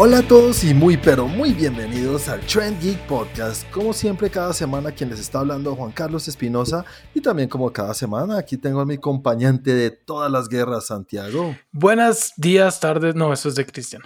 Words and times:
Hola 0.00 0.18
a 0.18 0.22
todos 0.22 0.62
y 0.62 0.74
muy 0.74 0.96
pero 0.96 1.26
muy 1.26 1.52
bienvenidos 1.52 2.28
al 2.28 2.38
Trend 2.42 2.80
Geek 2.80 3.04
Podcast. 3.08 3.68
Como 3.72 3.92
siempre 3.92 4.30
cada 4.30 4.52
semana 4.52 4.92
quien 4.92 5.10
les 5.10 5.18
está 5.18 5.40
hablando 5.40 5.74
Juan 5.74 5.90
Carlos 5.90 6.28
Espinosa 6.28 6.84
y 7.14 7.20
también 7.20 7.48
como 7.48 7.72
cada 7.72 7.92
semana 7.94 8.38
aquí 8.38 8.56
tengo 8.56 8.78
a 8.78 8.86
mi 8.86 8.94
acompañante 8.94 9.74
de 9.74 9.90
todas 9.90 10.30
las 10.30 10.48
guerras 10.48 10.86
Santiago. 10.86 11.56
Buenos 11.72 12.32
días, 12.36 12.78
tardes, 12.78 13.16
no, 13.16 13.32
eso 13.32 13.48
es 13.48 13.56
de 13.56 13.66
Cristian. 13.66 14.02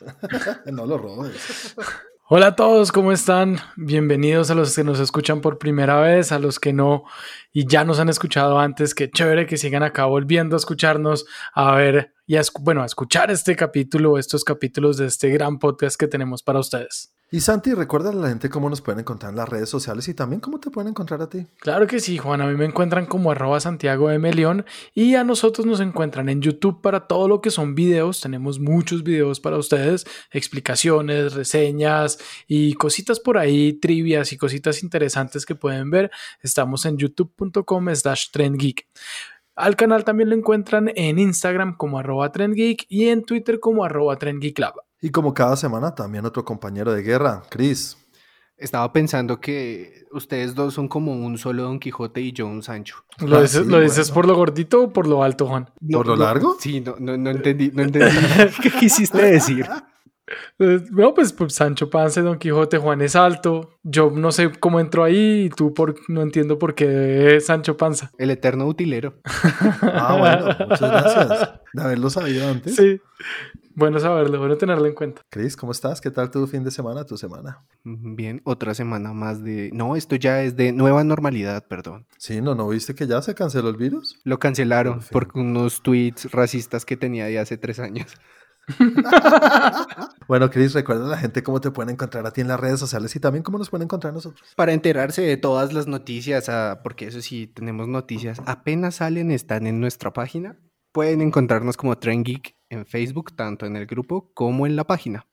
no 0.72 0.84
lo 0.84 0.98
robes. 0.98 1.76
Hola 2.30 2.48
a 2.48 2.56
todos, 2.56 2.92
¿cómo 2.92 3.10
están? 3.10 3.56
Bienvenidos 3.74 4.50
a 4.50 4.54
los 4.54 4.76
que 4.76 4.84
nos 4.84 5.00
escuchan 5.00 5.40
por 5.40 5.56
primera 5.56 5.98
vez, 5.98 6.30
a 6.30 6.38
los 6.38 6.60
que 6.60 6.74
no 6.74 7.04
y 7.54 7.66
ya 7.66 7.84
nos 7.84 8.00
han 8.00 8.10
escuchado 8.10 8.58
antes. 8.58 8.94
Qué 8.94 9.10
chévere 9.10 9.46
que 9.46 9.56
sigan 9.56 9.82
acá 9.82 10.04
volviendo 10.04 10.54
a 10.54 10.58
escucharnos, 10.58 11.24
a 11.54 11.74
ver 11.74 12.12
y 12.26 12.36
a, 12.36 12.42
bueno, 12.60 12.82
a 12.82 12.84
escuchar 12.84 13.30
este 13.30 13.56
capítulo, 13.56 14.18
estos 14.18 14.44
capítulos 14.44 14.98
de 14.98 15.06
este 15.06 15.30
gran 15.30 15.58
podcast 15.58 15.98
que 15.98 16.06
tenemos 16.06 16.42
para 16.42 16.58
ustedes. 16.58 17.17
Y 17.30 17.40
Santi, 17.40 17.74
recuerda 17.74 18.08
a 18.08 18.14
la 18.14 18.28
gente 18.28 18.48
cómo 18.48 18.70
nos 18.70 18.80
pueden 18.80 19.00
encontrar 19.00 19.32
en 19.32 19.36
las 19.36 19.48
redes 19.50 19.68
sociales 19.68 20.08
y 20.08 20.14
también 20.14 20.40
cómo 20.40 20.60
te 20.60 20.70
pueden 20.70 20.88
encontrar 20.88 21.20
a 21.20 21.28
ti. 21.28 21.46
Claro 21.58 21.86
que 21.86 22.00
sí, 22.00 22.16
Juan. 22.16 22.40
A 22.40 22.46
mí 22.46 22.54
me 22.54 22.64
encuentran 22.64 23.04
como 23.04 23.30
arroba 23.30 23.60
Santiago 23.60 24.10
M. 24.10 24.32
Y 24.94 25.14
a 25.14 25.24
nosotros 25.24 25.66
nos 25.66 25.80
encuentran 25.80 26.30
en 26.30 26.40
YouTube 26.40 26.80
para 26.80 27.06
todo 27.06 27.28
lo 27.28 27.42
que 27.42 27.50
son 27.50 27.74
videos. 27.74 28.22
Tenemos 28.22 28.58
muchos 28.58 29.02
videos 29.02 29.40
para 29.40 29.58
ustedes, 29.58 30.06
explicaciones, 30.30 31.34
reseñas 31.34 32.18
y 32.46 32.72
cositas 32.74 33.20
por 33.20 33.36
ahí, 33.36 33.74
trivias 33.74 34.32
y 34.32 34.38
cositas 34.38 34.82
interesantes 34.82 35.44
que 35.44 35.54
pueden 35.54 35.90
ver. 35.90 36.10
Estamos 36.40 36.86
en 36.86 36.96
youtube.com 36.96 37.94
slash 37.94 38.30
trendgeek. 38.30 38.88
Al 39.54 39.76
canal 39.76 40.04
también 40.04 40.30
lo 40.30 40.34
encuentran 40.34 40.90
en 40.94 41.18
Instagram 41.18 41.76
como 41.76 41.98
arroba 41.98 42.32
trendgeek 42.32 42.86
y 42.88 43.08
en 43.08 43.22
Twitter 43.22 43.60
como 43.60 43.84
arroba 43.84 44.16
trendgeeklab. 44.16 44.87
Y 45.00 45.10
como 45.10 45.32
cada 45.34 45.56
semana, 45.56 45.94
también 45.94 46.24
otro 46.24 46.44
compañero 46.44 46.92
de 46.92 47.02
guerra, 47.02 47.42
Chris. 47.50 47.96
Estaba 48.56 48.92
pensando 48.92 49.38
que 49.40 50.02
ustedes 50.10 50.56
dos 50.56 50.74
son 50.74 50.88
como 50.88 51.12
un 51.12 51.38
solo 51.38 51.62
Don 51.62 51.78
Quijote 51.78 52.20
y 52.20 52.32
yo 52.32 52.46
un 52.48 52.64
Sancho. 52.64 52.96
¿Lo, 53.20 53.36
Ah, 53.38 53.42
dices, 53.42 53.64
sí, 53.64 53.70
¿lo 53.70 53.80
dices 53.80 54.08
bueno. 54.08 54.14
por 54.14 54.26
lo 54.26 54.34
gordito 54.34 54.82
o 54.82 54.92
por 54.92 55.06
lo 55.06 55.22
alto, 55.22 55.46
Juan? 55.46 55.70
¿Por 55.92 56.08
lo 56.08 56.16
largo? 56.16 56.56
Sí, 56.58 56.80
no, 56.80 56.96
no, 56.98 57.16
no 57.16 57.30
entendí, 57.30 57.70
no 57.72 57.82
entendí. 57.84 58.16
¿Qué 58.62 58.70
quisiste 58.72 59.22
decir? 59.22 59.64
Eh, 60.58 60.80
No, 60.90 61.14
pues, 61.14 61.32
pues, 61.32 61.54
Sancho 61.54 61.88
Panza, 61.88 62.20
Don 62.20 62.36
Quijote, 62.36 62.78
Juan 62.78 63.00
es 63.00 63.14
alto. 63.14 63.78
Yo 63.84 64.10
no 64.10 64.32
sé 64.32 64.50
cómo 64.58 64.80
entró 64.80 65.04
ahí 65.04 65.44
y 65.44 65.50
tú 65.50 65.72
por, 65.72 65.94
no 66.08 66.22
entiendo 66.22 66.58
por 66.58 66.74
qué 66.74 67.36
es 67.36 67.46
Sancho 67.46 67.76
Panza. 67.76 68.10
El 68.18 68.30
eterno 68.30 68.66
utilero. 68.66 69.14
Ah, 69.82 70.16
bueno, 70.18 70.66
muchas 70.68 70.80
gracias 70.90 71.50
de 71.74 71.82
haberlo 71.82 72.10
sabido 72.10 72.48
antes. 72.48 72.74
Sí. 72.74 73.00
Bueno 73.78 74.00
saberlo, 74.00 74.40
bueno 74.40 74.58
tenerlo 74.58 74.86
en 74.86 74.94
cuenta. 74.94 75.22
Chris, 75.30 75.56
¿cómo 75.56 75.70
estás? 75.70 76.00
¿Qué 76.00 76.10
tal 76.10 76.32
tu 76.32 76.44
fin 76.48 76.64
de 76.64 76.72
semana, 76.72 77.04
tu 77.04 77.16
semana? 77.16 77.64
Bien, 77.84 78.42
otra 78.44 78.74
semana 78.74 79.12
más 79.12 79.44
de... 79.44 79.70
No, 79.72 79.94
esto 79.94 80.16
ya 80.16 80.42
es 80.42 80.56
de 80.56 80.72
nueva 80.72 81.04
normalidad, 81.04 81.64
perdón. 81.68 82.04
Sí, 82.16 82.40
no, 82.40 82.56
¿no 82.56 82.68
viste 82.68 82.96
que 82.96 83.06
ya 83.06 83.22
se 83.22 83.36
canceló 83.36 83.68
el 83.68 83.76
virus? 83.76 84.18
Lo 84.24 84.40
cancelaron 84.40 84.94
Por 84.94 85.02
fin. 85.02 85.12
por 85.12 85.40
unos 85.40 85.80
tweets 85.80 86.28
racistas 86.32 86.84
que 86.84 86.96
tenía 86.96 87.26
de 87.26 87.38
hace 87.38 87.56
tres 87.56 87.78
años. 87.78 88.12
Bueno, 90.26 90.50
Chris, 90.50 90.74
recuerda 90.74 91.06
a 91.06 91.08
la 91.08 91.16
gente 91.16 91.42
cómo 91.42 91.58
te 91.58 91.70
pueden 91.70 91.94
encontrar 91.94 92.26
a 92.26 92.32
ti 92.32 92.42
en 92.42 92.48
las 92.48 92.60
redes 92.60 92.78
sociales 92.78 93.16
y 93.16 93.20
también 93.20 93.42
cómo 93.42 93.56
nos 93.56 93.70
pueden 93.70 93.84
encontrar 93.84 94.12
nosotros. 94.12 94.46
Para 94.56 94.74
enterarse 94.74 95.22
de 95.22 95.38
todas 95.38 95.72
las 95.72 95.86
noticias, 95.86 96.50
ah, 96.50 96.80
porque 96.82 97.06
eso 97.06 97.22
sí, 97.22 97.46
tenemos 97.46 97.88
noticias, 97.88 98.42
apenas 98.44 98.96
salen, 98.96 99.30
están 99.30 99.66
en 99.66 99.80
nuestra 99.80 100.12
página. 100.12 100.58
Pueden 100.92 101.22
encontrarnos 101.22 101.78
como 101.78 101.96
Trend 101.96 102.26
Geek 102.26 102.57
en 102.70 102.86
Facebook, 102.86 103.34
tanto 103.34 103.66
en 103.66 103.76
el 103.76 103.86
grupo 103.86 104.30
como 104.34 104.66
en 104.66 104.76
la 104.76 104.84
página. 104.84 105.26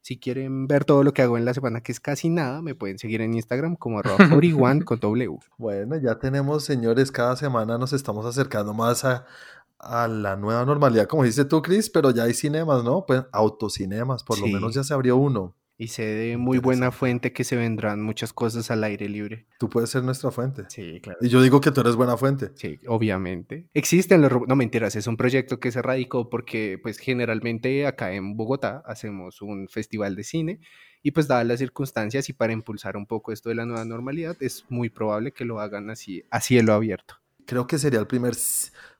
Si 0.00 0.18
quieren 0.18 0.68
ver 0.68 0.84
todo 0.84 1.02
lo 1.02 1.12
que 1.12 1.22
hago 1.22 1.36
en 1.36 1.44
la 1.44 1.52
semana, 1.52 1.80
que 1.80 1.90
es 1.90 1.98
casi 1.98 2.28
nada, 2.28 2.62
me 2.62 2.76
pueden 2.76 2.98
seguir 2.98 3.22
en 3.22 3.34
Instagram 3.34 3.74
como 3.74 4.00
41 4.02 4.84
con 4.84 5.00
W. 5.00 5.38
Bueno, 5.58 5.96
ya 5.96 6.18
tenemos, 6.18 6.64
señores, 6.64 7.10
cada 7.10 7.34
semana 7.34 7.76
nos 7.76 7.92
estamos 7.92 8.24
acercando 8.24 8.72
más 8.72 9.04
a, 9.04 9.26
a 9.78 10.06
la 10.06 10.36
nueva 10.36 10.64
normalidad, 10.64 11.06
como 11.06 11.24
dices 11.24 11.48
tú, 11.48 11.60
Chris, 11.60 11.90
pero 11.90 12.10
ya 12.10 12.22
hay 12.22 12.34
cinemas, 12.34 12.84
¿no? 12.84 13.04
Pues 13.04 13.24
autocinemas, 13.32 14.22
por 14.22 14.38
lo 14.38 14.46
menos 14.46 14.74
ya 14.74 14.84
se 14.84 14.94
abrió 14.94 15.16
uno. 15.16 15.54
Y 15.78 15.88
sé 15.88 16.04
de 16.06 16.36
muy 16.38 16.58
buena 16.58 16.90
fuente 16.90 17.34
que 17.34 17.44
se 17.44 17.54
vendrán 17.54 18.00
muchas 18.00 18.32
cosas 18.32 18.70
al 18.70 18.82
aire 18.84 19.10
libre. 19.10 19.46
Tú 19.58 19.68
puedes 19.68 19.90
ser 19.90 20.02
nuestra 20.02 20.30
fuente. 20.30 20.64
Sí, 20.68 21.00
claro. 21.02 21.18
Y 21.20 21.28
yo 21.28 21.42
digo 21.42 21.60
que 21.60 21.70
tú 21.70 21.82
eres 21.82 21.96
buena 21.96 22.16
fuente. 22.16 22.50
Sí, 22.54 22.78
obviamente. 22.86 23.68
Existen 23.74 24.22
los... 24.22 24.32
No, 24.48 24.56
mentiras, 24.56 24.96
es 24.96 25.06
un 25.06 25.18
proyecto 25.18 25.60
que 25.60 25.70
se 25.70 25.82
radicó 25.82 26.30
porque, 26.30 26.78
pues, 26.82 26.98
generalmente 26.98 27.86
acá 27.86 28.14
en 28.14 28.36
Bogotá 28.36 28.82
hacemos 28.86 29.42
un 29.42 29.68
festival 29.68 30.16
de 30.16 30.24
cine 30.24 30.60
y, 31.02 31.10
pues, 31.10 31.28
dadas 31.28 31.46
las 31.46 31.58
circunstancias 31.58 32.30
y 32.30 32.32
para 32.32 32.54
impulsar 32.54 32.96
un 32.96 33.06
poco 33.06 33.32
esto 33.32 33.50
de 33.50 33.56
la 33.56 33.66
nueva 33.66 33.84
normalidad, 33.84 34.36
es 34.40 34.64
muy 34.70 34.88
probable 34.88 35.32
que 35.32 35.44
lo 35.44 35.60
hagan 35.60 35.90
así, 35.90 36.24
a 36.30 36.40
cielo 36.40 36.72
abierto. 36.72 37.16
Creo 37.44 37.66
que 37.66 37.78
sería 37.78 38.00
el 38.00 38.06
primer 38.06 38.34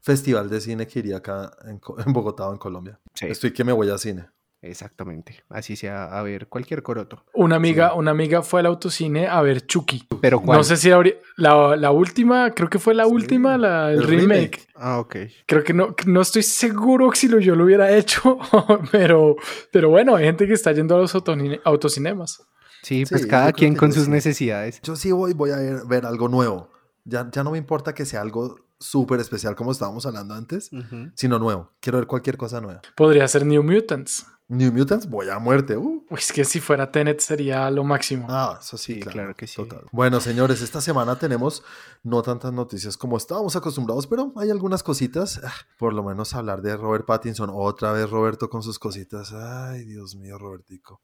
festival 0.02 0.50
de 0.50 0.60
cine 0.60 0.86
que 0.86 0.98
iría 0.98 1.16
acá 1.16 1.50
en, 1.64 1.80
en 2.04 2.12
Bogotá 2.12 2.48
o 2.48 2.52
en 2.52 2.58
Colombia. 2.58 3.00
Sí, 3.14 3.26
Estoy 3.26 3.52
que 3.52 3.64
me 3.64 3.72
voy 3.72 3.88
a 3.88 3.98
cine. 3.98 4.26
Exactamente. 4.62 5.44
Así 5.48 5.76
sea, 5.76 6.04
a 6.18 6.22
ver, 6.22 6.48
cualquier 6.48 6.82
coroto. 6.82 7.24
Una 7.34 7.56
amiga, 7.56 7.94
una 7.94 8.10
amiga 8.10 8.42
fue 8.42 8.60
al 8.60 8.66
autocine 8.66 9.26
a 9.26 9.40
ver 9.42 9.66
Chucky. 9.66 10.06
Pero 10.20 10.40
¿cuál? 10.40 10.58
No 10.58 10.64
sé 10.64 10.76
si 10.76 10.90
abri- 10.90 11.16
la, 11.36 11.76
la 11.76 11.90
última, 11.90 12.50
creo 12.52 12.68
que 12.68 12.78
fue 12.78 12.94
la 12.94 13.06
última, 13.06 13.56
la, 13.58 13.90
el, 13.92 13.98
el 14.00 14.04
remake. 14.04 14.28
remake. 14.28 14.68
Ah, 14.74 14.98
ok. 14.98 15.16
Creo 15.46 15.62
que 15.64 15.72
no, 15.72 15.94
no 16.06 16.20
estoy 16.20 16.42
seguro 16.42 17.10
si 17.14 17.28
lo, 17.28 17.38
yo 17.38 17.54
lo 17.56 17.64
hubiera 17.64 17.90
hecho, 17.96 18.38
pero, 18.92 19.36
pero 19.72 19.90
bueno, 19.90 20.16
hay 20.16 20.24
gente 20.24 20.46
que 20.46 20.54
está 20.54 20.72
yendo 20.72 20.94
a 20.96 20.98
los 20.98 21.14
autocinemas. 21.14 22.38
Sí, 22.82 23.04
Sí, 23.04 23.04
pues 23.10 23.26
cada 23.26 23.52
quien 23.52 23.74
con 23.74 23.92
sus 23.92 24.04
sí. 24.04 24.10
necesidades. 24.10 24.80
Yo 24.82 24.94
sí 24.96 25.10
voy, 25.12 25.32
voy 25.32 25.50
a 25.50 25.56
ver, 25.56 25.80
ver 25.88 26.06
algo 26.06 26.28
nuevo. 26.28 26.70
Ya, 27.04 27.28
ya 27.32 27.42
no 27.44 27.50
me 27.52 27.58
importa 27.58 27.94
que 27.94 28.04
sea 28.04 28.20
algo 28.20 28.56
súper 28.78 29.18
especial 29.20 29.56
como 29.56 29.72
estábamos 29.72 30.06
hablando 30.06 30.34
antes, 30.34 30.70
sino 31.14 31.38
nuevo. 31.38 31.72
Quiero 31.80 31.98
ver 31.98 32.06
cualquier 32.06 32.36
cosa 32.36 32.60
nueva. 32.60 32.82
Podría 32.94 33.26
ser 33.26 33.44
New 33.46 33.62
Mutants. 33.62 34.26
New 34.48 34.72
Mutants, 34.72 35.10
voy 35.10 35.28
a 35.28 35.40
muerte. 35.40 35.76
Uh. 35.76 36.04
Uy, 36.08 36.18
es 36.18 36.32
que 36.32 36.44
si 36.44 36.60
fuera 36.60 36.92
Tenet 36.92 37.18
sería 37.18 37.68
lo 37.68 37.82
máximo. 37.82 38.28
Ah, 38.30 38.58
eso 38.60 38.78
sí, 38.78 38.94
Sí, 38.94 39.00
claro, 39.00 39.12
claro 39.12 39.34
que 39.34 39.48
sí. 39.48 39.56
total. 39.56 39.86
Bueno, 39.90 40.20
señores, 40.20 40.62
esta 40.62 40.80
semana 40.80 41.18
tenemos 41.18 41.64
no 42.04 42.22
tantas 42.22 42.52
noticias 42.52 42.96
como 42.96 43.16
estábamos 43.16 43.56
acostumbrados, 43.56 44.06
pero 44.06 44.32
hay 44.36 44.50
algunas 44.50 44.84
cositas. 44.84 45.40
Ah, 45.42 45.52
Por 45.78 45.94
lo 45.94 46.04
menos 46.04 46.32
hablar 46.34 46.62
de 46.62 46.76
Robert 46.76 47.04
Pattinson. 47.06 47.50
Otra 47.52 47.90
vez 47.90 48.08
Roberto 48.08 48.48
con 48.48 48.62
sus 48.62 48.78
cositas. 48.78 49.32
Ay, 49.32 49.84
Dios 49.84 50.14
mío, 50.14 50.38
Robertico. 50.38 51.00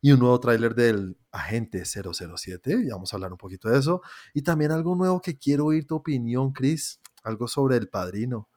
Y 0.00 0.12
un 0.12 0.20
nuevo 0.20 0.38
tráiler 0.38 0.76
del 0.76 1.18
Agente 1.32 1.82
007. 1.84 2.78
Y 2.84 2.90
vamos 2.90 3.12
a 3.12 3.16
hablar 3.16 3.32
un 3.32 3.38
poquito 3.38 3.68
de 3.68 3.78
eso. 3.80 4.02
Y 4.34 4.42
también 4.42 4.70
algo 4.70 4.94
nuevo 4.94 5.20
que 5.20 5.36
quiero 5.36 5.66
oír 5.66 5.84
tu 5.84 5.96
opinión, 5.96 6.52
Chris. 6.52 7.00
Algo 7.24 7.48
sobre 7.48 7.76
El 7.76 7.88
Padrino. 7.88 8.48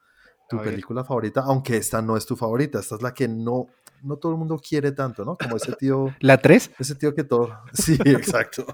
Tu 0.50 0.56
película 0.62 1.04
favorita, 1.04 1.42
aunque 1.42 1.76
esta 1.76 2.00
no 2.00 2.16
es 2.16 2.24
tu 2.24 2.34
favorita. 2.34 2.78
Esta 2.78 2.94
es 2.94 3.02
la 3.02 3.12
que 3.12 3.28
no, 3.28 3.66
no 4.02 4.16
todo 4.16 4.32
el 4.32 4.38
mundo 4.38 4.58
quiere 4.58 4.92
tanto, 4.92 5.24
¿no? 5.24 5.36
Como 5.36 5.56
ese 5.56 5.72
tío... 5.72 6.14
¿La 6.20 6.38
3? 6.38 6.72
Ese 6.78 6.94
tío 6.94 7.14
que 7.14 7.24
todo. 7.24 7.58
Sí, 7.72 7.98
exacto. 8.04 8.66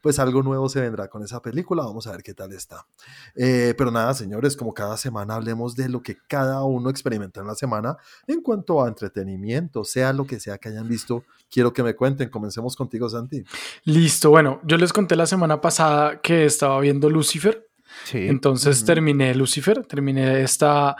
Pues 0.00 0.18
algo 0.18 0.42
nuevo 0.42 0.68
se 0.68 0.80
vendrá 0.80 1.08
con 1.08 1.22
esa 1.22 1.40
película. 1.40 1.84
Vamos 1.84 2.06
a 2.06 2.12
ver 2.12 2.22
qué 2.22 2.34
tal 2.34 2.52
está. 2.52 2.86
Eh, 3.34 3.74
pero 3.76 3.90
nada, 3.90 4.14
señores, 4.14 4.56
como 4.56 4.72
cada 4.72 4.96
semana 4.96 5.34
hablemos 5.34 5.74
de 5.74 5.88
lo 5.88 6.02
que 6.02 6.16
cada 6.28 6.62
uno 6.64 6.90
experimenta 6.90 7.40
en 7.40 7.46
la 7.46 7.54
semana 7.54 7.96
en 8.26 8.40
cuanto 8.40 8.82
a 8.82 8.88
entretenimiento, 8.88 9.84
sea 9.84 10.12
lo 10.12 10.26
que 10.26 10.40
sea 10.40 10.58
que 10.58 10.68
hayan 10.68 10.88
visto. 10.88 11.24
Quiero 11.50 11.72
que 11.72 11.82
me 11.82 11.94
cuenten. 11.94 12.28
Comencemos 12.30 12.76
contigo, 12.76 13.08
Santi. 13.08 13.44
Listo, 13.84 14.30
bueno, 14.30 14.60
yo 14.64 14.76
les 14.76 14.92
conté 14.92 15.16
la 15.16 15.26
semana 15.26 15.60
pasada 15.60 16.20
que 16.20 16.44
estaba 16.44 16.80
viendo 16.80 17.10
Lucifer. 17.10 17.68
Sí. 18.04 18.26
Entonces 18.26 18.84
terminé 18.84 19.34
Lucifer, 19.34 19.86
terminé 19.86 20.42
esta 20.42 20.96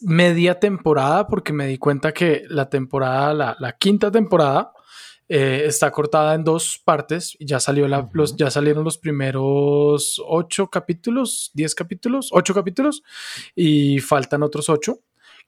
media 0.00 0.58
temporada 0.58 1.26
porque 1.26 1.52
me 1.52 1.66
di 1.66 1.78
cuenta 1.78 2.12
que 2.12 2.44
la 2.48 2.68
temporada, 2.68 3.34
la, 3.34 3.56
la 3.60 3.72
quinta 3.76 4.10
temporada, 4.10 4.72
eh, 5.28 5.64
está 5.66 5.90
cortada 5.90 6.34
en 6.34 6.44
dos 6.44 6.80
partes 6.84 7.36
ya, 7.40 7.60
salió 7.60 7.88
la, 7.88 8.00
Ujú. 8.00 8.10
los, 8.12 8.36
ya 8.36 8.50
salieron 8.50 8.84
los 8.84 8.98
primeros 8.98 10.20
ocho 10.26 10.68
capítulos, 10.68 11.50
diez 11.54 11.74
capítulos, 11.74 12.28
ocho 12.32 12.52
capítulos 12.52 13.02
y 13.54 14.00
faltan 14.00 14.42
otros 14.42 14.68
ocho. 14.68 15.00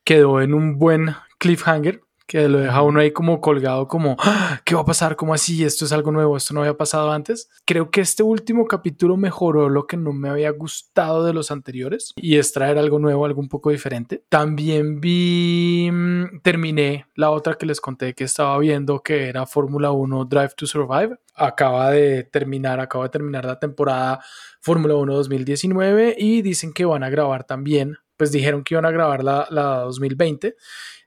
Quedó 0.05 0.41
en 0.41 0.55
un 0.55 0.79
buen 0.79 1.15
cliffhanger 1.39 2.01
que 2.27 2.49
lo 2.49 2.59
deja 2.59 2.83
uno 2.83 3.01
ahí 3.01 3.13
como 3.13 3.41
colgado, 3.41 3.87
como, 3.89 4.17
"Ah, 4.19 4.61
¿qué 4.65 4.75
va 4.75 4.83
a 4.83 4.85
pasar? 4.85 5.17
¿Cómo 5.17 5.35
así? 5.35 5.65
Esto 5.65 5.85
es 5.85 5.93
algo 5.93 6.11
nuevo, 6.13 6.37
esto 6.37 6.55
no 6.55 6.61
había 6.61 6.77
pasado 6.77 7.13
antes. 7.13 7.49
Creo 7.65 7.91
que 7.91 8.01
este 8.01 8.23
último 8.23 8.67
capítulo 8.67 9.17
mejoró 9.17 9.69
lo 9.69 9.87
que 9.87 9.97
no 9.97 10.13
me 10.13 10.29
había 10.29 10.51
gustado 10.51 11.25
de 11.25 11.33
los 11.35 11.51
anteriores 11.51 12.13
y 12.17 12.37
es 12.37 12.53
traer 12.53 12.79
algo 12.79 12.99
nuevo, 12.99 13.25
algo 13.25 13.41
un 13.41 13.49
poco 13.49 13.71
diferente. 13.71 14.25
También 14.29 15.01
vi, 15.01 15.91
mm, 15.93 16.41
terminé 16.43 17.07
la 17.15 17.31
otra 17.31 17.55
que 17.55 17.67
les 17.67 17.81
conté 17.81 18.15
que 18.15 18.25
estaba 18.25 18.59
viendo, 18.59 19.01
que 19.03 19.29
era 19.29 19.47
Fórmula 19.47 19.91
1 19.93 20.25
Drive 20.25 20.53
to 20.57 20.67
Survive. 20.67 21.17
Acaba 21.35 21.91
de 21.91 22.25
terminar, 22.25 22.81
acaba 22.81 23.05
de 23.05 23.11
terminar 23.11 23.45
la 23.45 23.59
temporada 23.59 24.21
Fórmula 24.61 24.95
1 24.95 25.15
2019 25.15 26.15
y 26.17 26.43
dicen 26.43 26.73
que 26.73 26.85
van 26.85 27.03
a 27.03 27.11
grabar 27.11 27.45
también 27.45 27.97
pues 28.17 28.33
dijeron 28.33 28.63
que 28.65 28.75
iban 28.75 28.87
a 28.87 28.91
grabar 28.91 29.25
la, 29.25 29.47
la 29.51 29.81
2020 29.81 30.57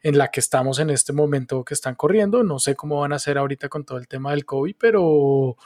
en 0.02 0.18
la 0.18 0.30
que 0.30 0.40
estamos 0.40 0.80
en 0.80 0.90
este 0.90 1.14
momento 1.14 1.64
que 1.64 1.74
están 1.74 1.96
corriendo. 1.96 2.44
No 2.44 2.60
sé 2.60 2.76
cómo 2.76 3.02
van 3.02 3.14
a 3.14 3.18
hacer 3.18 3.38
ahorita 3.38 3.70
con 3.70 3.86
todo 3.86 3.98
el 3.98 4.08
tema 4.08 4.32
del 4.32 4.46
COVID, 4.46 4.76
pero, 4.78 5.58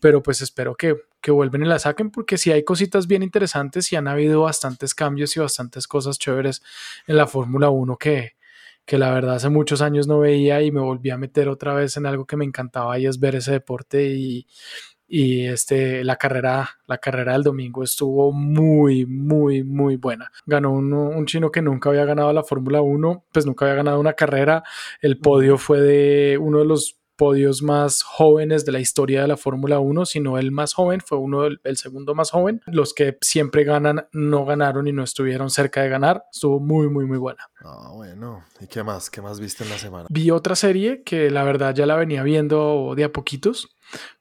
pero 0.00 0.22
pues 0.22 0.42
espero 0.42 0.74
que, 0.74 0.96
que 1.20 1.30
vuelven 1.30 1.62
y 1.62 1.66
la 1.66 1.78
saquen 1.78 2.10
porque 2.10 2.38
sí 2.38 2.52
hay 2.52 2.64
cositas 2.64 3.06
bien 3.06 3.22
interesantes 3.22 3.92
y 3.92 3.96
han 3.96 4.08
habido 4.08 4.42
bastantes 4.42 4.94
cambios 4.94 5.36
y 5.36 5.40
bastantes 5.40 5.86
cosas 5.86 6.18
chéveres 6.18 6.62
en 7.06 7.16
la 7.16 7.26
Fórmula 7.26 7.70
1 7.70 7.96
que, 7.96 8.36
que 8.84 8.98
la 8.98 9.12
verdad 9.12 9.36
hace 9.36 9.48
muchos 9.48 9.82
años 9.82 10.06
no 10.06 10.20
veía 10.20 10.62
y 10.62 10.70
me 10.70 10.80
volví 10.80 11.10
a 11.10 11.18
meter 11.18 11.48
otra 11.48 11.74
vez 11.74 11.96
en 11.96 12.06
algo 12.06 12.26
que 12.26 12.36
me 12.36 12.44
encantaba 12.44 12.98
y 12.98 13.06
es 13.06 13.18
ver 13.18 13.36
ese 13.36 13.52
deporte 13.52 14.06
y, 14.06 14.46
y 15.08 15.46
este, 15.46 16.04
la 16.04 16.16
carrera, 16.16 16.68
la 16.86 16.98
carrera 16.98 17.32
del 17.32 17.42
domingo 17.42 17.82
estuvo 17.82 18.32
muy, 18.32 19.06
muy, 19.06 19.62
muy 19.62 19.96
buena. 19.96 20.30
Ganó 20.46 20.72
un, 20.72 20.92
un 20.92 21.26
chino 21.26 21.50
que 21.50 21.62
nunca 21.62 21.90
había 21.90 22.04
ganado 22.04 22.32
la 22.32 22.42
Fórmula 22.42 22.80
1, 22.80 23.24
pues 23.32 23.46
nunca 23.46 23.64
había 23.64 23.76
ganado 23.76 24.00
una 24.00 24.14
carrera. 24.14 24.64
El 25.00 25.18
podio 25.18 25.58
fue 25.58 25.80
de 25.80 26.38
uno 26.38 26.58
de 26.58 26.64
los 26.64 26.96
podios 27.16 27.62
más 27.62 28.02
jóvenes 28.02 28.64
de 28.64 28.72
la 28.72 28.80
historia 28.80 29.22
de 29.22 29.28
la 29.28 29.36
Fórmula 29.36 29.78
1, 29.78 30.06
sino 30.06 30.38
el 30.38 30.52
más 30.52 30.74
joven, 30.74 31.00
fue 31.00 31.18
uno 31.18 31.42
del 31.42 31.60
el 31.64 31.76
segundo 31.76 32.14
más 32.14 32.30
joven. 32.30 32.60
Los 32.66 32.94
que 32.94 33.18
siempre 33.20 33.64
ganan 33.64 34.06
no 34.12 34.44
ganaron 34.44 34.86
y 34.86 34.92
no 34.92 35.02
estuvieron 35.02 35.50
cerca 35.50 35.82
de 35.82 35.88
ganar. 35.88 36.24
Estuvo 36.32 36.60
muy, 36.60 36.88
muy, 36.88 37.06
muy 37.06 37.18
buena. 37.18 37.44
Ah, 37.64 37.90
bueno. 37.94 38.44
¿Y 38.60 38.66
qué 38.66 38.82
más? 38.84 39.10
¿Qué 39.10 39.20
más 39.22 39.40
viste 39.40 39.64
en 39.64 39.70
la 39.70 39.78
semana? 39.78 40.06
Vi 40.10 40.30
otra 40.30 40.54
serie 40.54 41.02
que 41.02 41.30
la 41.30 41.42
verdad 41.42 41.74
ya 41.74 41.86
la 41.86 41.96
venía 41.96 42.22
viendo 42.22 42.92
de 42.94 43.04
a 43.04 43.12
poquitos, 43.12 43.74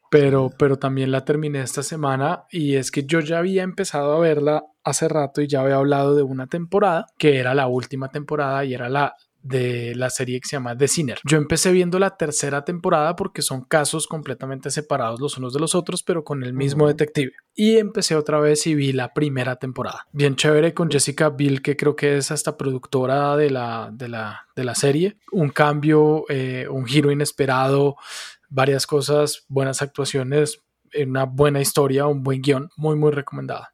pero, 0.09 0.51
pero 0.57 0.77
también 0.77 1.11
la 1.11 1.25
terminé 1.25 1.61
esta 1.61 1.83
semana 1.83 2.45
y 2.51 2.75
es 2.75 2.91
que 2.91 3.05
yo 3.05 3.19
ya 3.19 3.39
había 3.39 3.63
empezado 3.63 4.13
a 4.13 4.19
verla 4.19 4.63
hace 4.83 5.07
rato 5.07 5.41
y 5.41 5.47
ya 5.47 5.61
había 5.61 5.75
hablado 5.75 6.15
de 6.15 6.23
una 6.23 6.47
temporada 6.47 7.07
que 7.17 7.37
era 7.37 7.53
la 7.53 7.67
última 7.67 8.09
temporada 8.09 8.63
y 8.65 8.73
era 8.73 8.89
la 8.89 9.15
de 9.45 9.93
la 9.95 10.09
serie 10.09 10.41
que 10.41 10.49
se 10.49 10.55
llama 10.55 10.75
The 10.75 10.87
Sinner. 10.87 11.19
Yo 11.23 11.37
empecé 11.37 11.71
viendo 11.71 11.99
la 11.99 12.17
tercera 12.17 12.65
temporada 12.65 13.15
porque 13.15 13.43
son 13.43 13.61
casos 13.61 14.07
completamente 14.07 14.71
separados 14.71 15.19
los 15.19 15.37
unos 15.37 15.53
de 15.53 15.59
los 15.59 15.75
otros, 15.75 16.01
pero 16.01 16.23
con 16.23 16.43
el 16.43 16.53
mismo 16.53 16.87
detective. 16.87 17.31
Y 17.53 17.77
empecé 17.77 18.15
otra 18.15 18.39
vez 18.39 18.65
y 18.65 18.73
vi 18.73 18.91
la 18.91 19.13
primera 19.13 19.57
temporada. 19.57 20.07
Bien 20.11 20.35
chévere 20.35 20.73
con 20.73 20.89
Jessica 20.89 21.29
Biel, 21.29 21.61
que 21.61 21.77
creo 21.77 21.95
que 21.95 22.17
es 22.17 22.31
hasta 22.31 22.57
productora 22.57 23.37
de 23.37 23.51
la, 23.51 23.91
de 23.93 24.09
la, 24.09 24.47
de 24.55 24.63
la 24.63 24.73
serie. 24.73 25.17
Un 25.31 25.49
cambio, 25.49 26.25
eh, 26.27 26.67
un 26.67 26.85
giro 26.87 27.11
inesperado, 27.11 27.97
varias 28.49 28.87
cosas, 28.87 29.45
buenas 29.47 29.81
actuaciones, 29.81 30.63
una 31.05 31.25
buena 31.25 31.61
historia, 31.61 32.07
un 32.07 32.23
buen 32.23 32.41
guion, 32.41 32.69
muy, 32.77 32.95
muy 32.95 33.11
recomendada. 33.11 33.73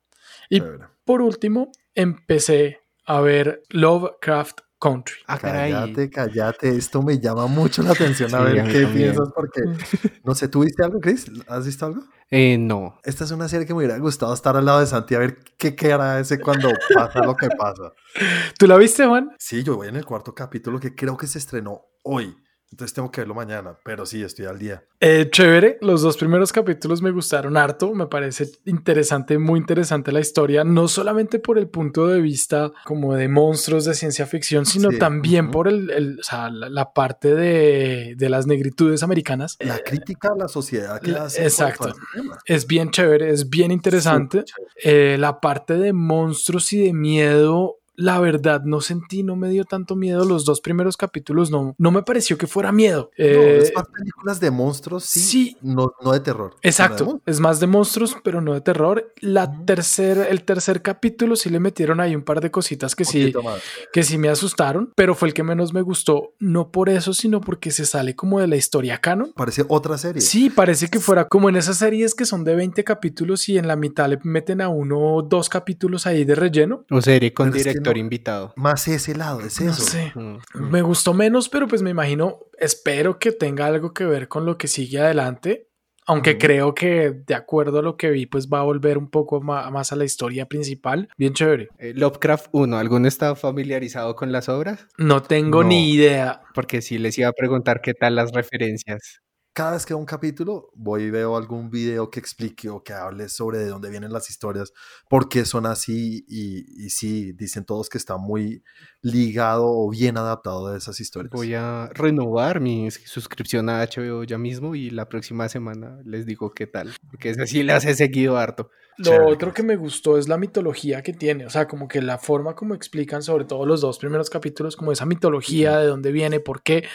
Y 0.50 0.62
por 1.06 1.22
último, 1.22 1.72
empecé 1.96 2.80
a 3.06 3.22
ver 3.22 3.64
Lovecraft 3.70 4.60
Country. 4.80 5.16
Ah. 5.28 5.38
Cállate, 5.38 6.10
cállate. 6.10 6.76
Esto 6.76 7.02
me 7.04 7.20
llama 7.20 7.46
mucho 7.48 7.84
la 7.84 7.92
atención. 7.92 8.34
A 8.34 8.40
Sí, 8.40 8.44
ver 8.46 8.56
qué 8.68 8.82
también. 8.82 8.94
piensas, 8.94 9.30
porque 9.36 9.62
no 10.24 10.34
sé, 10.34 10.48
¿tú 10.48 10.62
viste 10.64 10.84
algo, 10.84 11.00
Chris? 11.00 11.28
¿Has 11.48 11.66
visto 11.66 11.86
algo? 11.86 12.04
Eh, 12.32 12.58
no. 12.58 12.98
Esta 13.04 13.26
es 13.26 13.32
una 13.32 13.48
serie 13.48 13.68
que 13.68 13.74
me 13.74 13.80
hubiera 13.80 13.98
gustado 14.00 14.34
estar 14.34 14.56
al 14.58 14.66
lado 14.66 14.80
de 14.80 14.88
Santi 14.88 15.16
a 15.16 15.20
ver 15.20 15.38
qué, 15.58 15.76
qué 15.76 15.94
hará 15.94 16.20
ese 16.20 16.40
cuando 16.40 16.70
pasa 16.94 17.20
lo 17.24 17.36
que 17.36 17.50
pasa. 17.50 17.94
¿Tú 18.58 18.66
la 18.68 18.78
viste, 18.78 19.06
Juan? 19.06 19.30
Sí, 19.38 19.64
yo 19.64 19.76
voy 19.76 19.90
en 19.90 19.98
el 19.98 20.06
cuarto 20.06 20.34
capítulo 20.34 20.80
que 20.80 20.96
creo 20.96 21.16
que 21.18 21.28
se 21.28 21.38
estrenó 21.38 21.82
hoy. 22.04 22.36
Entonces 22.72 22.94
tengo 22.94 23.12
que 23.12 23.22
verlo 23.22 23.36
mañana, 23.36 23.78
pero 23.84 24.06
sí, 24.06 24.24
estoy 24.24 24.46
al 24.46 24.58
día. 24.58 24.84
Eh, 25.02 25.28
chévere, 25.30 25.78
los 25.82 26.02
dos 26.02 26.16
primeros 26.16 26.54
capítulos 26.54 27.02
me 27.02 27.12
gustaron 27.12 27.58
harto, 27.58 27.94
me 27.94 28.08
parece 28.08 28.50
interesante, 28.66 29.38
muy 29.38 29.60
interesante 29.60 30.12
la 30.14 30.22
historia, 30.22 30.64
no 30.64 30.88
solamente 30.88 31.40
por 31.40 31.58
el 31.58 31.68
punto 31.68 32.08
de 32.08 32.22
vista 32.22 32.72
como 32.86 33.14
de 33.16 33.28
monstruos 33.28 33.84
de 33.84 33.94
ciencia 33.94 34.26
ficción, 34.26 34.66
sino 34.66 34.90
Sí, 34.92 35.00
también 35.00 35.52
por 35.52 35.68
el, 35.68 35.90
el- 35.90 36.20
o 36.20 36.24
sea, 36.24 36.50
la, 36.50 36.70
la 36.70 36.94
parte 36.94 37.36
de, 37.36 38.16
de 38.18 38.30
las 38.30 38.48
negritudes 38.48 39.04
americanas. 39.04 39.58
La 39.60 39.80
crítica 39.80 40.30
a 40.34 40.38
la 40.38 40.48
sociedad 40.48 41.02
que 41.02 41.10
Eh, 41.12 41.14
la- 41.14 41.24
hace. 41.26 41.44
exacto. 41.44 41.94
tema. 42.14 42.40
Es 42.46 42.68
bien 42.68 42.90
chévere, 42.92 43.32
es 43.32 43.50
bien 43.50 43.72
interesante. 43.72 44.46
Eh, 44.82 45.18
la 45.20 45.42
parte 45.42 45.74
de 45.78 45.92
monstruos 45.92 46.72
y 46.72 46.86
de 46.86 46.94
miedo, 46.94 47.80
la 47.96 48.20
verdad, 48.20 48.64
no 48.64 48.82
sentí, 48.82 49.24
no 49.24 49.36
me 49.36 49.50
dio 49.50 49.66
tanto 49.66 49.96
miedo. 49.96 50.26
Los 50.26 50.46
dos 50.46 50.62
primeros 50.62 50.98
capítulos 50.98 51.52
no, 51.52 51.76
no 51.78 51.92
me 51.92 52.04
pareció 52.04 52.38
que 52.38 52.48
fuera 52.48 52.72
miedo. 52.72 53.12
No, 53.18 53.26
Eh, 53.26 53.60
es 53.60 53.74
más 53.76 53.86
películas 53.88 54.40
de 54.40 54.52
monstruos, 54.52 55.06
sí, 55.06 55.20
sí. 55.20 55.58
No, 55.62 55.94
no 56.04 56.12
de 56.12 56.20
terror. 56.20 56.56
de 56.62 56.70
Exacto, 56.70 57.22
es 57.26 57.40
más 57.40 57.60
de 57.60 57.68
monstruos, 57.68 58.16
pero 58.24 58.42
no 58.42 58.54
de 58.54 58.62
terror. 58.62 59.14
La 59.20 59.52
el 59.68 60.44
tercer 60.44 60.82
capítulo 60.82 61.36
sí 61.36 61.50
le 61.50 61.60
metieron 61.60 62.00
ahí 62.00 62.16
un 62.16 62.24
par 62.24 62.42
de 62.42 62.52
cositas 62.52 62.96
que 62.96 63.06
sí, 63.06 63.34
más. 63.44 63.62
que 63.94 64.04
sí 64.04 64.18
me 64.18 64.30
asustaron, 64.30 64.92
pero 64.96 65.16
fue 65.16 65.30
el 65.30 65.34
que 65.34 65.44
menos 65.44 65.74
me 65.74 65.82
gustó, 65.82 66.34
no 66.40 66.72
por 66.72 66.90
eso, 66.90 67.14
sino 67.14 67.42
porque 67.42 67.72
se 67.72 67.86
sale 67.86 68.16
como 68.16 68.40
de 68.40 68.48
la 68.48 68.56
historia 68.56 69.00
canon. 69.00 69.32
Parece 69.36 69.64
otra 69.68 69.98
serie. 69.98 70.22
Sí, 70.22 70.50
parece 70.50 70.90
que 70.90 71.00
fuera 71.00 71.28
como 71.28 71.50
en 71.50 71.56
esas 71.56 71.78
series 71.78 72.16
que 72.16 72.26
son 72.26 72.44
de 72.44 72.56
20 72.56 72.84
capítulos 72.84 73.48
y 73.50 73.58
en 73.58 73.68
la 73.68 73.76
mitad 73.76 74.10
le 74.10 74.20
meten 74.24 74.62
a 74.62 74.70
uno 74.70 75.22
dos 75.22 75.50
capítulos 75.50 76.08
ahí 76.08 76.26
de 76.26 76.36
relleno. 76.36 76.86
O 76.90 77.02
serie 77.02 77.34
con 77.34 77.52
director 77.52 77.91
no- 77.96 78.00
invitado. 78.02 78.54
Más 78.56 78.88
ese 78.88 79.16
lado, 79.16 79.42
es 79.42 79.60
No 79.62 79.72
eso. 79.72 79.82
sé. 79.82 80.12
Mm. 80.16 80.38
Me 80.70 80.82
gustó 80.82 81.14
menos, 81.14 81.50
pero 81.50 81.68
pues 81.68 81.82
me 81.82 81.90
imagino, 81.90 82.40
espero 82.58 83.20
que 83.20 83.32
tenga 83.32 83.66
algo 83.66 83.94
que 83.94 84.06
ver 84.06 84.28
con 84.28 84.46
lo 84.46 84.58
que 84.58 84.68
sigue 84.68 85.00
adelante. 85.00 85.68
Aunque 86.08 86.40
creo 86.40 86.74
que 86.74 87.12
de 87.26 87.36
acuerdo 87.36 87.80
a 87.80 87.82
lo 87.84 87.96
que 87.96 88.10
vi, 88.10 88.26
pues 88.26 88.50
va 88.50 88.60
a 88.60 88.64
volver 88.64 88.98
un 88.98 89.10
poco 89.10 89.40
más 89.40 89.92
a 89.92 89.96
la 89.96 90.04
historia 90.04 90.48
principal. 90.48 91.08
Bien 91.16 91.32
chévere. 91.34 91.70
Eh, 91.78 91.94
Lovecraft 91.96 92.48
1, 92.52 92.76
¿alguno 92.78 93.08
está 93.08 93.36
familiarizado 93.36 94.16
con 94.16 94.32
las 94.32 94.50
obras? 94.50 94.88
No 94.98 95.22
tengo 95.22 95.62
No. 95.62 95.70
ni 95.70 95.92
idea. 95.94 96.42
Porque 96.56 96.82
sí 96.82 96.98
les 96.98 97.18
iba 97.20 97.30
a 97.30 97.34
preguntar 97.34 97.82
qué 97.82 97.94
tal 97.94 98.16
las 98.16 98.32
referencias. 98.32 99.20
Cada 99.54 99.72
vez 99.72 99.86
que 99.86 99.94
veo 99.94 100.00
un 100.00 100.06
capítulo, 100.06 100.70
voy 100.76 101.04
y 101.04 101.10
veo 101.10 101.36
algún 101.36 101.70
video 101.70 102.10
que 102.10 102.22
explique 102.22 102.70
o 102.70 102.84
que 102.84 102.94
hable 102.94 103.28
sobre 103.28 103.58
de 103.58 103.68
dónde 103.68 103.90
vienen 103.90 104.14
las 104.14 104.30
historias, 104.30 104.72
por 105.10 105.28
qué 105.28 105.44
son 105.44 105.66
así 105.66 106.24
y, 106.28 106.86
y 106.86 106.90
sí, 106.90 107.34
dicen 107.34 107.66
todos 107.66 107.90
que 107.90 107.98
está 107.98 108.16
muy 108.16 108.64
ligado 109.02 109.66
o 109.66 109.90
bien 109.90 110.18
adaptado 110.18 110.70
de 110.70 110.78
esas 110.78 111.02
historias. 111.02 111.32
Voy 111.32 111.54
a 111.54 111.90
renovar 111.94 112.62
mi 112.62 112.90
suscripción 112.92 113.70
a 113.70 113.84
HBO 113.84 114.24
ya 114.24 114.38
mismo 114.38 114.74
y 114.74 114.90
la 114.90 115.10
próxima 115.10 115.50
semana 115.50 116.00
les 116.06 116.26
digo 116.26 116.54
qué 116.54 116.68
tal. 116.68 116.94
Porque 117.10 117.32
ese 117.32 117.46
sí 117.46 117.64
las 117.64 117.84
he 117.84 117.94
seguido 117.94 118.38
harto. 118.38 118.70
Lo 119.02 119.12
Chévere. 119.12 119.34
otro 119.34 119.54
que 119.54 119.64
me 119.64 119.76
gustó 119.76 120.18
es 120.18 120.28
la 120.28 120.38
mitología 120.38 121.02
que 121.02 121.14
tiene, 121.14 121.46
o 121.46 121.50
sea, 121.50 121.68
como 121.68 121.88
que 121.88 122.02
la 122.02 122.18
forma 122.18 122.56
como 122.56 122.76
explican, 122.76 123.24
sobre 123.24 123.46
todo 123.46 123.66
los 123.66 123.82
dos 123.82 123.98
primeros 123.98 124.30
capítulos, 124.30 124.76
como 124.76 124.92
esa 124.92 125.06
mitología, 125.06 125.78
de 125.80 125.88
dónde 125.88 126.12
viene, 126.12 126.40
por 126.40 126.62
qué. 126.62 126.88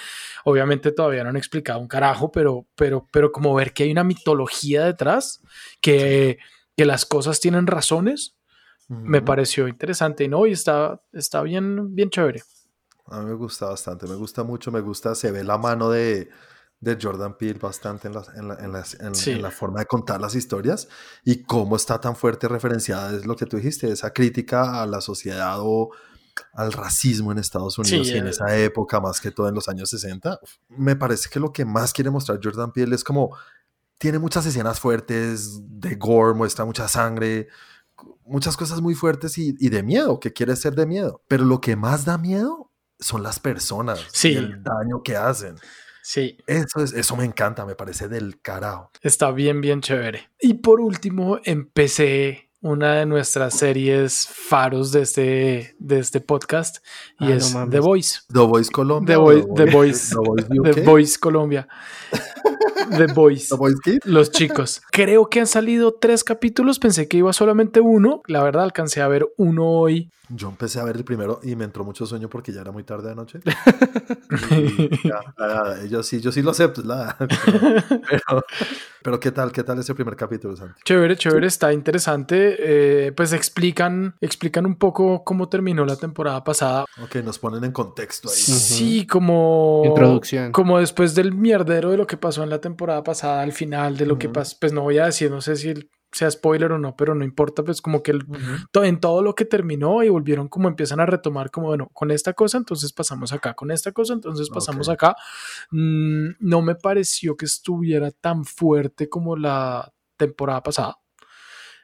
Obviamente 0.45 0.93
todavía 0.93 1.25
no 1.25 1.31
han 1.31 1.37
explicado 1.37 1.81
un 1.81 1.89
carajo, 1.89 2.31
pero, 2.31 2.67
pero, 2.77 3.07
pero 3.11 3.33
como 3.33 3.55
ver 3.55 3.73
que 3.73 3.83
hay 3.83 3.91
una 3.91 4.05
mitología 4.05 4.85
detrás, 4.85 5.43
que, 5.81 6.39
que 6.77 6.85
las 6.85 7.05
cosas 7.07 7.41
tienen 7.41 7.67
razones, 7.67 8.37
me 8.89 9.21
pareció 9.21 9.67
interesante 9.67 10.23
y 10.23 10.29
no, 10.29 10.47
y 10.47 10.53
está, 10.53 11.03
está 11.13 11.43
bien, 11.43 11.97
bien 11.97 12.09
chévere. 12.09 12.43
A 13.07 13.21
mí 13.21 13.27
me 13.27 13.35
gusta 13.35 13.67
bastante, 13.67 14.07
me 14.07 14.15
gusta 14.15 14.45
mucho, 14.45 14.71
me 14.71 14.81
gusta, 14.81 15.17
se 15.17 15.33
ve 15.33 15.43
la 15.43 15.59
mano 15.59 15.91
de, 15.91 16.29
de 16.81 16.99
Jordan 17.01 17.37
Peele 17.39 17.59
bastante 17.59 18.09
en 18.09 18.15
la, 18.15 18.23
en, 18.37 18.49
la, 18.49 18.55
en, 18.57 18.73
las- 18.73 18.95
en- 19.01 19.15
Sí. 19.15 19.33
en 19.33 19.43
la 19.43 19.51
forma 19.51 19.81
de 19.81 19.87
contar 19.87 20.21
las 20.21 20.35
historias 20.35 20.89
y 21.25 21.43
cómo 21.43 21.77
está 21.77 22.01
tan 22.01 22.15
fuerte 22.17 22.49
referenciada, 22.49 23.17
es 23.17 23.25
lo 23.27 23.35
que 23.37 23.47
tú 23.47 23.57
dijiste, 23.57 23.91
esa 23.91 24.13
crítica 24.13 24.83
a 24.83 24.87
la 24.87 25.01
sociedad 25.01 25.57
o 25.61 25.91
al 26.53 26.73
racismo 26.73 27.33
en 27.33 27.39
Estados 27.39 27.79
Unidos 27.79 28.09
Sí, 28.09 28.13
y 28.15 28.19
en 28.19 28.27
eh. 28.27 28.31
esa 28.31 28.55
época, 28.59 29.01
más 29.01 29.21
que 29.23 29.31
todo 29.31 29.49
en 29.49 29.55
los 29.55 29.69
años 29.69 29.89
60. 29.89 30.39
Uf, 30.43 30.51
Me 30.69 30.95
parece 30.95 31.31
que 31.31 31.41
lo 31.41 31.51
que 31.53 31.65
más 31.65 31.93
quiere 31.95 32.11
mostrar 32.11 32.39
Jordan 32.43 32.73
Peele 32.73 32.95
es 32.95 33.03
como, 33.05 33.35
tiene 33.99 34.19
muchas 34.19 34.45
escenas 34.45 34.79
fuertes 34.79 35.61
de 35.63 35.95
gore, 35.95 36.35
muestra 36.35 36.67
mucha 36.67 36.89
sangre, 36.89 37.49
muchas 38.27 38.55
cosas 38.59 38.83
muy 38.83 38.95
fuertes 38.95 39.39
y, 39.39 39.55
y 39.59 39.71
de 39.71 39.83
miedo, 39.83 40.21
que 40.21 40.35
quiere 40.35 40.55
ser 40.57 40.75
de 40.75 40.85
miedo. 40.85 41.23
Pero 41.27 41.47
lo 41.47 41.63
que 41.63 41.75
más 41.77 42.05
da 42.05 42.19
miedo 42.19 42.71
son 43.01 43.23
las 43.23 43.41
personas 43.41 44.05
Sí. 44.13 44.33
y 44.33 44.37
el 44.37 44.63
daño 44.63 45.03
que 45.03 45.17
hacen. 45.17 45.57
Sí, 46.09 46.39
Eso, 46.47 46.85
es, 46.85 46.93
eso 46.93 47.17
me 47.17 47.25
encanta, 47.25 47.67
me 47.67 47.75
parece 47.75 48.07
del 48.07 48.41
carajo. 48.41 48.93
Está 49.03 49.33
bien, 49.33 49.61
bien 49.61 49.81
chévere. 49.81 50.31
Y 50.41 50.55
por 50.55 50.81
último, 50.81 51.41
empecé 51.43 52.49
una 52.61 52.95
de 52.95 53.07
nuestras 53.07 53.55
series 53.55 54.29
faros 54.29 54.93
de 54.93 55.03
este, 55.03 55.75
de 55.81 55.99
este 55.99 56.21
podcast 56.21 56.77
y 57.19 57.33
Ah, 57.33 57.35
es. 57.35 57.57
The 57.71 57.81
Voice. 57.81 58.21
The 58.33 58.39
Voice 58.39 58.71
Colombia. 58.71 59.17
The 59.17 59.21
Voice- 59.21 59.47
The 59.57 59.65
Voice- 59.67 60.11
The 60.11 60.17
Voice 60.17 60.47
The. 60.75 60.81
Voice 60.83 61.19
Colombia. 61.19 61.67
The 62.91 63.07
Boys. 63.13 63.49
¿The 63.51 63.57
Boys 63.57 63.81
Kid? 63.81 63.99
Los 64.05 64.31
chicos. 64.31 64.83
Creo 64.91 65.29
que 65.29 65.41
han 65.41 65.47
salido 65.47 65.95
tres 65.95 66.25
capítulos. 66.25 66.79
Pensé 66.79 67.09
que 67.09 67.17
iba 67.19 67.33
solamente 67.33 67.81
uno. 67.81 68.23
La 68.27 68.43
verdad, 68.43 68.65
alcancé 68.65 69.01
a 69.03 69.09
ver 69.09 69.27
uno 69.37 69.67
hoy. 69.67 70.11
Yo 70.29 70.49
empecé 70.49 70.81
a 70.81 70.85
ver 70.85 70.97
el 70.97 71.05
primero 71.05 71.39
y 71.45 71.55
me 71.55 71.63
entró 71.65 71.85
mucho 71.85 72.05
sueño 72.05 72.29
porque 72.29 72.53
ya 72.53 72.61
era 72.61 72.73
muy 72.73 72.83
tarde 72.83 73.11
de 73.11 73.15
noche. 73.15 73.41
Y 74.51 75.09
ya, 75.09 75.21
la- 75.39 75.85
yo 75.89 76.03
sí, 76.03 76.21
yo 76.21 76.33
sí 76.33 76.43
lo 76.43 76.51
acepto. 76.51 76.83
la- 76.83 77.17
pero, 78.11 78.45
pero 79.03 79.21
¿qué 79.21 79.31
tal? 79.31 79.53
¿Qué 79.53 79.63
tal 79.63 79.79
ese 79.79 79.95
primer 79.95 80.17
capítulo, 80.17 80.57
Santi? 80.57 80.81
Chévere, 80.85 81.17
chévere, 81.17 81.47
está 81.47 81.73
interesante. 81.73 82.57
Eh, 82.59 83.13
pues 83.13 83.33
explican, 83.33 84.17
explican 84.21 84.67
un 84.67 84.75
poco 84.77 85.23
cómo 85.25 85.49
terminó 85.49 85.85
la 85.85 85.95
temporada 85.97 86.43
pasada. 86.43 86.87
Ok, 87.03 87.17
nos 87.25 87.39
ponen 87.39 87.63
en 87.65 87.71
contexto 87.73 88.29
ahí. 88.29 88.35
Sí, 88.35 89.07
como. 89.07 89.83
Introducción. 89.87 90.51
Como 90.53 90.79
después 90.81 91.15
del 91.15 91.33
mierdero 91.33 91.91
de 91.93 91.97
lo 91.99 92.07
que 92.07 92.17
pasó 92.17 92.43
en 92.43 92.51
la 92.51 92.61
temporada 92.61 92.76
pasada, 92.77 93.43
al 93.43 93.53
final 93.53 93.97
de 93.97 94.07
lo 94.07 94.19
que 94.19 94.27
Ujú. 94.29 94.35
pasó. 94.35 94.57
Pues 94.61 94.73
no 94.73 94.83
voy 94.83 94.99
a 94.99 95.07
decir, 95.07 95.31
no 95.31 95.41
sé 95.41 95.57
si 95.57 95.75
sea 96.13 96.31
spoiler 96.31 96.73
o 96.73 96.79
no, 96.79 96.97
pero 96.97 97.15
no 97.15 97.25
importa, 97.25 97.63
pues 97.65 97.83
como 97.83 98.03
que 98.03 98.13
el- 98.13 98.25
to- 98.71 98.85
en 98.85 99.01
todo 99.01 99.23
lo 99.23 99.35
que 99.35 99.45
terminó 99.45 100.03
y 100.03 100.09
volvieron 100.09 100.49
como 100.49 100.69
empiezan 100.69 101.01
a 101.01 101.07
retomar 101.07 101.51
como, 101.51 101.67
bueno, 101.67 101.91
con 101.93 102.11
esta 102.11 102.33
cosa, 102.33 102.57
entonces 102.59 102.93
pasamos 102.93 103.33
acá, 103.33 103.55
con 103.55 103.71
esta 103.71 103.93
cosa, 103.93 104.15
entonces 104.15 104.49
pasamos 104.49 104.89
Ok. 104.89 104.95
acá. 104.95 105.17
Mm, 105.73 106.29
no 106.39 106.63
me 106.63 106.75
pareció 106.75 107.37
que 107.37 107.45
estuviera 107.45 108.11
tan 108.13 108.45
fuerte 108.45 109.09
como 109.09 109.37
la 109.37 109.93
temporada 110.17 110.63
pasada. 110.63 110.97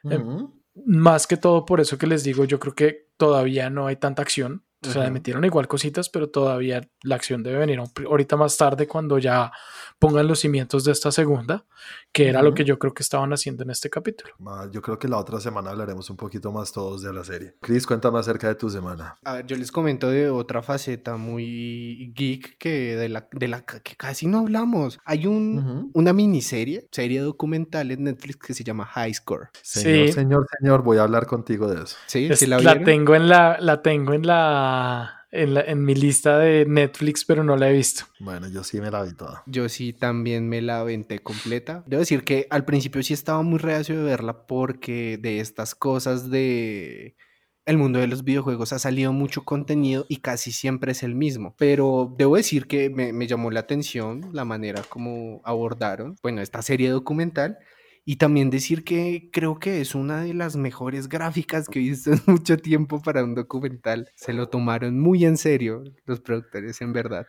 Ujú. 0.03 0.59
Más 0.85 1.27
que 1.27 1.37
todo 1.37 1.65
por 1.65 1.79
eso 1.81 1.97
que 1.99 2.07
les 2.07 2.23
digo, 2.23 2.45
yo 2.45 2.59
creo 2.59 2.73
que 2.73 3.09
todavía 3.17 3.69
no 3.69 3.85
hay 3.87 3.97
tanta 3.97 4.21
acción. 4.23 4.63
O 4.87 4.91
sea, 4.91 5.01
le 5.03 5.07
Ujú. 5.07 5.13
metieron 5.13 5.45
igual 5.45 5.67
cositas, 5.67 6.09
pero 6.09 6.29
todavía 6.29 6.81
la 7.03 7.15
acción 7.15 7.43
debe 7.43 7.59
venir 7.59 7.79
ahorita 7.79 8.35
más 8.37 8.57
tarde 8.57 8.87
cuando 8.87 9.17
ya 9.19 9.51
pongan 9.99 10.27
los 10.27 10.39
cimientos 10.39 10.83
de 10.83 10.91
esta 10.91 11.11
segunda, 11.11 11.65
que 12.11 12.27
era 12.29 12.41
lo 12.41 12.49
Ujú. 12.49 12.55
que 12.55 12.65
yo 12.65 12.77
creo 12.79 12.93
que 12.93 13.03
estaban 13.03 13.31
haciendo 13.33 13.63
en 13.63 13.69
este 13.69 13.89
capítulo. 13.89 14.33
Yo 14.71 14.81
creo 14.81 14.99
que 14.99 15.07
la 15.07 15.17
otra 15.17 15.39
semana 15.39 15.69
hablaremos 15.71 16.09
un 16.09 16.17
poquito 16.17 16.51
más 16.51 16.71
todos 16.71 17.01
de 17.01 17.13
la 17.13 17.23
serie. 17.23 17.55
Chris, 17.61 17.85
cuéntame 17.87 18.19
acerca 18.19 18.47
de 18.47 18.55
tu 18.55 18.69
semana. 18.69 19.15
A 19.23 19.33
ver, 19.35 19.45
yo 19.47 19.55
les 19.55 19.71
comento 19.71 20.09
de 20.09 20.29
otra 20.29 20.61
faceta 20.61 21.15
muy 21.17 22.11
geek 22.15 22.57
que 22.57 22.95
de 22.95 23.09
la, 23.09 23.27
de 23.31 23.47
la 23.47 23.61
que 23.65 23.95
casi 23.95 24.27
no 24.27 24.39
hablamos. 24.39 24.99
Hay 25.05 25.25
un, 25.27 25.57
Ujú. 25.59 25.91
una 25.93 26.13
miniserie, 26.13 26.87
serie 26.91 27.21
documental 27.21 27.91
en 27.91 28.03
Netflix 28.05 28.37
que 28.47 28.53
se 28.53 28.63
llama 28.63 28.85
High 28.85 29.13
Score. 29.13 29.49
Señor, 29.61 30.07
Sí. 30.07 30.13
señor, 30.13 30.47
señor, 30.59 30.83
voy 30.83 30.97
a 30.97 31.03
hablar 31.03 31.25
contigo 31.27 31.67
de 31.67 31.83
eso. 31.83 31.95
¿Sí? 32.07 32.27
Es- 32.29 32.39
¿Sí 32.39 32.45
la 32.47 32.59
la, 32.59 32.83
tengo 32.83 33.15
en 33.15 33.27
la, 33.29 33.57
la 33.59 33.81
tengo 33.81 34.13
en 34.13 34.25
la, 34.27 34.72
en 35.31 35.53
la 35.53 35.61
en 35.61 35.83
mi 35.83 35.95
lista 35.95 36.37
de 36.37 36.65
Netflix, 36.65 37.25
pero 37.25 37.43
no 37.43 37.57
la 37.57 37.69
he 37.69 37.73
visto. 37.73 38.05
Bueno, 38.19 38.47
yo 38.47 38.63
sí 38.63 38.79
me 38.79 38.91
la 38.91 39.03
vi 39.03 39.13
toda. 39.13 39.43
Yo 39.47 39.67
sí 39.67 39.93
también 39.93 40.47
me 40.47 40.61
la 40.61 40.79
aventé 40.79 41.19
completa. 41.19 41.83
Debo 41.87 41.99
decir 41.99 42.23
que 42.23 42.47
al 42.49 42.65
principio 42.65 43.01
sí 43.03 43.13
estaba 43.13 43.41
muy 43.41 43.59
reacio 43.59 43.97
de 43.97 44.03
verla 44.03 44.45
porque 44.45 45.17
de 45.17 45.39
estas 45.39 45.75
cosas 45.75 46.29
de 46.29 47.15
el 47.65 47.77
mundo 47.77 47.99
de 47.99 48.07
los 48.07 48.23
videojuegos 48.23 48.73
ha 48.73 48.79
salido 48.79 49.13
mucho 49.13 49.43
contenido 49.43 50.05
y 50.09 50.17
casi 50.17 50.51
siempre 50.51 50.91
es 50.91 51.01
el 51.03 51.15
mismo. 51.15 51.55
Pero 51.57 52.13
debo 52.17 52.35
decir 52.35 52.67
que 52.67 52.89
me, 52.89 53.13
me 53.13 53.27
llamó 53.27 53.51
la 53.51 53.61
atención 53.61 54.29
la 54.33 54.45
manera 54.45 54.83
como 54.83 55.41
abordaron, 55.45 56.15
bueno, 56.21 56.41
esta 56.41 56.61
serie 56.61 56.89
documental. 56.89 57.57
Y 58.05 58.17
también 58.17 58.49
decir 58.49 58.83
que 58.83 59.29
creo 59.31 59.59
que 59.59 59.79
es 59.81 59.95
una 59.95 60.21
de 60.21 60.33
las 60.33 60.55
mejores 60.57 61.07
gráficas 61.07 61.69
que 61.69 61.79
he 61.79 61.83
visto 61.83 62.11
en 62.11 62.21
mucho 62.27 62.57
tiempo 62.57 63.01
para 63.01 63.23
un 63.23 63.35
documental. 63.35 64.09
Se 64.15 64.33
lo 64.33 64.49
tomaron 64.49 64.99
muy 64.99 65.25
en 65.25 65.37
serio 65.37 65.83
los 66.05 66.19
productores, 66.21 66.81
en 66.81 66.93
verdad. 66.93 67.27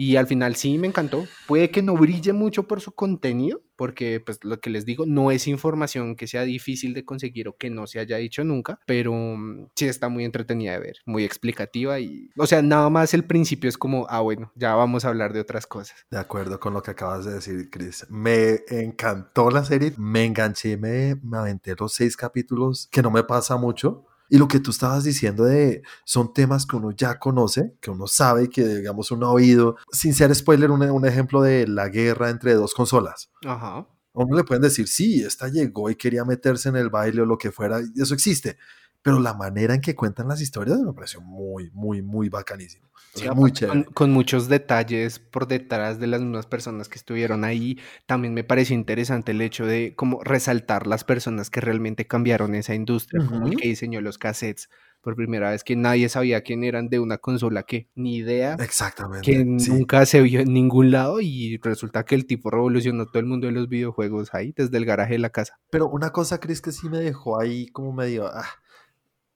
Y 0.00 0.16
al 0.16 0.26
final 0.26 0.56
sí 0.56 0.78
me 0.78 0.86
encantó. 0.86 1.26
Puede 1.46 1.70
que 1.70 1.82
no 1.82 1.94
brille 1.94 2.32
mucho 2.32 2.62
por 2.62 2.80
su 2.80 2.92
contenido, 2.92 3.60
porque 3.76 4.18
pues 4.24 4.42
lo 4.42 4.58
que 4.58 4.70
les 4.70 4.86
digo 4.86 5.04
no 5.04 5.30
es 5.30 5.46
información 5.46 6.16
que 6.16 6.26
sea 6.26 6.44
difícil 6.44 6.94
de 6.94 7.04
conseguir 7.04 7.48
o 7.48 7.58
que 7.58 7.68
no 7.68 7.86
se 7.86 7.98
haya 7.98 8.16
dicho 8.16 8.42
nunca, 8.42 8.80
pero 8.86 9.12
mm, 9.12 9.66
sí 9.76 9.84
está 9.84 10.08
muy 10.08 10.24
entretenida 10.24 10.72
de 10.72 10.78
ver, 10.78 10.96
muy 11.04 11.22
explicativa 11.24 12.00
y, 12.00 12.30
o 12.38 12.46
sea, 12.46 12.62
nada 12.62 12.88
más 12.88 13.12
el 13.12 13.24
principio 13.24 13.68
es 13.68 13.76
como, 13.76 14.06
ah, 14.08 14.20
bueno, 14.20 14.50
ya 14.54 14.74
vamos 14.74 15.04
a 15.04 15.08
hablar 15.08 15.34
de 15.34 15.40
otras 15.40 15.66
cosas. 15.66 16.06
De 16.10 16.18
acuerdo 16.18 16.58
con 16.58 16.72
lo 16.72 16.82
que 16.82 16.92
acabas 16.92 17.26
de 17.26 17.34
decir, 17.34 17.68
Chris. 17.70 18.06
Me 18.08 18.60
encantó 18.70 19.50
la 19.50 19.66
serie, 19.66 19.92
me 19.98 20.24
enganché, 20.24 20.78
me, 20.78 21.16
me 21.22 21.36
aventé 21.36 21.74
los 21.78 21.92
seis 21.92 22.16
capítulos, 22.16 22.88
que 22.90 23.02
no 23.02 23.10
me 23.10 23.22
pasa 23.22 23.58
mucho. 23.58 24.06
Y 24.30 24.38
lo 24.38 24.48
que 24.48 24.60
tú 24.60 24.70
estabas 24.70 25.04
diciendo 25.04 25.44
de 25.44 25.82
son 26.04 26.32
temas 26.32 26.64
que 26.64 26.76
uno 26.76 26.92
ya 26.92 27.18
conoce, 27.18 27.74
que 27.80 27.90
uno 27.90 28.06
sabe, 28.06 28.48
que 28.48 28.66
digamos 28.66 29.10
uno 29.10 29.26
ha 29.26 29.32
oído. 29.32 29.76
Sin 29.92 30.14
ser 30.14 30.34
spoiler, 30.34 30.70
un, 30.70 30.82
un 30.82 31.06
ejemplo 31.06 31.42
de 31.42 31.66
la 31.66 31.88
guerra 31.88 32.30
entre 32.30 32.54
dos 32.54 32.72
consolas. 32.72 33.30
Ajá. 33.44 33.86
A 34.12 34.22
uno 34.24 34.36
le 34.36 34.44
pueden 34.44 34.62
decir, 34.62 34.88
sí, 34.88 35.22
esta 35.22 35.48
llegó 35.48 35.90
y 35.90 35.96
quería 35.96 36.24
meterse 36.24 36.68
en 36.68 36.76
el 36.76 36.90
baile 36.90 37.22
o 37.22 37.26
lo 37.26 37.38
que 37.38 37.52
fuera, 37.52 37.80
y 37.80 38.00
eso 38.00 38.14
existe. 38.14 38.56
Pero 39.02 39.18
la 39.18 39.34
manera 39.34 39.74
en 39.74 39.80
que 39.80 39.94
cuentan 39.94 40.28
las 40.28 40.40
historias 40.40 40.78
me 40.80 40.92
pareció 40.92 41.20
muy, 41.20 41.70
muy, 41.72 42.02
muy 42.02 42.28
bacanísimo. 42.28 42.90
Sí, 43.14 43.28
muy. 43.34 43.52
Con, 43.52 43.84
con 43.84 44.12
muchos 44.12 44.48
detalles 44.48 45.18
por 45.18 45.48
detrás 45.48 45.98
de 45.98 46.06
las 46.06 46.20
mismas 46.20 46.46
personas 46.46 46.88
que 46.88 46.98
estuvieron 46.98 47.44
ahí. 47.44 47.78
También 48.06 48.34
me 48.34 48.44
pareció 48.44 48.74
interesante 48.74 49.32
el 49.32 49.40
hecho 49.40 49.66
de 49.66 49.94
como 49.96 50.22
resaltar 50.22 50.86
las 50.86 51.04
personas 51.04 51.50
que 51.50 51.60
realmente 51.60 52.06
cambiaron 52.06 52.54
esa 52.54 52.74
industria, 52.74 53.24
como 53.26 53.48
el 53.48 53.56
que 53.56 53.68
diseñó 53.68 54.00
los 54.00 54.18
cassettes 54.18 54.68
por 55.00 55.16
primera 55.16 55.50
vez, 55.50 55.64
que 55.64 55.76
nadie 55.76 56.08
sabía 56.10 56.42
quién 56.42 56.62
eran 56.62 56.88
de 56.88 56.98
una 56.98 57.16
consola 57.18 57.62
que 57.62 57.88
ni 57.94 58.16
idea, 58.16 58.56
Exactamente. 58.60 59.24
que 59.24 59.38
sí. 59.58 59.70
nunca 59.72 60.04
se 60.04 60.20
vio 60.20 60.40
en 60.40 60.52
ningún 60.52 60.90
lado 60.90 61.22
y 61.22 61.56
resulta 61.56 62.04
que 62.04 62.14
el 62.14 62.26
tipo 62.26 62.50
revolucionó 62.50 63.06
todo 63.06 63.18
el 63.20 63.26
mundo 63.26 63.46
de 63.46 63.54
los 63.54 63.68
videojuegos 63.68 64.34
ahí, 64.34 64.52
desde 64.54 64.76
el 64.76 64.84
garaje 64.84 65.14
de 65.14 65.20
la 65.20 65.30
casa. 65.30 65.58
Pero 65.70 65.88
una 65.88 66.10
cosa, 66.10 66.38
Chris, 66.38 66.60
que 66.60 66.70
sí 66.70 66.90
me 66.90 66.98
dejó 66.98 67.40
ahí 67.40 67.68
como 67.68 67.92
medio. 67.92 68.26
ah, 68.26 68.44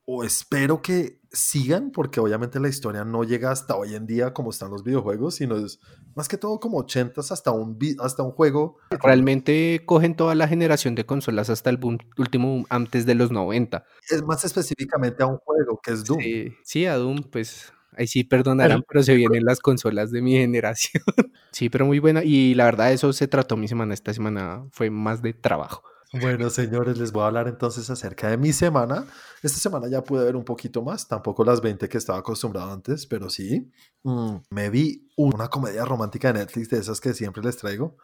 o 0.07 0.25
espero 0.25 0.83
que 0.83 1.21
sigan, 1.33 1.91
porque 1.91 2.21
obviamente 2.21 2.61
la 2.61 2.69
historia 2.69 3.05
no 3.05 3.25
llega 3.25 3.51
hasta 3.51 3.75
hoy 3.77 3.95
en 3.95 4.07
día 4.07 4.33
como 4.33 4.51
están 4.51 4.71
los 4.71 4.85
videojuegos, 4.85 5.37
sino 5.37 5.57
es 5.57 5.81
más 6.15 6.29
que 6.29 6.37
todo 6.37 6.61
como 6.61 6.79
80s 6.79 7.33
hasta 7.33 7.51
un, 7.51 7.79
hasta 7.99 8.23
un 8.23 8.31
juego. 8.33 8.77
Realmente 9.03 9.83
cogen 9.87 10.15
toda 10.15 10.35
la 10.35 10.47
generación 10.47 10.95
de 10.95 11.07
consolas 11.07 11.51
hasta 11.51 11.71
el 11.71 11.81
boom- 11.81 12.07
último 12.19 12.49
boom 12.49 12.67
antes 12.69 13.07
de 13.07 13.15
los 13.15 13.31
90. 13.33 13.85
Es 14.11 14.23
más 14.23 14.45
específicamente 14.45 15.23
a 15.23 15.27
un 15.27 15.39
juego 15.39 15.81
que 15.83 15.93
es 15.93 16.05
Doom. 16.05 16.21
Sí, 16.21 16.53
sí, 16.65 16.87
a 16.87 16.97
Doom, 16.97 17.23
pues 17.33 17.73
ahí 17.97 18.07
sí 18.07 18.23
perdonarán, 18.25 18.85
pero 18.89 19.03
se 19.03 19.15
vienen 19.15 19.45
las 19.45 19.61
consolas 19.61 20.11
de 20.11 20.23
mi 20.23 20.33
generación. 20.33 21.03
Sí, 21.55 21.69
pero 21.69 21.87
muy 21.87 22.01
buena. 22.01 22.25
Y 22.25 22.53
la 22.57 22.65
verdad, 22.65 22.93
eso 22.93 23.13
se 23.13 23.29
trató 23.29 23.57
mi 23.57 23.69
semana. 23.69 23.95
Esta 23.95 24.13
semana 24.13 24.67
fue 24.73 24.91
más 24.91 25.23
de 25.23 25.35
trabajo. 25.35 25.85
Bueno, 26.21 26.49
señores, 26.51 26.99
les 26.99 27.13
voy 27.13 27.23
a 27.23 27.27
hablar 27.27 27.49
entonces 27.49 27.89
acerca 27.91 28.29
de 28.31 28.37
mi 28.37 28.53
semana. 28.53 29.05
Esta 29.43 29.59
semana 29.59 29.89
ya 29.89 30.03
pude 30.03 30.25
ver 30.25 30.37
un 30.37 30.45
poquito 30.45 30.83
más, 30.83 31.09
tampoco 31.09 31.45
las 31.45 31.61
20 31.61 31.89
que 31.89 31.99
estaba 31.99 32.19
acostumbrado 32.19 32.73
antes, 32.73 33.07
pero 33.07 33.29
sí. 33.29 33.71
Mm, 34.05 34.37
me 34.51 34.71
vi 34.71 35.09
una 35.17 35.49
comedia 35.49 35.85
romántica 35.85 36.33
de 36.33 36.41
Netflix 36.41 36.71
de 36.71 36.79
esas 36.79 37.01
que 37.01 37.15
siempre 37.15 37.43
les 37.43 37.57
traigo. 37.57 37.97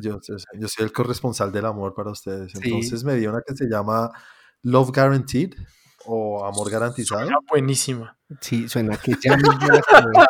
Yo, 0.00 0.20
yo 0.22 0.38
soy- 0.68 0.84
el 0.84 0.92
corresponsal 0.92 1.52
del 1.52 1.66
amor 1.66 1.94
para 1.94 2.10
ustedes. 2.10 2.52
Sí. 2.52 2.58
Entonces 2.64 3.04
me 3.04 3.14
vi 3.16 3.26
una 3.26 3.40
que 3.46 3.54
se 3.54 3.66
llama 3.66 4.10
Love 4.62 4.90
Guaranteed 4.94 5.54
o 6.06 6.44
Amor 6.44 6.70
Garantizado. 6.70 7.28
Buenísima. 7.48 8.16
Sí, 8.40 8.68
suena 8.68 8.96
que 8.96 9.14
ya 9.22 9.36
mismo 9.36 9.52
la. 9.52 10.26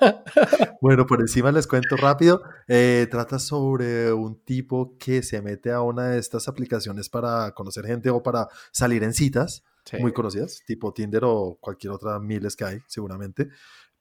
Bueno, 0.80 1.06
por 1.06 1.20
encima 1.20 1.52
les 1.52 1.66
cuento 1.66 1.96
rápido. 1.96 2.42
Eh, 2.68 3.06
trata 3.10 3.38
sobre 3.38 4.12
un 4.12 4.42
tipo 4.44 4.96
que 4.98 5.22
se 5.22 5.42
mete 5.42 5.70
a 5.72 5.82
una 5.82 6.08
de 6.08 6.18
estas 6.18 6.48
aplicaciones 6.48 7.08
para 7.08 7.52
conocer 7.52 7.86
gente 7.86 8.08
o 8.10 8.22
para 8.22 8.48
salir 8.72 9.02
en 9.04 9.12
citas 9.12 9.62
Sí. 9.84 9.96
muy 9.98 10.12
conocidas, 10.12 10.60
tipo 10.66 10.92
Tinder 10.92 11.22
o 11.24 11.56
cualquier 11.60 11.92
otra 11.92 12.18
miles 12.20 12.54
que 12.56 12.64
hay, 12.64 12.78
seguramente. 12.86 13.48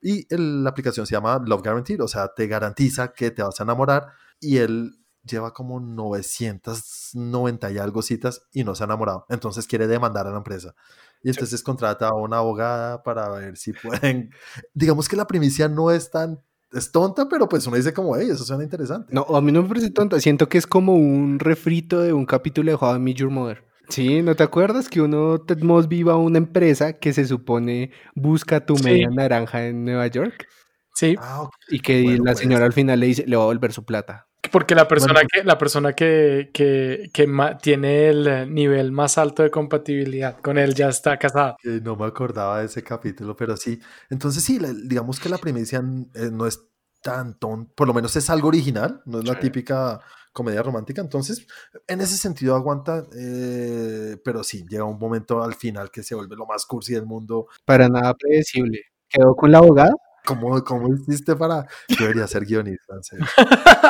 Y 0.02 0.26
el- 0.34 0.64
la 0.64 0.70
aplicación 0.70 1.06
se 1.08 1.14
llama 1.16 1.42
Love 1.46 1.62
Guaranteed, 1.64 2.02
o 2.04 2.08
sea, 2.08 2.30
te 2.34 2.48
garantiza 2.48 3.14
que 3.14 3.32
te 3.32 3.44
vas 3.44 3.60
a 3.60 3.64
enamorar. 3.64 4.08
Y 4.40 4.58
él 4.58 4.92
lleva 5.24 5.54
como 5.54 5.80
990 5.80 7.72
y 7.72 7.78
algo 7.78 8.02
citas 8.02 8.44
y 8.52 8.64
no 8.64 8.76
se 8.76 8.84
ha 8.84 8.86
enamorado. 8.86 9.26
Entonces 9.30 9.68
quiere 9.68 9.88
demandar 9.88 10.28
a 10.28 10.32
la 10.32 10.38
empresa. 10.38 10.76
Y 11.24 11.30
entonces 11.30 11.62
contrata 11.64 12.08
a 12.10 12.14
una 12.16 12.38
abogada 12.38 13.04
para 13.04 13.28
ver 13.30 13.58
si 13.58 13.74
pueden. 13.74 14.32
Digamos 14.74 15.08
que 15.10 15.16
la 15.18 15.28
primicia 15.28 15.68
no 15.68 15.92
es 15.92 16.10
tan. 16.12 16.42
Es 16.72 16.92
tonta, 16.92 17.28
pero 17.28 17.50
pues 17.50 17.66
uno 17.66 17.78
dice 17.78 17.94
como, 17.94 18.16
hey, 18.16 18.28
eso 18.32 18.44
suena 18.44 18.64
interesante. 18.64 19.14
No, 19.14 19.24
a 19.36 19.42
mí 19.42 19.52
no 19.52 19.64
me 19.64 19.68
parece 19.68 19.90
tonto. 19.90 20.20
Siento 20.20 20.48
que 20.50 20.58
es 20.60 20.68
como 20.68 20.94
un 20.96 21.40
refrito 21.40 22.00
de 22.02 22.14
un 22.14 22.26
capítulo 22.26 22.70
de 22.72 22.78
How 22.80 22.96
I 22.98 23.00
Met 23.00 23.16
Your 23.18 23.32
Mother. 23.32 23.64
Sí, 23.90 24.22
¿no 24.22 24.36
te 24.36 24.44
acuerdas 24.44 24.88
que 24.88 25.02
uno 25.02 25.40
Ted 25.42 25.64
Mosby 25.64 26.04
va 26.04 26.14
a 26.14 26.18
una 26.18 26.38
empresa 26.38 26.94
que 27.00 27.12
se 27.12 27.26
supone 27.26 27.92
busca 28.14 28.64
tu 28.64 28.76
Sí. 28.78 28.84
media 28.84 29.10
naranja 29.10 29.66
en 29.66 29.84
Nueva 29.84 30.06
York? 30.08 30.46
Sí, 30.94 31.16
Ah. 31.20 31.50
Y 31.70 31.80
que 31.80 32.04
Bueno, 32.04 32.24
la 32.26 32.32
pues. 32.34 32.40
señora 32.40 32.66
al 32.66 32.74
final 32.74 33.00
le 33.00 33.08
dice, 33.08 33.26
le 33.26 33.36
va 33.36 33.44
a 33.44 33.46
volver 33.48 33.74
su 33.74 33.84
plata. 33.86 34.28
Porque 34.52 34.76
la 34.76 34.88
persona 34.88 35.14
Bueno, 35.14 35.28
que, 35.32 35.44
la 35.44 35.58
persona 35.58 35.94
que, 35.94 36.50
que, 36.54 37.10
que 37.14 37.28
tiene 37.62 38.10
el 38.10 38.28
eh, 38.28 38.46
nivel 38.46 38.92
más 38.92 39.18
alto 39.18 39.44
de 39.44 39.52
compatibilidad 39.52 40.40
con 40.40 40.58
él 40.58 40.74
ya 40.74 40.90
está 40.90 41.18
casada. 41.18 41.58
no 41.84 41.96
me 41.96 42.06
acordaba 42.06 42.60
de 42.60 42.66
ese 42.66 42.84
capítulo, 42.84 43.36
pero 43.36 43.58
sí. 43.58 43.80
Entonces 44.10 44.44
sí, 44.44 44.60
la- 44.60 44.74
digamos 44.74 45.20
que 45.20 45.30
la 45.30 45.38
primicia 45.38 45.80
eh, 46.16 46.30
no 46.32 46.46
es 46.48 46.62
tan 47.02 47.38
tonto, 47.40 47.72
por 47.76 47.88
lo 47.88 47.94
menos 47.94 48.16
es 48.16 48.30
algo 48.30 48.50
original, 48.50 49.02
no 49.06 49.20
es 49.20 49.26
la 49.26 49.40
típica 49.40 50.00
comedia 50.34 50.62
romántica, 50.62 51.02
entonces 51.02 51.48
en 51.88 52.02
ese 52.02 52.18
sentido 52.18 52.56
aguanta, 52.56 53.06
eh, 53.18 54.18
pero 54.24 54.44
sí, 54.44 54.66
llega 54.70 54.84
un 54.84 55.00
momento 55.00 55.42
al 55.44 55.56
final 55.56 55.92
que 55.92 56.04
se 56.04 56.16
vuelve 56.16 56.36
lo 56.36 56.46
más 56.46 56.66
cursi 56.66 56.94
del 56.94 57.06
mundo. 57.06 57.48
Para 57.66 57.88
nada 57.90 58.14
predecible. 58.14 58.82
¿Quedó 59.10 59.36
con 59.36 59.52
la 59.52 59.58
abogada? 59.60 59.92
¿Cómo, 60.30 60.64
cómo 60.64 60.94
hiciste 60.94 61.36
para...? 61.36 61.66
Yo 61.88 61.98
debería 62.02 62.28
ser 62.28 62.46
guionista. 62.46 62.96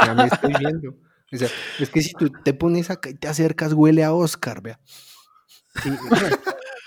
Ya 0.06 0.14
me 0.14 0.26
estoy 0.26 0.54
viendo. 0.58 0.96
O 1.32 1.38
sea, 1.38 1.50
es 1.80 1.90
que 1.90 2.02
si 2.02 2.14
tú 2.14 2.32
te 2.44 2.54
pones 2.54 2.90
acá 2.90 3.10
y 3.10 3.14
te 3.14 3.28
acercas, 3.28 3.74
huele 3.74 4.04
a 4.04 4.14
Oscar, 4.14 4.62
vea. 4.62 4.80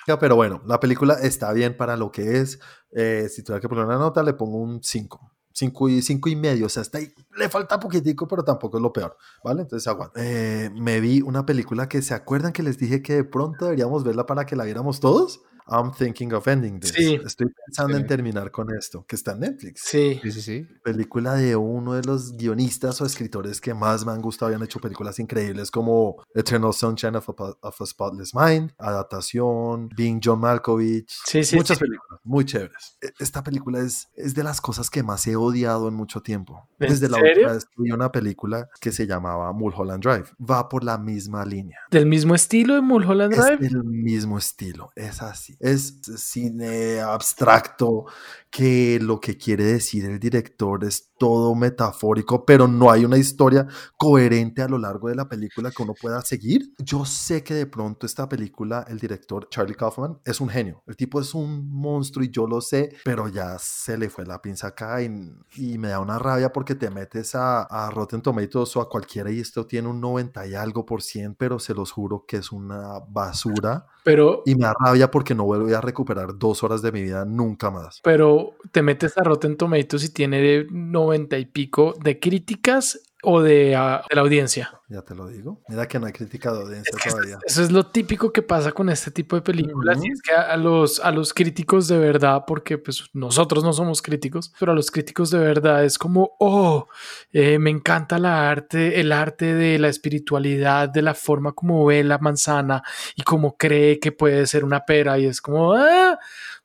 Ya, 0.09 0.19
pero 0.19 0.37
bueno, 0.37 0.63
la 0.67 0.81
película 0.81 1.15
está 1.15 1.53
bien 1.53 1.77
para 1.77 1.97
lo 1.97 2.11
que 2.11 2.39
es. 2.39 2.59
Eh, 2.93 3.29
si 3.29 3.43
tuviera 3.43 3.61
que 3.61 3.69
poner 3.69 3.85
una 3.85 3.99
nota, 3.99 4.23
le 4.23 4.33
pongo 4.33 4.59
un 4.59 4.83
5. 4.83 5.33
5 5.55 5.89
y, 5.91 6.01
cinco 6.01 6.31
y 6.31 6.37
medio, 6.37 6.65
o 6.65 6.69
sea, 6.71 6.81
está 6.81 6.97
ahí, 6.97 7.13
le 7.37 7.47
falta 7.51 7.79
poquitico, 7.79 8.27
pero 8.27 8.43
tampoco 8.43 8.79
es 8.79 8.83
lo 8.83 8.91
peor, 8.91 9.19
¿vale? 9.45 9.61
Entonces 9.61 9.87
aguanta. 9.87 10.19
Eh, 10.19 10.71
me 10.75 10.99
vi 10.99 11.21
una 11.21 11.45
película 11.45 11.91
que 11.91 12.01
se 12.01 12.15
acuerdan 12.15 12.55
que 12.55 12.63
les 12.63 12.79
dije 12.79 13.03
que 13.03 13.17
de 13.17 13.25
pronto 13.25 13.67
deberíamos 13.67 14.03
verla 14.03 14.25
para 14.25 14.47
que 14.47 14.57
la 14.57 14.65
viéramos 14.65 14.99
todos. 14.99 15.43
I'm 15.67 15.93
thinking 15.93 16.33
of 16.33 16.47
ending 16.49 16.81
this. 16.81 16.93
Sí. 16.93 17.19
Estoy 17.25 17.49
pensando 17.67 17.97
Sí. 17.97 18.03
en 18.03 18.07
terminar 18.07 18.51
con 18.51 18.69
esto, 18.77 19.05
que 19.07 19.17
está 19.17 19.33
en 19.33 19.41
Netflix. 19.41 19.83
Sí. 19.85 20.19
Sí, 20.23 20.33
sí, 20.33 20.43
sí. 20.43 20.67
Película 20.85 21.35
de 21.35 21.57
uno 21.57 21.95
de 21.95 22.03
los 22.03 22.33
guionistas 22.37 23.01
o 23.01 23.07
escritores 23.07 23.61
que 23.61 23.75
más 23.75 24.05
me 24.05 24.13
han 24.13 24.21
gustado 24.21 24.51
y 24.51 24.55
han 24.55 24.63
hecho 24.63 24.81
películas 24.81 25.19
increíbles 25.19 25.71
como 25.71 26.23
Eternal 26.35 26.73
Sunshine 26.73 27.17
of 27.17 27.29
a, 27.29 27.33
of 27.61 27.81
a 27.81 27.87
Spotless 27.87 28.35
Mind, 28.35 28.73
Adaptación, 28.79 29.89
Being 29.97 30.21
John 30.23 30.41
Malkovich. 30.41 31.09
Sí, 31.27 31.45
sí, 31.45 31.57
Muchas 31.57 31.79
sí. 31.79 31.85
películas 31.85 32.21
muy 32.25 32.45
chéveres. 32.45 32.97
E- 33.01 33.13
Esta 33.19 33.43
película 33.43 33.81
es, 33.81 34.09
es 34.15 34.35
de 34.35 34.43
las 34.43 34.61
cosas 34.61 34.91
que 34.91 35.03
más 35.03 35.27
he 35.27 35.37
odiado 35.37 35.89
en 35.89 35.95
mucho 35.95 36.21
tiempo. 36.23 36.69
¿En 36.79 36.89
Desde 36.89 37.09
la 37.09 37.19
serio? 37.19 37.33
última 37.33 37.53
vez 37.53 37.65
que 37.65 37.83
vi 37.83 37.91
una 37.93 38.11
película 38.11 38.69
que 38.81 38.93
se 38.93 39.07
llamaba 39.07 39.53
Mulholland 39.53 40.03
Drive. 40.03 40.27
Va 40.41 40.69
por 40.69 40.85
la 40.85 40.99
misma 40.99 41.45
línea. 41.45 41.79
Del 41.91 42.07
mismo 42.07 42.35
estilo 42.35 42.75
de 42.75 42.81
Mulholland 42.81 43.33
Es 43.35 43.39
Drive. 43.45 43.67
el 43.67 43.85
mismo 43.85 44.39
estilo, 44.39 44.91
es 44.97 45.23
así. 45.23 45.57
Es 45.63 46.01
cine 46.17 47.01
abstracto 47.01 48.07
que 48.51 48.99
lo 49.01 49.21
que 49.21 49.39
quiere 49.39 49.65
decir 49.65 50.05
el 50.05 50.19
director 50.19 50.85
es 50.85 51.12
todo 51.23 51.55
metafórico, 51.55 52.45
pero 52.45 52.67
no 52.67 52.91
hay 52.91 53.05
una 53.05 53.17
historia 53.17 53.69
coherente 53.97 54.61
a 54.61 54.67
lo 54.67 54.77
largo 54.77 55.09
de 55.09 55.15
la 55.15 55.29
película 55.29 55.71
que 55.71 55.81
uno 55.81 55.95
pueda 55.95 56.21
seguir. 56.23 56.73
Yo 56.79 57.05
sé 57.05 57.45
que 57.45 57.55
de 57.55 57.67
pronto 57.67 58.07
esta 58.07 58.29
película, 58.29 58.85
el 58.89 58.99
director 58.99 59.49
Charlie 59.49 59.77
Kaufman 59.77 60.19
es 60.25 60.41
un 60.41 60.49
genio. 60.49 60.83
El 60.85 60.97
tipo 60.97 61.21
es 61.21 61.33
un 61.33 61.71
monstruo 61.71 62.25
y 62.25 62.31
yo 62.33 62.49
lo 62.49 62.61
sé, 62.61 62.97
pero 63.05 63.29
ya 63.29 63.57
se 63.61 63.97
le 63.97 64.11
fue 64.11 64.27
la 64.27 64.43
pinza 64.43 64.67
acá 64.67 65.01
y, 65.01 65.07
y 65.55 65.79
me 65.79 65.91
da 65.91 66.01
una 66.01 66.19
rabia 66.19 66.53
porque 66.53 66.75
te 66.75 66.91
metes 66.91 67.37
a, 67.37 67.63
a 67.63 67.89
Rotten 67.93 68.21
Tomatoes 68.21 68.75
o 68.77 68.81
a 68.81 68.89
cualquiera 68.89 69.31
y 69.31 69.39
esto 69.39 69.65
tiene 69.65 69.87
un 69.87 70.01
90 70.01 70.45
y 70.49 70.55
algo 70.55 70.85
por 70.85 71.03
cien, 71.03 71.37
pero 71.37 71.61
se 71.61 71.73
los 71.73 71.93
juro 71.93 72.25
que 72.27 72.39
es 72.39 72.51
una 72.51 72.99
basura 73.09 73.87
Pero, 74.03 74.43
y 74.45 74.57
me 74.57 74.65
da 74.65 74.75
rabia 74.77 75.09
porque 75.09 75.37
no 75.37 75.45
voy 75.45 75.73
a 75.73 75.81
recuperar 75.81 76.37
dos 76.37 76.65
horas 76.65 76.83
de 76.83 76.91
mi 76.91 77.03
vida 77.03 77.25
nunca 77.25 77.71
más. 77.71 78.01
pero 78.03 78.55
te 78.73 78.83
metes 78.83 79.17
a 79.17 79.23
Rotten 79.23 79.57
Tomatoes 79.57 80.05
y 80.05 80.13
tiene 80.13 80.41
de 80.41 80.67
90 81.13 81.39
y 81.39 81.47
pico 81.47 81.95
de 82.03 82.19
críticas 82.19 83.01
o 83.25 83.41
de, 83.41 83.77
ah, 83.77 84.03
de 84.11 84.17
la 84.17 84.23
audiencia. 84.23 84.81
Ya 84.89 85.03
te 85.03 85.15
lo 85.15 85.29
digo. 85.29 85.63
Mira 85.69 85.87
que 85.87 85.99
no 86.01 86.07
hay 86.07 86.13
crítica 86.13 86.53
de 86.53 86.61
audiencia 86.61 86.93
Es 86.95 87.03
que 87.03 87.11
todavía. 87.11 87.39
Eso 87.47 87.63
es 87.63 87.71
lo 87.71 87.87
típico 87.87 88.33
que 88.33 88.43
pasa 88.43 88.73
con 88.73 88.91
este 88.91 89.13
tipo 89.13 89.37
de 89.37 89.43
películas. 89.43 89.99
Y 90.03 90.11
es 90.11 90.21
que 90.21 90.33
a, 90.33 90.53
a 90.53 90.57
los, 90.57 90.99
a 90.99 91.13
los 91.13 91.33
críticos 91.33 91.87
de 91.87 91.99
verdad, 91.99 92.43
porque 92.47 92.79
pues 92.79 93.05
nosotros 93.13 93.63
no 93.63 93.73
somos 93.73 94.03
críticos, 94.03 94.53
pero 94.59 94.73
a 94.73 94.75
los 94.75 94.91
críticos 94.91 95.31
de 95.31 95.39
verdad 95.39 95.85
es 95.85 95.99
como, 95.99 96.33
oh, 96.41 96.89
eh, 97.33 97.61
me 97.61 97.71
encanta 97.71 98.19
la 98.19 98.51
arte, 98.51 99.01
el 99.01 99.13
arte 99.13 99.55
de 99.55 99.79
la 99.79 99.89
espiritualidad, 99.89 100.89
de 100.89 101.03
la 101.03 101.15
forma 101.15 101.53
como 101.53 101.87
ve 101.87 102.03
la 102.03 102.19
manzana 102.19 102.83
y 103.15 103.23
cómo 103.23 103.57
cree 103.57 104.01
que 104.01 104.11
puede 104.11 104.47
ser 104.49 104.65
una 104.65 104.85
pera. 104.85 105.17
Y 105.21 105.27
es 105.27 105.41
como, 105.41 105.75
ah, 105.75 106.19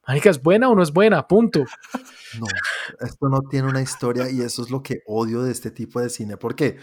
marica, 0.07 0.29
¿es 0.29 0.41
buena 0.41 0.69
o 0.69 0.75
no 0.75 0.81
es 0.83 0.91
buena? 0.91 1.27
Punto. 1.27 1.63
No, 2.39 2.45
esto 3.01 3.29
no 3.29 3.41
tiene 3.49 3.67
una 3.67 3.81
historia 3.81 4.29
y 4.29 4.41
eso 4.41 4.61
es 4.63 4.69
lo 4.69 4.81
que 4.83 5.01
odio 5.05 5.43
de 5.43 5.51
este 5.51 5.71
tipo 5.71 5.99
de 5.99 6.09
cine 6.09 6.37
porque 6.37 6.77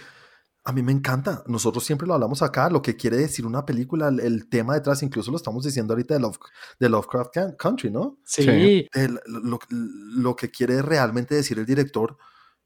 a 0.67 0.73
mí 0.73 0.83
me 0.83 0.93
encanta. 0.93 1.45
Nosotros 1.47 1.85
siempre 1.85 2.07
lo 2.09 2.15
hablamos 2.15 2.41
acá, 2.41 2.71
lo 2.71 2.81
que 2.81 2.97
quiere 2.97 3.19
decir 3.19 3.45
una 3.45 3.67
película, 3.67 4.09
el, 4.09 4.21
el 4.21 4.49
tema 4.49 4.73
detrás, 4.75 5.03
incluso 5.03 5.31
lo 5.31 5.37
estamos 5.37 5.65
diciendo 5.65 5.93
ahorita 5.93 6.15
de, 6.15 6.21
Love, 6.21 6.39
de 6.81 6.89
Lovecraft 6.89 7.35
Country, 7.59 7.91
¿no? 7.91 8.19
Sí. 8.25 8.45
Sí. 8.45 8.89
El- 8.95 9.21
lo, 9.27 9.59
lo 9.69 10.35
que 10.37 10.51
quiere 10.51 10.81
realmente 10.81 11.35
decir 11.35 11.59
el 11.59 11.67
director, 11.67 12.17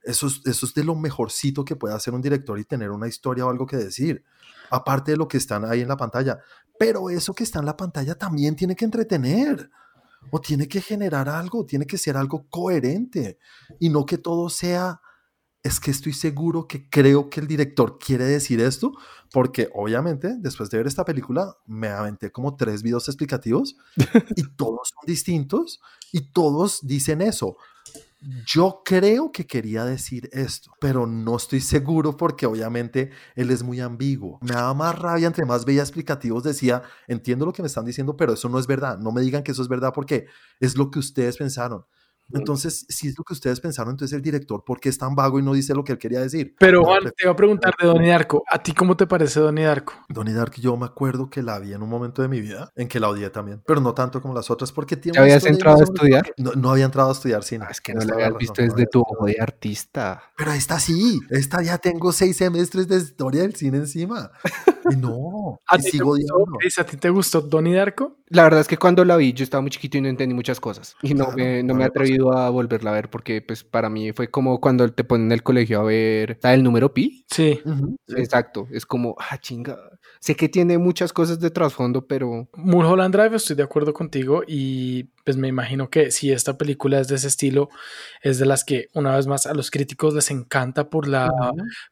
eso 0.03 0.29
es, 0.29 0.41
eso 0.47 0.65
es 0.65 0.75
de 0.75 0.85
lo 0.85 0.95
mejorcito 0.95 1.65
que 1.65 1.75
puede 1.75 1.93
hacer 1.95 2.15
un 2.15 2.23
director 2.23 2.57
y 2.61 2.65
tener 2.65 2.91
una 2.93 3.09
historia 3.09 3.45
o 3.45 3.51
algo 3.51 3.67
que 3.67 3.77
decir, 3.77 4.23
aparte 4.71 5.11
de 5.11 5.17
lo 5.17 5.27
que 5.27 5.37
están 5.39 5.65
ahí 5.65 5.81
en 5.81 5.89
la 5.89 5.97
pantalla. 5.97 6.39
Pero 6.79 7.11
eso 7.11 7.35
que 7.35 7.43
está 7.43 7.59
en 7.59 7.67
la 7.67 7.77
pantalla 7.77 8.15
también 8.15 8.55
tiene 8.55 8.77
que 8.77 8.85
entretener, 8.85 9.69
o 10.31 10.41
tiene 10.41 10.69
que 10.69 10.81
generar 10.81 11.29
algo, 11.29 11.65
tiene 11.67 11.87
que 11.87 11.99
ser 11.99 12.17
algo 12.17 12.47
coherente, 12.49 13.39
y 13.79 13.89
no 13.89 14.07
que 14.07 14.19
todo 14.19 14.49
sea, 14.49 15.01
es 15.63 15.81
que 15.81 15.91
estoy 15.91 16.13
seguro 16.13 16.67
que 16.67 16.89
creo 16.89 17.29
que 17.29 17.41
el 17.41 17.47
director 17.47 17.99
quiere 17.99 18.25
decir 18.25 18.61
esto, 18.61 18.93
porque 19.33 19.69
obviamente 19.75 20.37
después 20.39 20.71
de 20.71 20.79
ver 20.79 20.87
esta 20.87 21.05
película 21.05 21.57
me 21.67 21.89
aventé 21.89 22.31
como 22.31 22.57
tres 22.57 22.83
videos 22.83 23.09
explicativos 23.09 23.77
y 24.37 24.43
todos 24.57 24.93
son 24.95 25.07
distintos 25.07 25.81
y 26.13 26.33
todos 26.33 26.81
dicen 26.87 27.21
eso. 27.21 27.57
Yo 28.21 28.83
creo 28.85 29.31
que 29.31 29.47
quería 29.47 29.85
decir 29.85 30.29
esto, 30.33 30.73
pero 30.81 31.07
no 31.07 31.37
estoy 31.37 31.61
seguro 31.61 32.17
porque 32.17 32.47
obviamente 32.47 33.11
él 33.37 33.51
es 33.51 33.63
muy 33.63 33.79
ambiguo. 33.79 34.41
Me 34.43 34.55
daba 34.55 34.75
más 34.75 34.99
rabia 34.99 35.29
entre 35.29 35.45
más 35.45 35.65
veía 35.65 35.83
explicativos, 35.83 36.43
decía, 36.43 36.83
entiendo 37.07 37.47
lo 37.47 37.53
que 37.53 37.63
me 37.63 37.69
están 37.69 37.85
diciendo, 37.85 38.17
pero 38.17 38.33
eso 38.33 38.49
no 38.49 38.59
es 38.59 38.67
verdad. 38.67 38.99
No 38.99 39.13
me 39.13 39.21
digan 39.21 39.45
que 39.45 39.53
eso 39.53 39.63
es 39.63 39.69
verdad 39.69 39.93
porque 39.95 40.27
es 40.59 40.77
lo 40.77 40.91
que 40.91 40.99
ustedes 40.99 41.37
pensaron. 41.37 41.85
Entonces, 42.33 42.87
si 42.89 43.09
es 43.09 43.19
lo 43.19 43.25
que 43.25 43.33
ustedes 43.33 43.61
pensaron, 43.61 43.93
entonces 43.93 44.15
el 44.15 44.23
director, 44.23 44.65
¿por 44.65 44.81
qué 44.81 44.89
es 44.89 44.99
tan 44.99 45.15
vago 45.15 45.39
y 45.39 45.43
no 45.43 45.53
dice 45.53 45.75
lo 45.75 45.85
que 45.85 45.93
él 45.93 45.99
quería 45.99 46.21
decir? 46.21 46.55
Pero 46.59 46.81
No, 46.81 46.87
Juan, 46.87 47.05
te 47.05 47.25
iba 47.25 47.33
a 47.33 47.37
preguntar 47.37 47.75
de 47.81 47.87
Donnie 47.87 48.11
Darko. 48.11 48.43
¿A 48.51 48.63
ti 48.63 48.73
cómo 48.73 48.97
te 48.97 49.07
parece 49.07 49.41
Donnie 49.41 49.65
Darko? 49.65 49.95
Donnie 50.09 50.35
Dark, 50.35 50.55
yo 50.61 50.77
me 50.77 50.87
acuerdo 50.87 51.31
que 51.31 51.43
la 51.43 51.59
vi 51.59 51.73
en 51.73 51.83
un 51.83 51.89
momento 51.89 52.23
de 52.23 52.29
mi 52.29 52.41
vida 52.41 52.71
en 52.77 52.89
que 52.89 53.01
la 53.01 53.09
odié 53.09 53.31
también, 53.31 53.63
pero 53.67 53.81
no 53.81 53.95
tanto 53.95 54.21
como 54.21 54.35
las 54.35 54.51
otras 54.51 54.73
porque 54.73 54.97
tiene 54.97 55.17
¿Ya 55.17 55.23
una 55.23 55.33
habías 55.33 55.47
entrado 55.47 55.81
a 55.81 55.85
estudiar? 55.85 56.33
No, 56.37 56.53
no 56.53 56.71
había 56.71 56.85
entrado 56.85 57.09
a 57.09 57.13
estudiar 57.13 57.43
cine. 57.43 57.65
Ah, 57.67 57.71
es 57.71 57.81
que 57.81 57.95
no 57.95 58.01
tienes 58.01 58.17
la 58.17 58.27
habías 58.27 58.39
visto 58.39 58.63
no 58.63 58.69
desde 58.69 58.87
tu 58.87 59.01
ojo 59.01 59.27
de 59.27 59.37
artista. 59.41 60.23
Pero 60.37 60.53
esta 60.53 60.79
sí, 60.79 61.21
esta 61.31 61.63
ya 61.63 61.79
tengo 61.79 62.13
seis 62.13 62.37
semestres 62.37 62.89
de 62.89 62.97
historia 62.97 63.43
del 63.43 63.55
cine 63.55 63.79
encima. 63.79 64.31
No, 64.99 65.61
¿A 65.67 65.77
ti, 65.77 65.85
te 65.85 65.91
sigo 65.91 66.07
gustó, 66.07 66.35
¿A 66.81 66.85
ti 66.85 66.97
te 66.97 67.11
gustó 67.11 67.41
Donnie 67.41 67.75
Darko? 67.75 68.17
La 68.29 68.43
verdad 68.43 68.61
es 68.61 68.69
que 68.69 68.77
cuando 68.77 69.05
la 69.05 69.17
vi 69.17 69.33
yo 69.33 69.43
estaba 69.45 69.61
muy 69.63 69.71
chiquito 69.71 69.99
y 69.99 70.01
no 70.03 70.09
entendí 70.09 70.35
muchas 70.35 70.61
cosas. 70.61 70.97
Y 71.03 71.15
no, 71.15 71.25
Claro, 71.27 71.37
me, 71.39 71.63
no 71.63 71.75
me 71.75 71.85
he 71.85 71.87
atrevido 71.87 72.33
a 72.37 72.51
volverla 72.51 72.91
a 72.91 72.95
ver 72.95 73.09
porque 73.11 73.41
pues 73.43 73.65
para 73.65 73.89
mí 73.89 74.13
fue 74.13 74.31
como 74.31 74.61
cuando 74.61 74.89
te 74.93 75.05
ponen 75.05 75.27
en 75.27 75.33
el 75.33 75.43
colegio 75.43 75.81
a 75.81 75.85
ver 75.85 76.39
¿sabes 76.43 76.59
el 76.59 76.65
número 76.65 76.93
pi. 76.93 77.25
Sí. 77.31 77.61
Ujú, 77.65 77.97
sí. 78.07 78.15
Exacto, 78.19 78.67
es 78.71 78.85
como, 78.87 79.17
ah, 79.19 79.39
chinga. 79.39 79.79
Sé 80.21 80.35
que 80.35 80.49
tiene 80.49 80.79
muchas 80.79 81.13
cosas 81.13 81.39
de 81.41 81.51
trasfondo, 81.51 82.07
pero 82.07 82.49
Mulholland 82.55 83.15
Drive, 83.15 83.37
estoy 83.37 83.57
de 83.57 83.63
acuerdo 83.63 83.93
contigo 83.93 84.43
y 84.47 85.11
pues 85.29 85.37
me 85.37 85.47
imagino 85.49 85.91
que 85.91 86.11
si 86.11 86.33
esta 86.33 86.57
película 86.57 87.01
es 87.01 87.09
de 87.09 87.17
ese 87.17 87.29
estilo, 87.29 87.69
es 88.23 88.39
de 88.39 88.47
las 88.47 88.65
que 88.65 88.89
una 88.95 89.15
vez 89.15 89.27
más 89.27 89.45
a 89.45 89.53
los 89.53 89.71
críticos 89.71 90.15
les 90.15 90.31
encanta 90.31 90.89
por 90.89 91.07
la, 91.07 91.29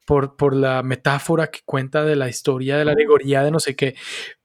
por, 0.07 0.37
por 0.37 0.57
la 0.57 0.83
metáfora 0.83 1.49
que 1.49 1.59
cuenta 1.67 2.03
de 2.03 2.17
la 2.17 2.31
historia, 2.31 2.79
de 2.79 2.87
la 2.87 2.93
alegoría 2.93 3.43
de 3.43 3.51
no 3.51 3.61
sé 3.61 3.77
qué. 3.77 3.95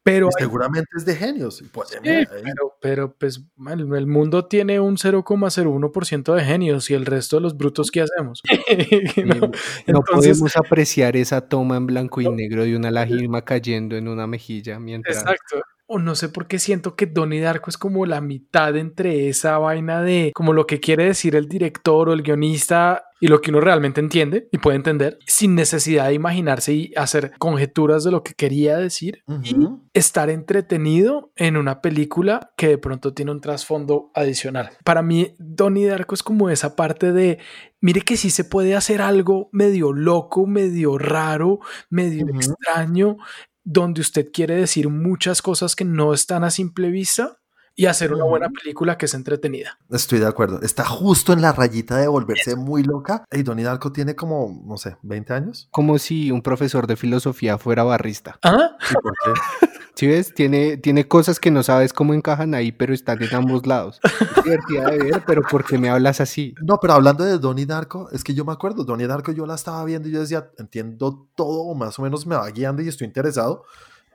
Pero, 0.03 0.27
hay- 0.27 0.43
seguramente 0.43 0.89
es 0.97 1.05
de 1.05 1.15
genios. 1.15 1.63
pues, 1.71 1.87
Sí, 1.87 1.97
pero, 2.03 2.77
pero 2.81 3.15
pues 3.17 3.41
el, 3.69 3.93
el 3.95 4.07
mundo 4.07 4.47
tiene 4.47 4.81
un 4.81 4.97
0,01% 4.97 6.33
de 6.35 6.43
genios 6.43 6.89
y 6.89 6.93
el 6.93 7.05
resto 7.05 7.37
de 7.37 7.43
los 7.43 7.55
brutos, 7.55 7.91
¿qué 7.91 8.01
hacemos? 8.01 8.41
No, 9.25 9.35
no 9.35 9.51
entonces, 9.85 10.37
podemos 10.39 10.57
apreciar 10.57 11.15
esa 11.15 11.47
toma 11.47 11.77
en 11.77 11.87
blanco 11.87 12.19
y 12.19 12.27
negro 12.27 12.65
de 12.65 12.75
una 12.75 12.91
lágrima 12.91 13.45
cayendo 13.45 13.95
en 13.95 14.09
una 14.09 14.27
mejilla 14.27 14.81
mientras... 14.81 15.15
Exacto. 15.19 15.61
O 15.93 15.99
no 15.99 16.15
sé 16.15 16.29
por 16.29 16.47
qué 16.47 16.57
siento 16.57 16.95
que 16.95 17.05
Donnie 17.05 17.41
Darko 17.41 17.69
es 17.69 17.77
como 17.77 18.05
la 18.05 18.21
mitad 18.21 18.77
entre 18.77 19.27
esa 19.27 19.57
vaina 19.57 20.01
de 20.01 20.31
como 20.33 20.53
lo 20.53 20.65
que 20.65 20.79
quiere 20.79 21.03
decir 21.03 21.35
el 21.35 21.49
director 21.49 22.07
o 22.07 22.13
el 22.13 22.23
guionista 22.23 23.03
y 23.19 23.27
lo 23.27 23.39
que 23.39 23.51
uno 23.51 23.61
realmente 23.61 24.01
entiende 24.01 24.49
y 24.51 24.57
puede 24.57 24.77
entender 24.77 25.19
sin 25.27 25.53
necesidad 25.53 26.07
de 26.07 26.15
imaginarse 26.15 26.73
y 26.73 26.93
hacer 26.95 27.33
conjeturas 27.37 28.03
de 28.03 28.11
lo 28.11 28.23
que 28.23 28.33
quería 28.33 28.77
decir 28.77 29.23
y 29.43 29.55
estar 29.93 30.29
entretenido 30.29 31.31
en 31.35 31.55
una 31.55 31.81
película 31.81 32.51
que 32.57 32.67
de 32.67 32.77
pronto 32.79 33.13
tiene 33.13 33.31
un 33.31 33.41
trasfondo 33.41 34.11
adicional. 34.15 34.71
Para 34.83 35.03
mí, 35.03 35.35
Donnie 35.37 35.87
Darko 35.87 36.15
es 36.15 36.23
como 36.23 36.49
esa 36.49 36.75
parte 36.75 37.11
de, 37.11 37.37
mire 37.79 38.01
que 38.01 38.17
sí 38.17 38.31
se 38.31 38.43
puede 38.43 38.75
hacer 38.75 39.01
algo 39.01 39.49
medio 39.51 39.93
loco, 39.93 40.47
medio 40.47 40.97
raro, 40.97 41.59
medio 41.91 42.25
extraño, 42.27 43.17
donde 43.63 44.01
usted 44.01 44.31
quiere 44.31 44.55
decir 44.55 44.89
muchas 44.89 45.41
cosas 45.41 45.75
que 45.75 45.85
no 45.85 46.13
están 46.13 46.43
a 46.43 46.51
simple 46.51 46.89
vista, 46.89 47.41
y 47.75 47.85
hacer 47.85 48.13
una 48.13 48.25
buena 48.25 48.49
película 48.49 48.97
que 48.97 49.05
es 49.05 49.13
entretenida. 49.13 49.79
Estoy 49.89 50.19
de 50.19 50.27
acuerdo. 50.27 50.61
Está 50.61 50.85
justo 50.85 51.33
en 51.33 51.41
la 51.41 51.51
rayita 51.51 51.97
de 51.97 52.07
volverse 52.07 52.55
muy 52.55 52.83
loca. 52.83 53.23
Y 53.31 53.43
Donnie 53.43 53.65
Darko 53.65 53.91
tiene 53.91 54.15
como, 54.15 54.61
no 54.65 54.77
sé, 54.77 54.97
20 55.01 55.33
años. 55.33 55.67
Como 55.71 55.97
si 55.97 56.31
un 56.31 56.41
profesor 56.41 56.85
de 56.85 56.95
filosofía 56.95 57.57
fuera 57.57 57.83
barrista. 57.83 58.37
¿Ah? 58.43 58.77
¿Y 58.89 58.93
por 58.93 59.13
qué? 59.23 59.67
Si 59.95 60.07
ves, 60.07 60.33
tiene, 60.33 60.77
tiene 60.77 61.07
cosas 61.07 61.39
que 61.39 61.51
no 61.51 61.63
sabes 61.63 61.93
cómo 61.93 62.13
encajan 62.13 62.53
ahí, 62.55 62.71
pero 62.71 62.93
están 62.93 63.21
en 63.21 63.35
ambos 63.35 63.67
lados. 63.67 63.99
Es 64.03 64.43
divertida 64.43 64.89
de 64.89 64.97
ver, 64.97 65.23
pero 65.27 65.41
¿por 65.43 65.63
qué 65.65 65.77
me 65.77 65.89
hablas 65.89 66.21
así? 66.21 66.55
No, 66.61 66.79
pero 66.81 66.93
hablando 66.93 67.23
de 67.23 67.37
Donnie 67.37 67.65
Darko, 67.65 68.09
es 68.11 68.23
que 68.23 68.33
yo 68.33 68.43
me 68.45 68.51
acuerdo, 68.53 68.83
Donnie 68.83 69.05
Darko 69.07 69.31
yo 69.31 69.45
la 69.45 69.55
estaba 69.55 69.83
viendo 69.85 70.07
y 70.07 70.11
yo 70.11 70.21
decía, 70.21 70.49
entiendo 70.57 71.27
todo, 71.35 71.63
o 71.63 71.75
más 71.75 71.99
o 71.99 72.01
menos 72.01 72.25
me 72.25 72.35
va 72.35 72.49
guiando 72.49 72.81
y 72.81 72.87
estoy 72.87 73.05
interesado, 73.05 73.65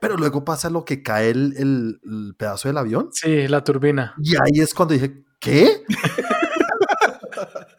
pero 0.01 0.17
luego 0.17 0.43
pasa 0.43 0.69
lo 0.69 0.83
que 0.83 1.01
cae 1.03 1.29
el, 1.29 1.53
el- 1.57 2.01
el 2.03 2.35
pedazo 2.37 2.67
del 2.69 2.77
avión 2.77 3.09
Sí, 3.13 3.47
la 3.47 3.63
turbina. 3.63 4.13
y 4.21 4.35
ahí 4.35 4.59
es 4.61 4.73
cuando 4.73 4.93
dije, 4.95 5.23
¿qué? 5.39 5.83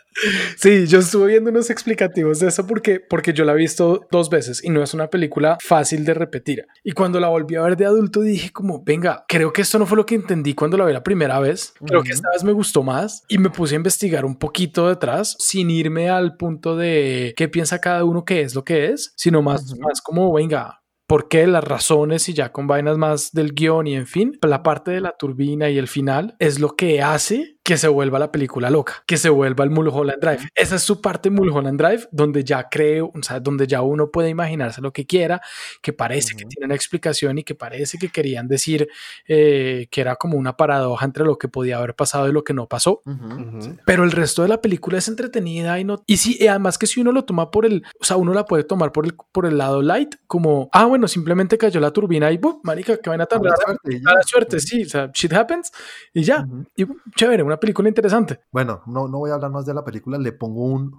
Sí, 0.56 0.86
yo 0.86 0.98
estuve 0.98 1.28
viendo 1.28 1.50
unos 1.50 1.70
explicativos 1.70 2.40
de 2.40 2.48
eso 2.48 2.66
porque, 2.66 3.00
porque 3.00 3.32
yo 3.32 3.44
la 3.44 3.52
he 3.52 3.56
visto 3.56 4.06
dos 4.10 4.30
veces 4.30 4.62
y 4.64 4.70
no 4.70 4.82
es 4.82 4.94
una 4.94 5.08
película 5.08 5.58
fácil 5.60 6.04
de 6.04 6.14
repetir. 6.14 6.66
Y 6.82 6.92
cuando 6.92 7.20
la 7.20 7.28
volví 7.28 7.54
a 7.56 7.62
ver 7.62 7.76
de 7.76 7.86
adulto 7.86 8.20
dije 8.20 8.50
como, 8.50 8.82
venga, 8.82 9.24
creo 9.28 9.52
que 9.52 9.62
esto 9.62 9.78
no 9.78 9.86
fue 9.86 9.96
lo 9.96 10.06
que 10.06 10.14
entendí 10.14 10.54
cuando 10.54 10.76
la 10.76 10.84
vi 10.84 10.92
la 10.92 11.02
primera 11.02 11.38
vez. 11.40 11.74
Creo 11.84 12.02
que 12.02 12.12
esta 12.12 12.30
vez 12.30 12.44
me 12.44 12.52
gustó 12.52 12.82
más 12.82 13.22
y 13.28 13.38
me 13.38 13.50
puse 13.50 13.74
a 13.74 13.76
investigar 13.76 14.24
un 14.24 14.36
poquito 14.36 14.88
detrás 14.88 15.36
sin 15.38 15.70
irme 15.70 16.10
al 16.10 16.36
punto 16.36 16.76
de 16.76 17.34
qué 17.36 17.48
piensa 17.48 17.80
cada 17.80 18.04
uno 18.04 18.24
que 18.24 18.42
es 18.42 18.54
lo 18.54 18.64
que 18.64 18.86
es, 18.86 19.12
sino 19.16 19.42
más, 19.42 19.72
Ujú. 19.72 19.82
más 19.82 20.00
como, 20.00 20.32
venga, 20.32 20.82
por 21.08 21.28
qué, 21.28 21.46
las 21.46 21.64
razones 21.64 22.28
y 22.28 22.34
ya 22.34 22.52
con 22.52 22.66
vainas 22.66 22.98
más 22.98 23.32
del 23.32 23.54
guion 23.54 23.86
y 23.86 23.94
en 23.94 24.06
fin, 24.06 24.38
la 24.42 24.62
parte 24.62 24.90
de 24.90 25.00
la 25.00 25.16
turbina 25.18 25.70
y 25.70 25.78
el 25.78 25.88
final 25.88 26.36
es 26.38 26.60
lo 26.60 26.76
que 26.76 27.00
hace 27.00 27.57
que 27.68 27.76
se 27.76 27.88
vuelva 27.88 28.18
la 28.18 28.32
película 28.32 28.70
loca, 28.70 29.02
que 29.04 29.18
se 29.18 29.28
vuelva 29.28 29.62
el 29.62 29.68
Mulholland 29.68 30.22
Drive. 30.22 30.48
Esa 30.54 30.76
es 30.76 30.82
su 30.82 31.02
parte 31.02 31.28
Mulholland 31.28 31.78
Drive, 31.78 32.08
donde 32.10 32.42
ya 32.42 32.66
creo, 32.70 33.12
o 33.14 33.22
sea, 33.22 33.40
donde 33.40 33.66
ya 33.66 33.82
uno 33.82 34.10
puede 34.10 34.30
imaginarse 34.30 34.80
lo 34.80 34.90
que 34.90 35.04
quiera, 35.04 35.42
que 35.82 35.92
parece 35.92 36.34
que 36.34 36.46
tiene 36.46 36.64
una 36.64 36.74
explicación 36.74 37.36
y 37.36 37.44
que 37.44 37.54
parece 37.54 37.98
que 37.98 38.08
querían 38.08 38.48
decir 38.48 38.88
eh, 39.26 39.86
que 39.90 40.00
era 40.00 40.16
como 40.16 40.38
una 40.38 40.56
paradoja 40.56 41.04
entre 41.04 41.26
lo 41.26 41.36
que 41.36 41.48
podía 41.48 41.76
haber 41.76 41.94
pasado 41.94 42.26
y 42.26 42.32
lo 42.32 42.42
que 42.42 42.54
no 42.54 42.66
pasó. 42.66 43.02
Ujú. 43.04 43.60
sí. 43.60 43.74
Pero 43.84 44.02
el 44.04 44.12
resto 44.12 44.40
de 44.40 44.48
la 44.48 44.62
película 44.62 44.96
es 44.96 45.06
entretenida 45.08 45.78
y 45.78 45.84
no. 45.84 46.02
Y 46.06 46.16
sí, 46.16 46.48
además 46.48 46.78
que 46.78 46.86
si 46.86 47.02
uno 47.02 47.12
lo 47.12 47.26
toma 47.26 47.50
por 47.50 47.66
el. 47.66 47.84
O 48.00 48.04
sea, 48.06 48.16
uno 48.16 48.32
la 48.32 48.46
puede 48.46 48.64
tomar 48.64 48.92
por 48.92 49.04
el, 49.04 49.14
por 49.30 49.44
el 49.44 49.58
lado 49.58 49.82
light, 49.82 50.14
como, 50.26 50.70
ah, 50.72 50.86
bueno, 50.86 51.06
simplemente 51.06 51.58
cayó 51.58 51.80
la 51.80 51.90
turbina 51.90 52.32
y, 52.32 52.38
¡bum! 52.38 52.60
marica, 52.62 52.96
qué 52.96 53.10
vaina 53.10 53.26
tan 53.26 53.44
rara. 53.44 53.56
Mala 54.00 54.22
suerte, 54.22 54.58
sí, 54.58 54.84
o 54.84 54.88
sea, 54.88 55.10
shit 55.12 55.34
happens 55.34 55.70
y 56.14 56.22
ya. 56.22 56.46
Ujú. 56.48 56.64
Y 56.74 56.86
chévere, 57.14 57.42
una 57.42 57.57
película 57.60 57.88
interesante. 57.88 58.40
Bueno, 58.50 58.82
no, 58.86 59.08
no 59.08 59.18
voy 59.18 59.30
a 59.30 59.34
hablar 59.34 59.50
más 59.50 59.66
de 59.66 59.74
la 59.74 59.84
película, 59.84 60.18
le 60.18 60.32
pongo 60.32 60.64
un 60.66 60.92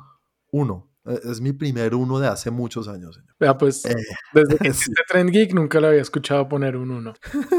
uno. 0.52 0.90
Eh, 1.06 1.20
Es 1.24 1.40
mi 1.42 1.54
primer 1.54 1.96
uno 1.96 2.20
de 2.20 2.28
hace 2.28 2.52
muchos 2.52 2.88
años, 2.88 3.16
señor. 3.16 3.34
Vea, 3.40 3.58
pues, 3.58 3.86
Eh, 3.86 3.96
desde 4.34 4.58
que 4.58 4.66
sí. 4.66 4.68
existe 4.92 5.04
Trend 5.08 5.30
Geek 5.32 5.54
nunca 5.54 5.80
lo 5.80 5.88
había 5.88 6.02
escuchado 6.02 6.48
poner 6.50 6.76
un 6.78 6.92
uno. 6.92 7.14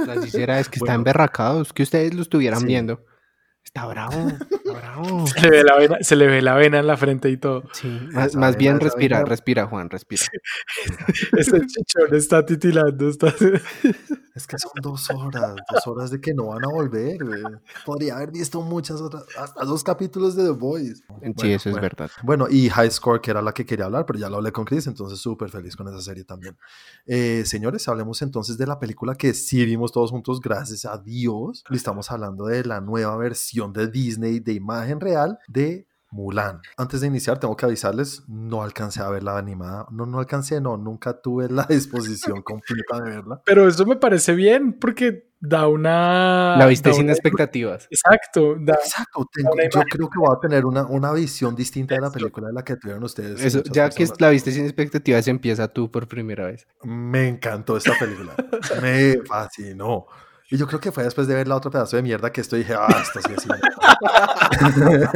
Así 0.08 0.30
será, 0.30 0.60
es 0.60 0.68
que 0.68 0.78
Bueno. 0.80 0.92
está 0.92 0.94
emberracado, 0.96 1.62
es 1.62 1.72
que 1.72 1.82
ustedes 1.82 2.14
lo 2.14 2.22
estuvieran 2.22 2.60
Sí. 2.60 2.66
viendo. 2.66 3.04
Está 3.62 3.86
bravo, 3.86 4.12
está 4.28 4.72
bravo. 4.72 5.26
Se 5.26 5.40
le 5.42 5.50
ve 5.50 5.64
la 5.64 5.76
vena, 5.76 5.96
se 6.00 6.16
le 6.16 6.26
ve 6.26 6.42
la 6.42 6.54
vena 6.54 6.78
en 6.78 6.86
la 6.86 6.96
frente 6.96 7.28
y 7.28 7.36
todo. 7.36 7.64
Sí, 7.72 7.88
más, 8.10 8.34
más 8.34 8.54
vaina, 8.54 8.56
bien 8.58 8.80
respira, 8.80 9.22
respira, 9.24 9.66
Juan, 9.66 9.90
respira. 9.90 10.22
Ese 11.36 11.60
chichón 11.66 12.14
está 12.14 12.44
titilando. 12.44 13.08
Está... 13.10 13.34
Es 14.40 14.46
que 14.46 14.58
son 14.58 14.72
dos 14.80 15.10
horas, 15.10 15.54
dos 15.70 15.86
horas 15.86 16.10
de 16.10 16.18
que 16.18 16.32
no 16.32 16.46
van 16.46 16.64
a 16.64 16.68
volver. 16.68 17.22
güey. 17.22 17.42
Podría 17.84 18.16
haber 18.16 18.30
visto 18.30 18.62
muchas 18.62 19.00
otras, 19.00 19.24
hasta 19.38 19.64
dos 19.66 19.84
capítulos 19.84 20.34
de 20.34 20.44
The 20.44 20.50
Voice. 20.50 20.94
Sí, 20.94 21.04
Bueno, 21.20 21.54
eso 21.54 21.68
es 21.68 21.74
verdad. 21.76 22.10
Bueno, 22.22 22.46
y 22.48 22.70
High 22.70 22.90
Score, 22.90 23.20
que 23.20 23.30
era 23.30 23.42
la 23.42 23.52
que 23.52 23.66
quería 23.66 23.84
hablar, 23.84 24.06
pero 24.06 24.18
ya 24.18 24.30
lo 24.30 24.36
hablé 24.36 24.50
con 24.50 24.64
Chris, 24.64 24.86
entonces 24.86 25.18
súper 25.18 25.50
feliz 25.50 25.76
con 25.76 25.88
esa 25.88 26.00
serie 26.00 26.24
también. 26.24 26.56
Eh, 27.04 27.42
señores, 27.44 27.86
hablemos 27.88 28.22
entonces 28.22 28.56
de 28.56 28.66
la 28.66 28.78
película 28.78 29.14
que 29.14 29.34
sí 29.34 29.62
vimos 29.66 29.92
todos 29.92 30.10
juntos, 30.10 30.40
gracias 30.40 30.86
a 30.86 30.96
Dios. 30.96 31.62
Y 31.68 31.76
estamos 31.76 32.10
hablando 32.10 32.46
de 32.46 32.64
la 32.64 32.80
nueva 32.80 33.16
versión 33.18 33.74
de 33.74 33.88
Disney 33.88 34.40
de 34.40 34.54
imagen 34.54 35.00
real 35.00 35.38
de 35.48 35.86
Mulan. 36.10 36.60
Antes 36.76 37.00
de 37.00 37.06
iniciar, 37.06 37.38
tengo 37.38 37.56
que 37.56 37.66
avisarles, 37.66 38.24
no 38.28 38.62
alcancé 38.62 39.00
a 39.02 39.08
ver 39.10 39.22
la 39.22 39.38
animada. 39.38 39.86
No, 39.90 40.06
no 40.06 40.18
alcancé, 40.18 40.60
no, 40.60 40.76
nunca 40.76 41.20
tuve 41.20 41.48
la 41.48 41.64
disposición 41.68 42.42
completa 42.44 43.00
de 43.00 43.10
verla. 43.10 43.42
Pero 43.44 43.68
eso 43.68 43.86
me 43.86 43.96
parece 43.96 44.34
bien 44.34 44.72
porque 44.78 45.30
da 45.42 45.68
una. 45.68 46.56
La 46.58 46.66
viste 46.66 46.92
sin 46.92 47.04
una- 47.04 47.12
expectativas. 47.12 47.86
Exacto. 47.90 48.56
da- 48.60 48.74
Exacto, 48.74 49.26
tengo- 49.32 49.50
yo 49.72 49.80
creo 49.90 50.10
que 50.10 50.18
voy 50.18 50.34
a 50.36 50.40
tener 50.40 50.66
una, 50.66 50.84
una 50.84 51.12
visión 51.12 51.54
distinta 51.54 51.94
de 51.94 52.00
la 52.00 52.10
película 52.10 52.48
de 52.48 52.52
la 52.54 52.62
que 52.64 52.76
tuvieron 52.76 53.02
ustedes. 53.04 53.42
Eso, 53.42 53.62
ya 53.64 53.88
que 53.88 53.96
personas. 53.98 54.20
la 54.20 54.28
viste 54.30 54.50
sin 54.52 54.64
expectativas, 54.64 55.26
empieza 55.28 55.68
tú 55.68 55.90
por 55.90 56.08
primera 56.08 56.46
vez. 56.46 56.66
Me 56.84 57.28
encantó 57.28 57.76
esta 57.76 57.92
película. 57.98 58.34
Me 58.82 59.18
fascinó. 59.26 60.06
Y 60.50 60.56
yo 60.56 60.66
creo 60.66 60.80
que 60.80 60.90
fue 60.90 61.04
después 61.04 61.28
de 61.28 61.34
ver 61.34 61.46
la 61.46 61.54
otra 61.56 61.70
pedazo 61.70 61.96
de 61.96 62.02
mierda 62.02 62.32
que 62.32 62.40
esto 62.40 62.56
dije, 62.56 62.74
ah, 62.74 62.88
esto 63.02 63.20
sí 63.26 63.32
es 63.36 63.42
cine". 63.42 63.54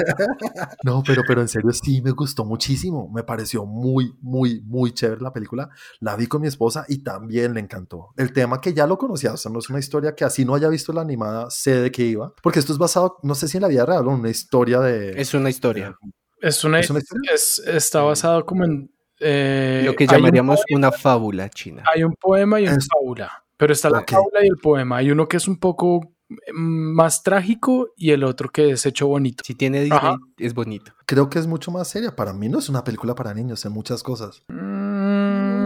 No, 0.84 1.02
pero, 1.06 1.22
pero 1.26 1.40
en 1.40 1.48
serio 1.48 1.72
sí 1.72 2.00
me 2.02 2.10
gustó 2.12 2.44
muchísimo. 2.44 3.10
Me 3.12 3.22
pareció 3.24 3.64
muy, 3.64 4.16
muy, 4.20 4.60
muy 4.62 4.92
chévere 4.92 5.20
la 5.20 5.32
película. 5.32 5.68
La 6.00 6.16
vi 6.16 6.26
con 6.26 6.40
mi 6.42 6.48
esposa 6.48 6.84
y 6.88 7.02
también 7.02 7.54
le 7.54 7.60
encantó. 7.60 8.10
El 8.16 8.32
tema 8.32 8.60
que 8.60 8.72
ya 8.74 8.86
lo 8.86 8.98
conocía, 8.98 9.32
o 9.32 9.36
sea, 9.36 9.50
no 9.50 9.58
es 9.58 9.68
una 9.70 9.78
historia 9.78 10.14
que 10.14 10.24
así 10.24 10.44
no 10.44 10.54
haya 10.54 10.68
visto 10.68 10.92
la 10.92 11.00
animada, 11.00 11.50
sé 11.50 11.80
de 11.80 11.90
qué 11.90 12.04
iba. 12.04 12.32
Porque 12.42 12.58
esto 12.58 12.72
es 12.72 12.78
basado, 12.78 13.18
no 13.22 13.34
sé 13.34 13.48
si 13.48 13.56
en 13.56 13.62
la 13.62 13.68
vida 13.68 13.86
real 13.86 14.06
o 14.06 14.10
en 14.12 14.20
una 14.20 14.30
historia 14.30 14.80
de... 14.80 15.20
Es 15.20 15.34
una 15.34 15.50
historia. 15.50 15.96
Es 16.40 16.62
una, 16.64 16.80
¿Es 16.80 16.90
una 16.90 16.98
historia? 17.00 17.30
es- 17.32 17.62
está 17.66 18.02
basado 18.02 18.44
como 18.44 18.64
en. 18.64 18.90
eh, 19.20 19.82
Lo 19.84 19.94
que 19.94 20.04
hay 20.04 20.08
un 20.08 20.14
llamaríamos 20.16 20.60
poema- 20.68 20.78
una 20.78 20.92
fábula 20.92 21.48
china. 21.48 21.82
Hay 21.92 22.04
un 22.04 22.14
poema 22.20 22.60
y 22.60 22.64
una 22.68 22.76
Es- 22.76 22.86
fábula. 22.92 23.43
Pero 23.56 23.72
está 23.72 23.90
la 23.90 24.00
Ok. 24.00 24.10
fábula 24.10 24.44
y 24.44 24.48
el 24.48 24.56
poema. 24.56 24.96
Hay 24.98 25.10
uno 25.10 25.28
que 25.28 25.36
es 25.36 25.46
un 25.48 25.58
poco 25.58 26.00
mm, 26.28 26.94
más 26.94 27.22
trágico 27.22 27.88
y 27.96 28.10
el 28.10 28.24
otro 28.24 28.48
que 28.50 28.70
es 28.70 28.84
hecho 28.86 29.06
bonito. 29.06 29.44
Si 29.46 29.54
tiene 29.54 29.80
Disney, 29.80 29.98
Ajá. 29.98 30.16
es 30.38 30.54
bonito. 30.54 30.92
Creo 31.06 31.28
que 31.30 31.38
es 31.38 31.46
mucho 31.46 31.70
más 31.70 31.88
seria. 31.88 32.16
Para 32.16 32.32
mí 32.32 32.48
no 32.48 32.58
es 32.58 32.68
una 32.68 32.82
película 32.82 33.14
para 33.14 33.32
niños 33.34 33.64
en 33.64 33.72
muchas 33.72 34.02
cosas. 34.02 34.42
Mm, 34.48 34.83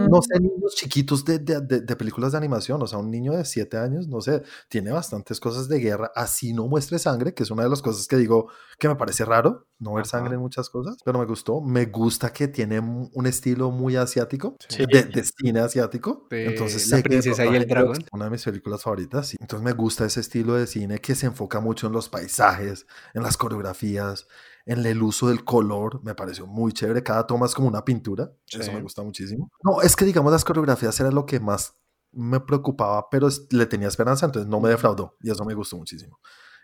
no 0.09 0.21
sé, 0.21 0.39
niños 0.39 0.75
chiquitos 0.75 1.23
de, 1.25 1.39
de- 1.39 1.61
de- 1.61 1.81
de 1.81 1.95
películas 1.95 2.31
de 2.33 2.37
animación, 2.37 2.81
o 2.81 2.87
sea, 2.87 2.99
un 2.99 3.09
niño 3.11 3.33
de 3.33 3.45
7 3.45 3.77
años, 3.77 4.07
no 4.07 4.21
sé, 4.21 4.41
tiene 4.67 4.91
bastantes 4.91 5.39
cosas 5.39 5.67
de 5.69 5.79
guerra, 5.79 6.11
así 6.15 6.53
no 6.53 6.67
muestre 6.67 6.99
sangre, 6.99 7.33
que 7.33 7.43
es 7.43 7.51
una 7.51 7.63
de 7.63 7.69
las 7.69 7.81
cosas 7.81 8.07
que 8.07 8.17
digo 8.17 8.49
que 8.77 8.87
me 8.87 8.95
parece 8.95 9.25
raro, 9.25 9.67
no 9.79 9.93
ver 9.93 10.01
Ajá. 10.03 10.17
sangre 10.17 10.35
en 10.35 10.41
muchas 10.41 10.69
cosas, 10.69 10.97
pero 11.05 11.19
me 11.19 11.25
gustó, 11.25 11.61
me 11.61 11.85
gusta 11.85 12.33
que 12.33 12.47
tiene 12.47 12.79
un 12.79 13.25
estilo 13.27 13.71
muy 13.71 13.95
asiático, 13.95 14.55
Sí. 14.67 14.85
de, 14.85 15.23
cine 15.23 15.59
asiático, 15.61 16.27
entonces 16.31 16.89
La 16.89 16.97
sé 16.97 17.03
que 17.03 17.09
princesa 17.09 17.45
y 17.45 17.55
el 17.55 17.67
dragón. 17.67 17.97
Una 18.11 18.25
de 18.25 18.31
mis 18.31 18.43
películas 18.43 18.83
favoritas, 18.83 19.27
sí. 19.27 19.37
entonces 19.39 19.63
me 19.63 19.73
gusta 19.73 20.05
ese 20.05 20.19
estilo 20.19 20.55
de 20.55 20.67
cine 20.67 20.99
que 20.99 21.15
se 21.15 21.25
enfoca 21.27 21.59
mucho 21.59 21.87
en 21.87 21.93
los 21.93 22.09
paisajes, 22.09 22.85
en 23.13 23.23
las 23.23 23.37
coreografías, 23.37 24.27
en 24.71 24.85
el 24.85 25.01
uso 25.01 25.27
del 25.29 25.43
color, 25.43 25.99
me 26.03 26.13
pareció 26.13 26.45
muy 26.45 26.71
chévere. 26.73 27.01
Cada 27.01 27.25
toma 27.25 27.47
es 27.47 27.55
como 27.55 27.67
una 27.67 27.83
pintura, 27.83 28.31
eso 28.47 28.61
Sí. 28.63 28.71
me 28.71 28.81
gusta 28.81 29.01
muchísimo. 29.01 29.49
No, 29.63 29.81
es 29.81 29.95
que 29.95 30.05
digamos 30.05 30.31
las 30.31 30.45
coreografías 30.45 30.99
era 30.99 31.11
lo 31.11 31.25
que 31.25 31.39
más 31.39 31.73
me 32.11 32.39
preocupaba, 32.39 33.09
pero 33.09 33.27
le 33.51 33.65
tenía 33.65 33.87
esperanza, 33.87 34.25
entonces 34.27 34.49
no 34.49 34.59
me 34.59 34.69
defraudó 34.69 35.15
y 35.21 35.31
eso 35.31 35.43
me 35.45 35.53
gustó 35.55 35.75
muchísimo. 35.77 36.19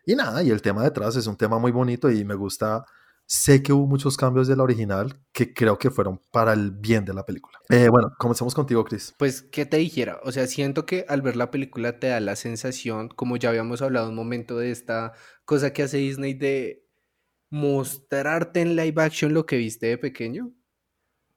Y 0.05 0.15
nada, 0.15 0.43
y 0.43 0.51
el 0.51 0.61
tema 0.61 0.83
detrás 0.83 1.15
es 1.15 1.25
un 1.25 1.35
tema 1.35 1.57
muy 1.57 1.71
bonito 1.71 2.09
y 2.11 2.23
me 2.25 2.35
gusta. 2.35 2.85
Sé 3.27 3.63
que 3.63 3.73
hubo 3.73 3.87
muchos 3.87 4.17
cambios 4.17 4.47
de 4.47 4.55
la 4.55 4.61
original 4.61 5.19
que 5.33 5.51
creo 5.51 5.79
que 5.79 5.89
fueron 5.89 6.21
para 6.31 6.53
el 6.53 6.69
bien 6.69 7.05
de 7.05 7.13
la 7.15 7.25
película. 7.25 7.57
Eh, 7.69 7.89
bueno, 7.89 8.11
comencemos 8.19 8.53
contigo, 8.53 8.83
Chris. 8.85 9.15
Pues, 9.17 9.41
¿qué 9.41 9.65
te 9.65 9.77
dijera? 9.77 10.19
O 10.23 10.31
sea, 10.31 10.45
siento 10.45 10.85
que 10.85 11.05
al 11.09 11.23
ver 11.23 11.35
la 11.35 11.49
película 11.49 11.99
te 11.99 12.05
da 12.09 12.19
la 12.19 12.35
sensación, 12.35 13.09
como 13.09 13.35
ya 13.37 13.49
habíamos 13.49 13.81
hablado 13.81 14.09
un 14.09 14.15
momento 14.15 14.59
de 14.59 14.69
esta 14.69 15.13
cosa 15.43 15.73
que 15.73 15.81
hace 15.81 15.97
Disney 15.97 16.35
de 16.35 16.84
mostrarte 17.49 18.61
en 18.61 18.75
live 18.75 19.01
action 19.01 19.33
lo 19.33 19.45
que 19.45 19.57
viste 19.57 19.87
de 19.87 19.97
pequeño. 19.97 20.51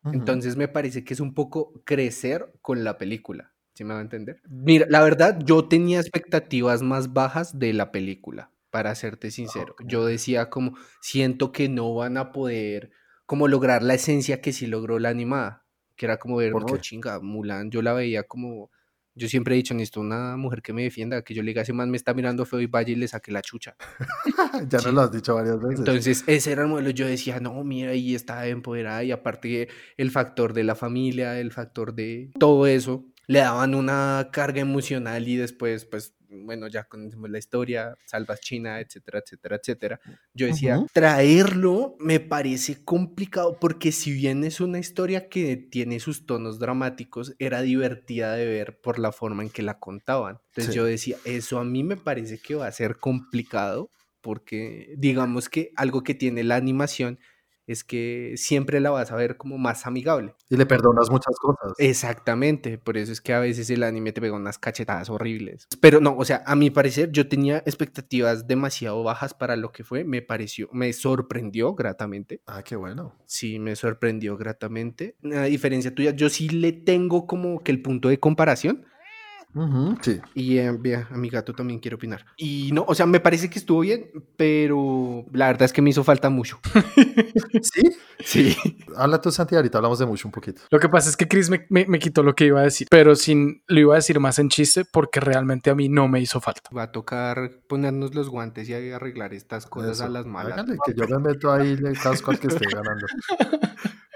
Entonces 0.05 0.57
me 0.57 0.69
parece 0.69 1.05
que 1.05 1.15
es 1.15 1.21
un 1.21 1.35
poco 1.35 1.83
crecer 1.85 2.53
con 2.63 2.85
la 2.85 2.97
película. 2.99 3.53
¿Sí 3.75 3.85
me 3.85 3.95
va 3.95 4.01
a 4.01 4.03
entender? 4.03 4.41
Mira, 4.49 4.87
la 4.89 5.03
verdad, 5.03 5.39
yo 5.45 5.69
tenía 5.69 6.01
expectativas 6.01 6.83
más 6.83 7.13
bajas 7.13 7.59
de 7.59 7.73
la 7.73 7.93
película, 7.93 8.51
para 8.71 8.95
serte 8.95 9.31
sincero. 9.31 9.77
Yo 9.85 10.05
decía 10.05 10.51
como, 10.51 10.77
siento 11.01 11.53
que 11.53 11.69
no 11.69 11.95
van 11.95 12.17
a 12.17 12.33
poder 12.33 12.91
como 13.27 13.47
lograr 13.47 13.83
la 13.83 13.95
esencia 13.95 14.41
que 14.41 14.53
sí 14.53 14.67
logró 14.67 14.99
la 14.99 15.11
animada, 15.11 15.67
que 15.97 16.07
era 16.07 16.19
como 16.19 16.37
ver, 16.37 16.53
¿Por 16.53 16.71
no, 16.71 16.77
chinga, 16.79 17.21
Mulan, 17.21 17.71
yo 17.71 17.83
la 17.83 17.93
veía 17.93 18.23
como, 18.23 18.71
yo 19.19 19.29
siempre 19.29 19.55
he 19.55 19.57
dicho, 19.57 19.75
necesito 19.75 20.01
una 20.01 20.37
mujer 20.37 20.63
que 20.63 20.73
me 20.73 20.83
defienda, 20.85 21.21
que 21.23 21.35
yo 21.35 21.43
le 21.43 21.49
diga, 21.51 21.63
ese 21.63 21.73
man 21.75 21.91
me 21.91 21.97
está 21.99 22.15
mirando 22.15 22.47
feo 22.47 22.61
y 22.61 22.67
vaya 22.67 22.93
y 22.93 22.95
le 22.97 23.09
saque 23.09 23.31
la 23.33 23.43
chucha. 23.43 23.77
ya 24.69 24.79
Sí. 24.79 24.87
nos 24.87 24.95
lo 24.95 25.01
has 25.03 25.13
dicho 25.13 25.35
varias 25.35 25.61
veces. 25.61 25.79
Entonces, 25.81 26.25
ese 26.27 26.53
era 26.53 26.63
el 26.63 26.69
modelo. 26.69 26.91
Yo 26.91 27.07
decía, 27.07 27.41
no, 27.41 27.63
mira, 27.65 27.91
ahí 27.91 28.15
está 28.15 28.47
empoderada. 28.47 29.05
Y 29.05 29.11
aparte, 29.13 29.69
el 29.97 30.11
factor 30.11 30.53
de 30.55 30.65
la 30.65 30.75
familia, 30.75 31.39
el 31.39 31.53
factor 31.53 31.95
de 31.95 32.31
todo 32.39 32.67
eso, 32.67 33.05
le 33.27 33.41
daban 33.41 33.75
una 33.75 34.31
carga 34.33 34.61
emocional 34.61 35.29
y 35.29 35.37
después, 35.37 35.85
pues, 35.85 36.15
bueno, 36.29 36.69
ya 36.69 36.85
conocemos 36.85 37.31
la 37.31 37.39
historia, 37.39 37.97
salvas 38.07 38.41
China, 38.41 38.81
etcétera, 38.81 39.21
etcétera, 39.25 39.57
etcétera. 39.57 40.01
Yo 40.35 40.47
decía, 40.47 40.85
traerlo 40.93 41.97
me 41.99 42.21
parece 42.21 42.85
complicado 42.85 43.59
porque 43.61 43.93
si 43.93 44.13
bien 44.13 44.45
es 44.45 44.61
una 44.61 44.79
historia 44.79 45.29
que 45.29 45.57
tiene 45.57 46.01
sus 46.01 46.27
tonos 46.27 46.59
dramáticos, 46.59 47.35
era 47.39 47.63
divertida 47.63 48.35
de 48.35 48.47
ver 48.47 48.81
por 48.81 48.99
la 48.99 49.13
forma 49.13 49.43
en 49.43 49.51
que 49.51 49.63
la 49.63 49.79
contaban. 49.79 50.39
Entonces 50.49 50.75
yo 50.75 50.85
decía, 50.85 51.17
eso 51.25 51.59
a 51.59 51.65
mí 51.65 51.83
me 51.85 51.97
parece 51.97 52.39
que 52.39 52.55
va 52.55 52.67
a 52.67 52.73
ser 52.73 52.97
complicado 52.97 53.91
porque 54.21 54.95
digamos 54.99 55.49
que 55.49 55.71
algo 55.77 56.03
que 56.03 56.15
tiene 56.15 56.45
la 56.45 56.57
animación 56.57 57.19
es 57.69 57.85
que 57.85 58.33
siempre 58.37 58.81
la 58.81 58.91
vas 58.91 59.13
a 59.13 59.17
ver 59.17 59.37
como 59.37 59.59
más 59.59 59.87
amigable. 59.87 60.35
Y 60.49 60.57
le 60.57 60.67
perdonas 60.67 61.11
muchas 61.11 61.37
cosas. 61.39 61.73
Exactamente, 61.79 62.79
por 62.79 62.97
eso 62.97 63.13
es 63.13 63.21
que 63.21 63.35
a 63.35 63.39
veces 63.39 63.71
el 63.71 63.83
anime 63.83 64.13
te 64.13 64.21
pega 64.21 64.35
unas 64.35 64.59
cachetadas 64.59 65.11
horribles. 65.11 65.69
Pero 65.81 66.01
no, 66.01 66.17
o 66.17 66.25
sea, 66.25 66.43
a 66.47 66.57
mi 66.57 66.71
parecer 66.71 67.13
yo 67.13 67.29
tenía 67.29 67.59
expectativas 67.59 68.47
demasiado 68.47 69.03
bajas 69.03 69.35
para 69.35 69.57
lo 69.57 69.71
que 69.71 69.85
fue, 69.85 70.05
me 70.05 70.23
pareció, 70.23 70.69
me 70.73 70.93
sorprendió 70.93 71.75
gratamente. 71.75 72.41
Ah, 72.47 72.63
qué 72.63 72.77
bueno. 72.77 73.15
Sí, 73.27 73.59
me 73.59 73.77
sorprendió 73.77 74.37
gratamente. 74.37 75.17
A 75.35 75.45
diferencia 75.45 75.95
tuya, 75.95 76.13
yo 76.13 76.31
sí 76.31 76.49
le 76.49 76.73
tengo 76.73 77.27
como 77.27 77.63
que 77.63 77.73
el 77.73 77.83
punto 77.83 78.09
de 78.09 78.19
comparación 78.19 78.87
sí. 80.03 80.21
Y 80.35 80.59
eh, 80.59 80.69
a 80.69 81.17
mi 81.17 81.29
gato 81.29 81.53
también 81.53 81.81
quiere 81.81 81.97
opinar. 81.97 82.25
Y 82.37 82.71
no, 82.73 82.85
o 82.87 82.95
sea, 82.95 83.07
me 83.07 83.21
parece 83.21 83.49
que 83.49 83.59
estuvo 83.59 83.81
bien, 83.81 84.11
pero 84.37 85.25
la 85.33 85.47
verdad 85.47 85.65
es 85.65 85.73
que 85.73 85.83
me 85.83 85.91
hizo 85.91 86.05
falta 86.05 86.31
mucho. 86.31 86.59
¿Sí? 87.63 87.83
Sí. 88.21 88.57
Habla 88.97 89.21
tú, 89.21 89.31
Santi, 89.31 89.55
ahorita 89.55 89.79
hablamos 89.79 89.99
de 89.99 90.07
mucho 90.07 90.29
un 90.29 90.33
poquito. 90.33 90.63
Lo 90.71 90.79
que 90.79 90.89
pasa 90.89 91.09
es 91.09 91.17
que 91.17 91.29
Chris 91.29 91.51
me, 91.51 91.67
me, 91.69 91.99
quitó 91.99 92.23
lo 92.23 92.35
que 92.35 92.47
iba 92.47 92.61
a 92.61 92.65
decir, 92.65 92.89
pero 92.91 93.15
sin 93.15 93.63
lo 93.67 93.81
iba 93.81 93.95
a 93.95 93.97
decir 93.97 94.19
más 94.21 94.39
en 94.39 94.49
chiste 94.49 94.85
porque 94.85 95.21
realmente 95.21 95.71
a 95.71 95.75
mí 95.75 95.89
no 95.89 96.09
me 96.09 96.21
hizo 96.21 96.41
falta. 96.41 96.71
Va 96.77 96.85
a 96.85 96.93
tocar 96.93 97.51
ponernos 97.69 98.15
los 98.15 98.29
guantes 98.29 98.69
y 98.69 98.75
arreglar 98.75 99.35
estas 99.35 99.67
cosas 99.67 100.01
a 100.01 100.09
las 100.09 100.27
malas. 100.27 100.65
que 100.85 100.95
yo 100.95 101.07
me 101.09 101.19
meto 101.19 101.53
ahí 101.53 101.77
le 101.77 101.93
casco 101.93 102.31
al 102.31 102.39
que 102.39 102.49
esté 102.49 102.67
ganando. 102.67 103.07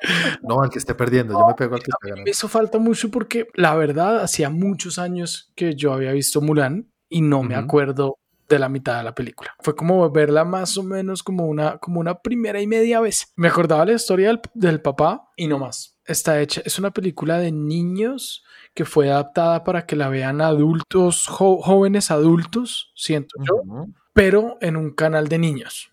No, 0.43 0.61
al 0.62 0.71
que 0.71 0.79
esté 0.79 0.95
perdiendo, 0.95 1.38
yo 1.38 1.47
me 1.47 1.55
pego 1.55 1.75
al 1.75 1.83
que 1.83 1.91
esté 1.91 2.09
ganando. 2.09 2.25
Me 2.25 2.31
hizo 2.31 2.49
falta 2.49 2.79
mucho 2.79 3.11
porque 3.11 3.47
la 3.55 3.75
verdad 3.75 4.21
hacía 4.21 4.51
muchos 4.51 4.99
años 4.99 5.53
que 5.55 5.75
yo 5.75 5.93
había 5.93 6.12
visto 6.12 6.41
Mulan 6.41 6.91
y 7.09 7.21
no 7.21 7.43
me 7.43 7.55
acuerdo 7.55 8.19
de 8.49 8.59
la 8.59 8.69
mitad 8.69 8.99
de 8.99 9.05
la 9.05 9.15
película. 9.15 9.55
Fue 9.61 9.75
como 9.75 10.09
verla 10.11 10.45
más 10.45 10.77
o 10.77 10.83
menos 10.83 11.23
como 11.23 11.47
una, 11.47 11.79
como 11.79 12.01
una 12.01 12.21
primera 12.21 12.61
y 12.61 12.67
media 12.67 13.01
vez. 13.01 13.33
Me 13.37 13.49
acordaba 13.49 13.85
la 13.85 13.93
historia 13.93 14.41
del, 14.55 14.83
papá 14.83 15.31
y 15.37 15.47
no 15.47 15.59
más. 15.59 15.99
Está 16.05 16.41
hecha, 16.41 16.62
es 16.65 16.79
una 16.79 16.91
película 16.91 17.38
de 17.38 17.53
niños 17.53 18.45
que 18.75 18.85
fue 18.85 19.11
adaptada 19.11 19.65
para 19.65 19.87
que 19.87 19.97
la 19.97 20.09
vean 20.09 20.41
adultos, 20.41 21.27
jóvenes 21.29 22.11
adultos, 22.11 22.93
siento 22.95 23.37
yo, 23.41 23.87
pero 24.12 24.59
en 24.61 24.77
un 24.77 24.91
canal 24.95 25.29
de 25.29 25.38
niños. 25.38 25.93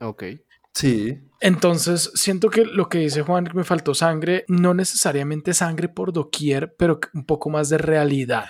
Ok. 0.00 0.24
Sí. 0.74 1.20
Entonces, 1.40 2.10
siento 2.14 2.50
que 2.50 2.66
lo 2.66 2.88
que 2.88 2.98
dice 2.98 3.22
Juan, 3.22 3.46
que 3.46 3.54
me 3.54 3.64
faltó 3.64 3.94
sangre, 3.94 4.44
no 4.46 4.74
necesariamente 4.74 5.54
sangre 5.54 5.88
por 5.88 6.12
doquier, 6.12 6.74
pero 6.78 7.00
un 7.14 7.24
poco 7.24 7.48
más 7.48 7.70
de 7.70 7.78
realidad. 7.78 8.44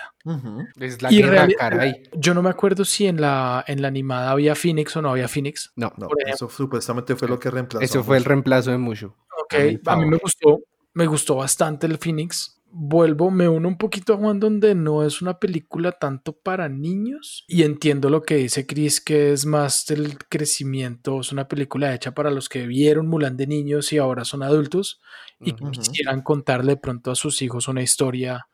Es 0.77 1.01
la 1.01 1.09
guerra, 1.09 1.47
caray. 1.57 2.03
Yo 2.13 2.33
no 2.33 2.41
me 2.41 2.49
acuerdo 2.49 2.83
si 2.83 3.07
en 3.07 3.21
la, 3.21 3.63
en 3.65 3.81
la 3.81 3.87
animada 3.87 4.31
había 4.31 4.55
Phoenix 4.55 4.95
o 4.97 5.01
no 5.01 5.09
había 5.09 5.29
Phoenix. 5.29 5.71
No, 5.77 5.93
no 5.97 6.09
eso 6.27 6.49
supuestamente 6.49 7.15
fue 7.15 7.29
lo 7.29 7.39
que 7.39 7.49
reemplazó. 7.49 7.83
Eso 7.83 8.03
fue 8.03 8.17
el 8.17 8.25
reemplazo 8.25 8.71
de 8.71 8.77
Mushu. 8.77 9.07
Ok, 9.07 9.53
a 9.85 9.95
mí 9.95 10.05
me 10.05 10.17
gustó, 10.17 10.59
me 10.93 11.07
gustó 11.07 11.35
bastante 11.37 11.87
el 11.87 11.97
Phoenix 11.97 12.60
vuelvo, 12.73 13.31
me 13.31 13.47
uno 13.47 13.67
un 13.67 13.77
poquito 13.77 14.13
a 14.13 14.17
Juan 14.17 14.39
donde 14.39 14.75
no 14.75 15.03
es 15.03 15.21
una 15.21 15.39
película 15.39 15.91
tanto 15.91 16.33
para 16.33 16.69
niños 16.69 17.43
y 17.47 17.63
entiendo 17.63 18.09
lo 18.09 18.23
que 18.23 18.35
dice 18.35 18.65
Chris 18.65 19.01
que 19.01 19.33
es 19.33 19.45
más 19.45 19.85
del 19.85 20.17
crecimiento, 20.17 21.19
es 21.19 21.31
una 21.31 21.47
película 21.47 21.93
hecha 21.93 22.13
para 22.13 22.31
los 22.31 22.49
que 22.49 22.65
vieron 22.65 23.07
Mulan 23.07 23.37
de 23.37 23.47
niños 23.47 23.91
y 23.93 23.97
ahora 23.97 24.25
son 24.25 24.43
adultos 24.43 25.01
y 25.39 25.53
quisieran 25.53 26.21
contarle 26.21 26.77
pronto 26.77 27.11
a 27.11 27.15
sus 27.15 27.41
hijos 27.41 27.67
una 27.67 27.81
historia 27.81 28.47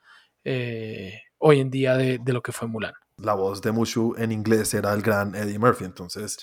eh, 0.44 1.22
hoy 1.38 1.60
en 1.60 1.70
día 1.70 1.96
de, 1.96 2.20
de 2.20 2.34
lo 2.34 2.42
que 2.42 2.52
fue 2.52 2.68
Mulan 2.68 2.94
la 3.18 3.34
voz 3.34 3.62
de 3.62 3.72
Mushu 3.72 4.14
en 4.18 4.32
inglés 4.32 4.74
era 4.74 4.94
el 4.94 5.02
gran 5.02 5.34
Eddie 5.34 5.58
Murphy, 5.58 5.86
entonces 5.86 6.38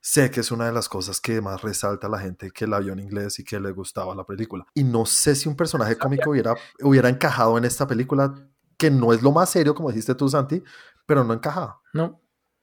sé 0.00 0.30
que 0.30 0.40
es 0.40 0.50
una 0.50 0.66
de 0.66 0.72
las 0.72 0.88
cosas 0.88 1.20
que 1.20 1.40
más 1.40 1.62
resalta 1.62 2.06
a 2.06 2.10
la 2.10 2.18
gente 2.18 2.50
que 2.50 2.66
la 2.66 2.80
vio 2.80 2.92
en 2.92 2.98
inglés 2.98 3.38
y 3.38 3.44
que 3.44 3.58
le 3.58 3.70
gustaba 3.70 4.14
la 4.14 4.24
película. 4.24 4.66
Y 4.74 4.84
no 4.84 5.06
sé 5.06 5.34
si 5.34 5.48
un 5.48 5.56
personaje 5.56 5.96
cómico 5.96 6.30
hubiera, 6.30 6.54
hubiera 6.82 7.08
encajado 7.08 7.56
en 7.56 7.64
esta 7.64 7.86
película, 7.86 8.34
que 8.76 8.90
no 8.90 9.12
es 9.12 9.22
lo 9.22 9.32
más 9.32 9.50
serio, 9.50 9.74
como 9.74 9.88
dijiste 9.88 10.14
tú, 10.14 10.28
Santi, 10.28 10.62
pero 11.06 11.24
no 11.24 11.32
encajaba. 11.32 11.80
No. 11.94 12.20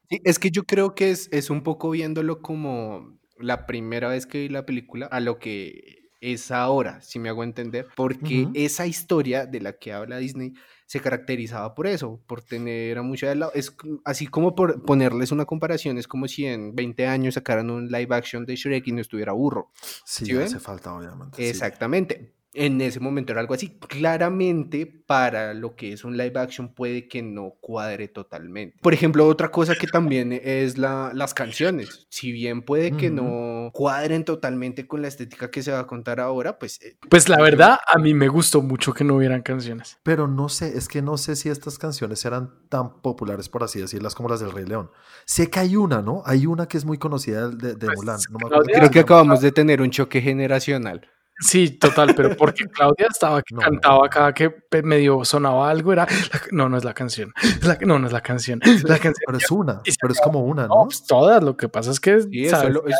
es 0.10 0.38
que 0.38 0.51
yo 0.51 0.63
creo 0.63 0.93
que 0.93 1.10
es, 1.10 1.28
es 1.32 1.49
un 1.49 1.63
poco 1.63 1.89
viéndolo 1.89 2.41
como 2.41 3.19
la 3.38 3.65
primera 3.65 4.10
vez 4.10 4.28
que 4.28 4.41
vi 4.41 4.49
la 4.49 4.65
película 4.65 5.08
a 5.08 5.19
lo 5.19 5.39
que 5.39 6.06
es 6.21 6.51
ahora, 6.51 7.01
si 7.01 7.19
me 7.19 7.30
hago 7.30 7.43
entender, 7.43 7.88
porque 7.95 8.47
esa 8.54 8.88
historia 8.88 9.45
de 9.45 9.60
la 9.60 9.73
que 9.73 9.91
habla 9.93 10.17
Disney 10.17 10.54
se 10.86 11.00
caracterizaba 11.00 11.74
por 11.74 11.88
eso, 11.88 12.21
por 12.28 12.41
tener 12.41 12.98
a 12.98 13.02
mucha 13.02 13.30
de 13.30 13.36
la... 13.36 13.50
Es 13.54 13.76
así 14.04 14.28
como 14.28 14.56
por 14.56 14.84
ponerles 14.84 15.32
una 15.32 15.45
comparación, 15.45 15.98
es 15.98 16.08
como 16.08 16.28
si 16.28 16.45
en 16.45 16.76
20 16.76 17.08
años 17.08 17.34
sacaran 17.34 17.69
un 17.69 17.88
live 17.88 18.15
action 18.15 18.45
de 18.45 18.56
Shrek 18.56 18.88
y 18.88 18.91
no 18.91 19.02
estuviera 19.02 19.34
burro. 19.34 19.71
Sí, 20.06 20.32
hace 20.38 20.60
falta, 20.60 20.93
obviamente. 20.93 21.50
Exactamente 21.50 22.35
en 22.56 22.80
ese 22.82 23.00
momento 23.00 23.34
era 23.34 23.41
algo 23.41 23.54
así. 23.54 23.78
Claramente, 23.88 24.86
para 24.86 25.54
lo 25.54 25.76
que 25.76 25.94
es 25.94 26.04
un 26.04 26.18
live 26.18 26.39
action, 26.39 26.74
puede 26.74 27.08
que 27.08 27.22
no 27.22 27.56
cuadre 27.60 28.08
totalmente. 28.08 28.78
Por 28.82 28.94
ejemplo, 28.94 29.28
otra 29.28 29.52
cosa 29.52 29.76
que 29.76 29.88
también 29.88 30.32
es 30.32 30.78
la, 30.78 31.12
las 31.13 31.34
canciones. 31.34 32.08
Si 32.10 32.32
bien 32.32 32.62
puede 32.62 32.91
que 32.96 33.10
no 33.10 33.72
cuadren 33.74 34.24
totalmente 34.24 34.88
con 34.88 35.02
la 35.02 35.08
estética 35.08 35.52
que 35.52 35.62
se 35.62 35.72
va 35.72 35.80
a 35.80 35.88
contar 35.88 36.20
ahora, 36.20 36.58
pues. 36.58 36.82
Eh, 36.82 36.98
pues 37.10 37.30
la 37.30 37.41
verdad, 37.41 37.78
a 37.88 38.00
mí 38.00 38.13
me 38.13 38.28
gustó 38.28 38.62
mucho 38.62 38.94
que 38.94 39.04
no 39.04 39.15
hubieran 39.15 39.41
canciones. 39.41 39.98
Pero 40.04 40.28
no 40.28 40.50
sé, 40.50 40.78
es 40.78 40.88
que 40.88 41.02
no 41.02 41.18
sé 41.18 41.36
si 41.36 41.50
estas 41.50 41.78
canciones 41.78 42.24
eran 42.26 42.52
tan 42.70 43.02
populares, 43.02 43.50
por 43.50 43.63
así 43.63 43.80
decirlas, 43.80 44.15
como 44.15 44.30
las 44.30 44.39
del 44.39 44.52
Rey 44.52 44.65
León. 44.65 44.89
Sé 45.26 45.50
que 45.50 45.60
hay 45.60 45.76
una, 45.76 46.02
¿no? 46.02 46.24
Hay 46.26 46.46
una 46.46 46.68
que 46.68 46.78
es 46.78 46.86
muy 46.86 46.98
conocida 46.98 47.50
de, 47.50 47.76
de 47.76 47.86
pues, 47.86 47.98
Mulan. 47.98 48.20
creo 48.65 48.89
que 48.89 49.00
acabamos 49.00 49.41
de 49.41 49.52
tener 49.52 49.82
un 49.82 49.91
choque 49.91 50.22
generacional. 50.22 51.10
Sí, 51.39 51.69
total, 51.71 52.13
pero 52.15 52.36
porque 52.38 52.65
Claudia 52.74 53.08
estaba 53.10 53.41
que 53.41 53.56
cantaba 53.56 54.08
cada 54.10 54.34
que 54.34 54.54
medio 54.84 55.26
sonaba 55.26 55.69
algo, 55.69 55.91
era 55.91 56.08
no, 56.52 56.69
no 56.69 56.78
es 56.78 56.84
la 56.84 56.93
canción. 56.93 57.34
no, 57.82 58.00
no 58.00 58.08
es 58.08 58.13
la 58.13 58.21
canción. 58.21 58.60
La 58.84 59.00
canción 59.00 59.24
pero 59.26 59.38
es 59.38 59.52
una, 59.52 59.82
pero 60.02 60.13
es 60.13 60.21
como 60.21 60.43
una, 60.43 60.67
¿no? 60.67 60.86
Pues, 60.86 61.06
todas, 61.06 61.43
lo 61.43 61.58
que 61.58 61.67
pasa 61.67 61.91
es 61.91 62.00
que 62.00 62.15
es, 62.15 62.28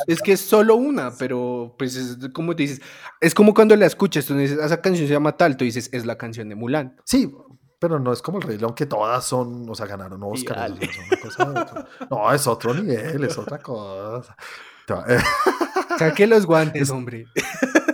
es, 0.08 0.21
que 0.21 0.34
es 0.34 0.41
solo 0.41 0.76
una, 0.76 1.12
pero 1.17 1.76
pues 1.78 1.95
es 1.95 2.17
como 2.34 2.56
te 2.56 2.63
dices, 2.63 2.82
es 3.21 3.34
como 3.34 3.54
cuando 3.54 3.76
la 3.76 3.86
escuchas, 3.86 4.26
tú 4.26 4.36
dices, 4.36 4.58
esa 4.60 4.82
canción 4.82 5.08
se 5.08 5.13
llama 5.13 5.38
tal, 5.38 5.56
tú 5.56 5.63
dices, 5.63 5.89
es 5.93 6.06
la 6.06 6.17
canción 6.17 6.50
de 6.50 6.56
Mulan. 6.56 6.95
Sí, 7.06 7.32
pero 7.80 8.00
no 8.00 8.12
es 8.12 8.21
como 8.21 8.39
el 8.39 8.43
Rey 8.43 8.58
León 8.58 8.74
que 8.74 8.86
todas 8.86 9.24
son, 9.24 9.69
o 9.69 9.76
sea, 9.76 9.86
ganaron 9.86 10.21
Oscar. 10.24 10.71
no, 12.10 12.34
es 12.34 12.48
otro 12.48 12.74
nivel, 12.74 13.24
es 13.24 13.38
otra 13.38 13.60
cosa. 13.60 14.36
Saque 15.98 16.28
los 16.28 16.45
guantes, 16.45 16.89
hombre. 16.89 17.28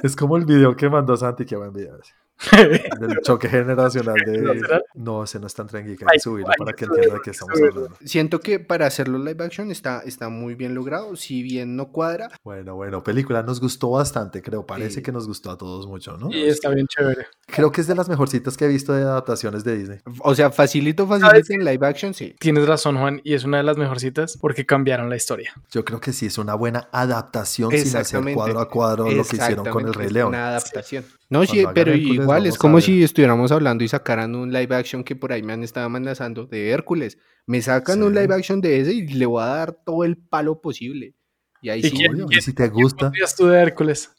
Es 0.02 0.16
como 0.16 0.36
el 0.38 0.46
video 0.46 0.76
que 0.76 0.90
mandó 0.90 1.16
Santi, 1.16 1.46
que 1.46 1.56
buen 1.56 1.74
video. 1.74 2.00
del 3.00 3.22
choque 3.22 3.48
generacional 3.50 4.16
de. 4.26 4.82
No, 4.96 5.24
ese 5.24 5.40
no 5.40 5.48
es 5.48 5.54
tan 5.54 5.68
tranquilo. 5.68 6.08
Hay 6.10 6.18
que 6.18 6.20
subirlo 6.20 6.52
para 6.58 6.74
que 6.74 6.86
entienda 6.86 7.16
de 7.16 7.22
qué 7.22 7.32
estamos 7.32 7.60
hablando. 7.60 7.98
Siento 8.04 8.40
que 8.40 8.60
para 8.60 8.88
hacerlo 8.88 9.18
live 9.20 9.44
action 9.44 9.72
está, 9.72 10.02
está 10.06 10.30
muy 10.30 10.56
bien 10.56 10.74
logrado. 10.74 11.16
Si 11.16 11.44
bien 11.44 11.76
no 11.76 11.92
cuadra. 11.92 12.30
Bueno, 12.44 12.76
bueno, 12.76 13.04
película 13.04 13.44
nos 13.44 13.60
gustó 13.60 13.92
bastante, 13.92 14.42
creo. 14.42 14.66
Parece 14.66 15.02
que 15.02 15.12
nos 15.12 15.28
gustó 15.28 15.52
a 15.52 15.58
todos 15.58 15.88
mucho, 15.88 16.18
¿no? 16.18 16.32
Y 16.32 16.48
está 16.48 16.70
bien 16.70 16.88
chévere. 16.88 17.28
Creo 17.48 17.72
que 17.72 17.82
es 17.82 17.88
de 17.88 17.96
las 17.96 18.10
mejorcitas 18.10 18.58
que 18.58 18.66
he 18.66 18.68
visto 18.68 18.94
de 18.94 19.04
adaptaciones 19.04 19.64
de 19.64 19.78
Disney. 19.78 20.00
O 20.20 20.34
sea, 20.34 20.52
facilito, 20.52 21.08
facilito 21.08 21.54
en 21.54 21.66
live 21.66 21.86
action, 21.86 22.14
sí. 22.14 22.36
Tienes 22.40 22.68
razón, 22.68 22.98
Juan, 22.98 23.22
y 23.24 23.34
es 23.34 23.44
una 23.44 23.58
de 23.58 23.64
las 23.64 23.78
mejorcitas 23.78 24.38
porque 24.40 24.66
cambiaron 24.66 25.10
la 25.10 25.16
historia. 25.16 25.54
Yo 25.72 25.86
creo 25.86 26.00
que 26.00 26.14
sí, 26.14 26.28
es 26.28 26.38
una 26.38 26.56
buena 26.56 26.90
adaptación 26.92 27.72
sin 27.72 27.98
hacer 27.98 28.34
cuadro 28.34 28.60
a 28.60 28.70
cuadro 28.70 29.12
lo 29.12 29.24
que 29.24 29.36
hicieron 29.36 29.66
con 29.68 29.86
el 29.86 29.94
Rey 29.94 30.10
León. 30.10 30.30
Una 30.30 30.50
adaptación. 30.50 31.06
No, 31.32 31.46
sí, 31.46 31.64
pero 31.74 31.96
igual 31.96 32.46
es 32.46 32.58
como 32.58 32.82
si 32.82 33.04
estuviéramos 33.04 33.54
hablando 33.54 33.86
y 33.86 33.88
sacaran 33.88 34.36
un 34.36 34.52
live 34.52 34.76
action 34.76 35.02
que 35.02 35.16
por 35.16 35.32
ahí 35.32 35.42
me 35.42 35.54
han 35.54 35.64
estado 35.64 35.86
amenazando 35.86 36.46
de 36.46 36.72
Hércules. 36.72 37.18
Me 37.46 37.62
sacan 37.62 38.04
un 38.04 38.14
live 38.14 38.36
action 38.36 38.60
de 38.60 38.82
ese 38.82 38.92
y 38.92 39.08
le 39.08 39.26
voy 39.26 39.42
a 39.42 39.46
dar 39.46 39.72
todo 39.72 40.04
el 40.04 40.18
palo 40.18 40.60
posible. 40.60 41.16
Y 41.62 41.70
ahí 41.70 41.84
sí. 41.84 41.94
¿Y 42.30 42.42
si 42.42 42.52
te 42.52 42.68
gusta. 42.68 43.14
tú 43.38 43.48
de 43.48 43.62
Hércules? 43.62 44.12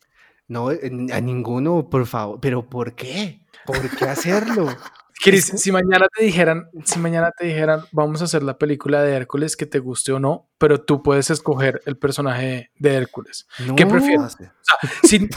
No, 0.48 0.70
a 0.70 1.20
ninguno, 1.20 1.90
por 1.90 2.06
favor. 2.06 2.38
¿Pero 2.40 2.66
por 2.66 2.94
qué? 2.94 3.42
¿Por 3.66 3.90
qué 3.90 4.06
hacerlo? 4.06 4.66
Chris, 5.22 5.52
si 5.56 5.70
mañana 5.70 6.06
te 6.16 6.24
dijeran, 6.24 6.70
si 6.84 6.98
mañana 6.98 7.30
te 7.30 7.46
dijeran, 7.46 7.82
vamos 7.92 8.22
a 8.22 8.24
hacer 8.24 8.42
la 8.42 8.56
película 8.56 9.02
de 9.02 9.12
Hércules 9.12 9.54
que 9.54 9.66
te 9.66 9.80
guste 9.80 10.12
o 10.12 10.18
no, 10.18 10.48
pero 10.56 10.80
tú 10.80 11.02
puedes 11.02 11.28
escoger 11.28 11.82
el 11.84 11.98
personaje 11.98 12.70
de 12.78 12.94
Hércules. 12.94 13.46
¿Qué 13.76 13.84
prefieres? 13.86 14.20
O 14.20 14.28
sea, 14.28 14.90
si, 15.04 15.28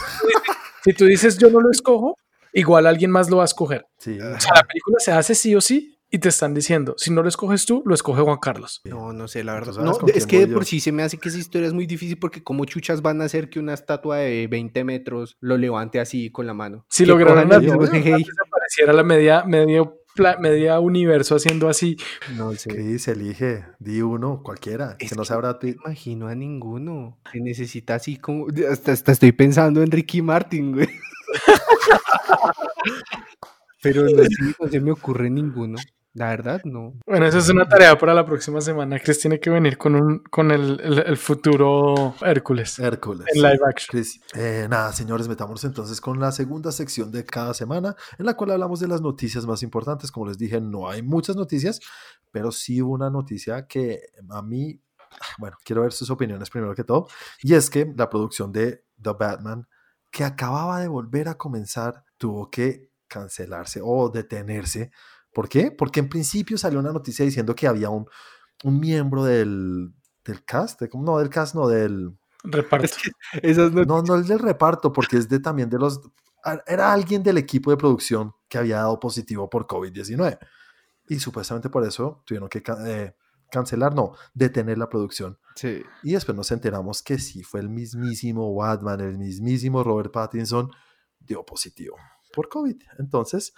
si 0.86 0.92
tú 0.92 1.04
dices 1.04 1.36
yo 1.36 1.50
no 1.50 1.60
lo 1.60 1.70
escojo, 1.70 2.16
igual 2.52 2.86
alguien 2.86 3.10
más 3.10 3.28
lo 3.28 3.38
va 3.38 3.42
a 3.42 3.46
escoger. 3.46 3.84
O 3.98 4.00
sea, 4.00 4.54
la 4.54 4.62
película 4.62 4.98
se 4.98 5.10
hace 5.10 5.34
sí 5.34 5.54
o 5.56 5.60
sí 5.60 5.98
y 6.08 6.20
te 6.20 6.28
están 6.28 6.54
diciendo, 6.54 6.94
si 6.96 7.10
no 7.10 7.24
lo 7.24 7.28
escoges 7.28 7.66
tú, 7.66 7.82
lo 7.84 7.92
escoge 7.92 8.22
Juan 8.22 8.38
Carlos. 8.38 8.80
No, 8.84 9.12
no 9.12 9.26
sé, 9.26 9.42
la 9.42 9.54
verdad. 9.54 9.74
No, 9.82 9.98
es 10.14 10.26
que 10.28 10.46
de 10.46 10.54
por 10.54 10.64
sí 10.64 10.78
se 10.78 10.92
me 10.92 11.02
hace 11.02 11.18
que 11.18 11.28
esa 11.28 11.38
historia 11.38 11.66
es 11.66 11.72
muy 11.72 11.86
difícil 11.86 12.18
porque 12.20 12.44
como 12.44 12.64
chuchas 12.64 13.02
van 13.02 13.20
a 13.20 13.24
hacer 13.24 13.50
que 13.50 13.58
una 13.58 13.74
estatua 13.74 14.18
de 14.18 14.46
20 14.46 14.84
metros 14.84 15.36
lo 15.40 15.56
levante 15.56 15.98
así 15.98 16.30
con 16.30 16.46
la 16.46 16.54
mano. 16.54 16.86
Si 16.88 17.02
el 17.02 17.10
hacer 17.10 17.60
que 18.02 18.14
apareciera 18.46 18.92
la 18.92 19.02
media, 19.02 19.42
medio, 19.44 20.02
media 20.40 20.80
universo 20.80 21.36
haciendo 21.36 21.68
así. 21.68 21.96
No 22.36 22.50
¿Qué 22.50 22.58
sé. 22.58 22.76
dice? 22.76 23.12
Elige, 23.12 23.64
di 23.78 24.02
uno, 24.02 24.42
cualquiera, 24.42 24.96
Es 24.98 25.10
que 25.10 25.16
no 25.16 25.24
sea 25.24 25.36
Brad 25.36 25.58
No 25.62 25.68
imagino 25.68 26.28
a 26.28 26.34
ninguno. 26.34 27.18
Se 27.32 27.40
necesita 27.40 27.94
así 27.94 28.16
como. 28.16 28.46
Hasta, 28.70 28.92
hasta 28.92 29.12
estoy 29.12 29.32
pensando 29.32 29.82
en 29.82 29.90
Ricky 29.90 30.22
Martin, 30.22 30.72
güey. 30.72 30.88
Pero 33.82 34.02
no, 34.02 34.08
sé, 34.08 34.28
no 34.60 34.68
se 34.68 34.80
me 34.80 34.90
ocurre 34.90 35.30
ninguno. 35.30 35.76
La 36.18 36.30
verdad, 36.30 36.62
no. 36.64 36.94
Bueno, 37.06 37.26
esa 37.26 37.36
es 37.36 37.50
una 37.50 37.68
tarea 37.68 37.98
para 37.98 38.14
la 38.14 38.24
próxima 38.24 38.62
semana. 38.62 38.98
Chris 38.98 39.18
tiene 39.20 39.38
que 39.38 39.50
venir 39.50 39.76
con, 39.76 39.94
un, 39.94 40.20
con 40.30 40.50
el, 40.50 40.80
el- 40.80 40.98
el 41.00 41.16
futuro 41.18 42.14
Hércules 42.22 42.78
Hércules. 42.78 43.26
en 43.34 43.42
live 43.42 43.58
action. 43.68 43.88
Chris. 43.90 44.20
Eh, 44.34 44.66
nada, 44.70 44.94
señores, 44.94 45.28
metámonos 45.28 45.62
entonces 45.64 46.00
con 46.00 46.18
la 46.18 46.32
segunda 46.32 46.72
sección 46.72 47.12
de 47.12 47.22
cada 47.26 47.52
semana, 47.52 47.94
en 48.18 48.24
la 48.24 48.32
cual 48.34 48.52
hablamos 48.52 48.80
de 48.80 48.88
las 48.88 49.02
noticias 49.02 49.44
más 49.44 49.62
importantes. 49.62 50.10
Como 50.10 50.26
les 50.26 50.38
dije, 50.38 50.58
no 50.58 50.88
hay 50.88 51.02
muchas 51.02 51.36
noticias, 51.36 51.80
pero 52.32 52.50
sí 52.50 52.80
hubo 52.80 52.94
una 52.94 53.10
noticia 53.10 53.66
que 53.66 54.00
a 54.30 54.40
mí, 54.40 54.80
bueno, 55.38 55.58
quiero 55.66 55.82
ver 55.82 55.92
sus 55.92 56.08
opiniones 56.08 56.48
primero 56.48 56.74
que 56.74 56.84
todo, 56.84 57.08
y 57.42 57.52
es 57.52 57.68
que 57.68 57.92
la 57.94 58.08
producción 58.08 58.52
de 58.52 58.84
The 59.02 59.10
Batman, 59.18 59.68
que 60.10 60.24
acababa 60.24 60.80
de 60.80 60.88
volver 60.88 61.28
a 61.28 61.34
comenzar, 61.36 62.04
tuvo 62.16 62.50
que 62.50 62.90
cancelarse 63.06 63.80
o 63.84 64.08
detenerse. 64.08 64.90
¿Por 65.36 65.50
qué? 65.50 65.70
Porque 65.70 66.00
en 66.00 66.08
principio 66.08 66.56
salió 66.56 66.78
una 66.78 66.94
noticia 66.94 67.22
diciendo 67.22 67.54
que 67.54 67.66
había 67.66 67.90
un, 67.90 68.06
un 68.64 68.80
miembro 68.80 69.22
del, 69.22 69.92
del 70.24 70.42
cast, 70.46 70.80
de- 70.80 70.88
no, 70.94 71.18
del 71.18 71.28
cast, 71.28 71.54
no, 71.54 71.68
del, 71.68 72.16
Reparto. 72.42 72.96
Esas 73.42 73.70
no. 73.72 74.00
no, 74.00 74.16
es 74.16 74.28
del 74.28 74.38
reparto, 74.38 74.94
porque 74.94 75.18
es 75.18 75.28
de 75.28 75.38
también 75.38 75.68
de 75.68 75.78
los. 75.78 76.00
Era 76.66 76.90
alguien 76.90 77.22
del 77.22 77.36
equipo 77.36 77.70
de 77.70 77.76
producción 77.76 78.32
que 78.48 78.56
había 78.56 78.76
dado 78.76 78.98
positivo 78.98 79.50
por 79.50 79.66
COVID-19. 79.66 80.38
Y 81.10 81.18
supuestamente 81.20 81.68
por 81.68 81.84
eso 81.84 82.22
tuvieron 82.24 82.48
que 82.48 82.62
eh, 82.86 83.14
cancelar, 83.50 83.94
no, 83.94 84.14
detener 84.32 84.78
la 84.78 84.88
producción. 84.88 85.38
Sí. 85.54 85.82
Y 86.02 86.12
después 86.14 86.34
nos 86.34 86.50
enteramos 86.50 87.02
que 87.02 87.18
sí 87.18 87.42
fue 87.42 87.60
el 87.60 87.68
mismísimo 87.68 88.54
Batman, 88.54 89.00
el 89.02 89.18
mismísimo 89.18 89.84
Robert 89.84 90.12
Pattinson, 90.12 90.70
dio 91.20 91.44
positivo 91.44 91.98
por 92.32 92.48
COVID. 92.48 92.76
Entonces, 92.98 93.52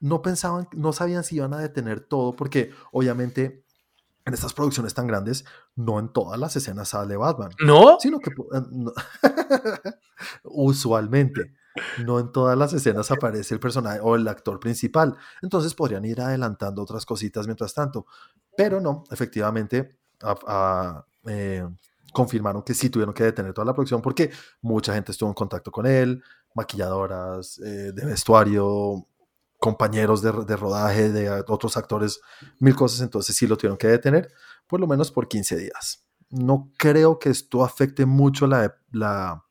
no 0.00 0.22
pensaban, 0.22 0.68
no 0.72 0.92
sabían 0.92 1.24
si 1.24 1.36
iban 1.36 1.54
a 1.54 1.58
detener 1.58 2.00
todo, 2.00 2.32
porque 2.34 2.72
obviamente 2.92 3.64
en 4.26 4.34
estas 4.34 4.52
producciones 4.52 4.92
tan 4.94 5.06
grandes, 5.06 5.44
no 5.76 5.98
en 5.98 6.08
todas 6.12 6.38
las 6.38 6.54
escenas 6.54 6.90
sale 6.90 7.16
Batman 7.16 7.50
¿No? 7.64 7.98
sino 8.00 8.18
que 8.20 8.30
no- 8.70 8.92
usualmente 10.44 11.52
no 12.04 12.18
en 12.18 12.32
todas 12.32 12.58
las 12.58 12.72
escenas 12.72 13.10
aparece 13.10 13.54
el 13.54 13.60
personaje 13.60 14.00
o 14.02 14.16
el 14.16 14.26
actor 14.26 14.58
principal. 14.58 15.16
Entonces 15.40 15.72
podrían 15.74 16.04
ir 16.04 16.20
adelantando 16.20 16.82
otras 16.82 17.06
cositas 17.06 17.46
mientras 17.46 17.72
tanto. 17.72 18.06
Pero 18.56 18.80
no, 18.80 19.04
efectivamente 19.10 19.96
a- 20.20 20.36
a- 20.46 21.06
eh, 21.26 21.66
confirmaron 22.12 22.62
que 22.62 22.74
sí 22.74 22.90
tuvieron 22.90 23.14
que 23.14 23.22
detener 23.24 23.52
toda 23.54 23.64
la 23.66 23.72
producción 23.72 24.02
porque 24.02 24.30
mucha 24.62 24.92
gente 24.94 25.12
estuvo 25.12 25.30
en 25.30 25.34
contacto 25.34 25.70
con 25.70 25.86
él, 25.86 26.22
maquilladoras, 26.54 27.58
eh, 27.60 27.92
de 27.92 28.04
vestuario, 28.04 29.06
compañeros 29.60 30.22
de, 30.22 30.32
de 30.44 30.56
rodaje, 30.56 31.10
de 31.10 31.30
otros 31.46 31.76
actores, 31.76 32.20
mil 32.58 32.74
cosas. 32.74 33.02
Entonces 33.02 33.36
sí 33.36 33.46
lo 33.46 33.56
tuvieron 33.56 33.78
que 33.78 33.86
detener, 33.86 34.32
por 34.66 34.80
lo 34.80 34.88
menos 34.88 35.12
por 35.12 35.28
15 35.28 35.56
días 35.56 36.04
no 36.32 36.70
creo 36.78 37.18
que 37.18 37.28
esto 37.28 37.64
afecte 37.64 38.06
mucho 38.06 38.46
la, 38.46 38.76
la- 38.92 39.44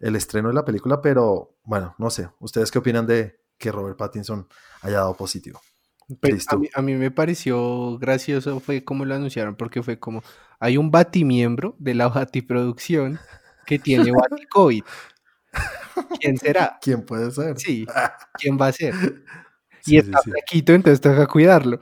el 0.00 0.14
estreno 0.14 0.46
de 0.48 0.54
la 0.54 0.64
película, 0.64 1.00
pero 1.02 1.56
bueno, 1.64 1.94
no 1.98 2.08
sé. 2.10 2.28
¿Ustedes 2.38 2.70
qué 2.70 2.78
opinan 2.78 3.04
de 3.06 3.40
que 3.58 3.72
Robert 3.72 3.96
Pattinson 3.98 4.46
haya 4.82 4.98
dado 4.98 5.14
positivo? 5.16 5.60
Pues, 6.20 6.46
a, 6.48 6.56
mí, 6.56 6.68
a 6.72 6.82
mí 6.82 6.94
me 6.94 7.10
pareció 7.10 7.98
gracioso 7.98 8.60
fue 8.60 8.84
como 8.84 9.04
lo 9.04 9.14
anunciaron, 9.16 9.56
porque 9.56 9.82
fue 9.82 9.98
como, 9.98 10.22
hay 10.60 10.76
un 10.76 10.90
batimiembro 10.92 11.74
de 11.80 11.94
la 11.94 12.08
batiproducción 12.08 13.18
que 13.66 13.80
tiene 13.80 14.12
baticovid. 14.12 14.84
¿Quién 16.20 16.36
será? 16.38 16.78
¿Quién 16.82 17.04
puede 17.04 17.30
ser? 17.30 17.58
Sí, 17.58 17.86
¿quién 18.38 18.58
va 18.60 18.68
a 18.68 18.72
ser? 18.72 18.94
Sí, 19.80 19.94
Y 19.94 19.98
está 19.98 20.18
sí. 20.22 20.30
flaquito, 20.30 20.72
entonces 20.74 21.00
toca 21.00 21.26
cuidarlo. 21.26 21.78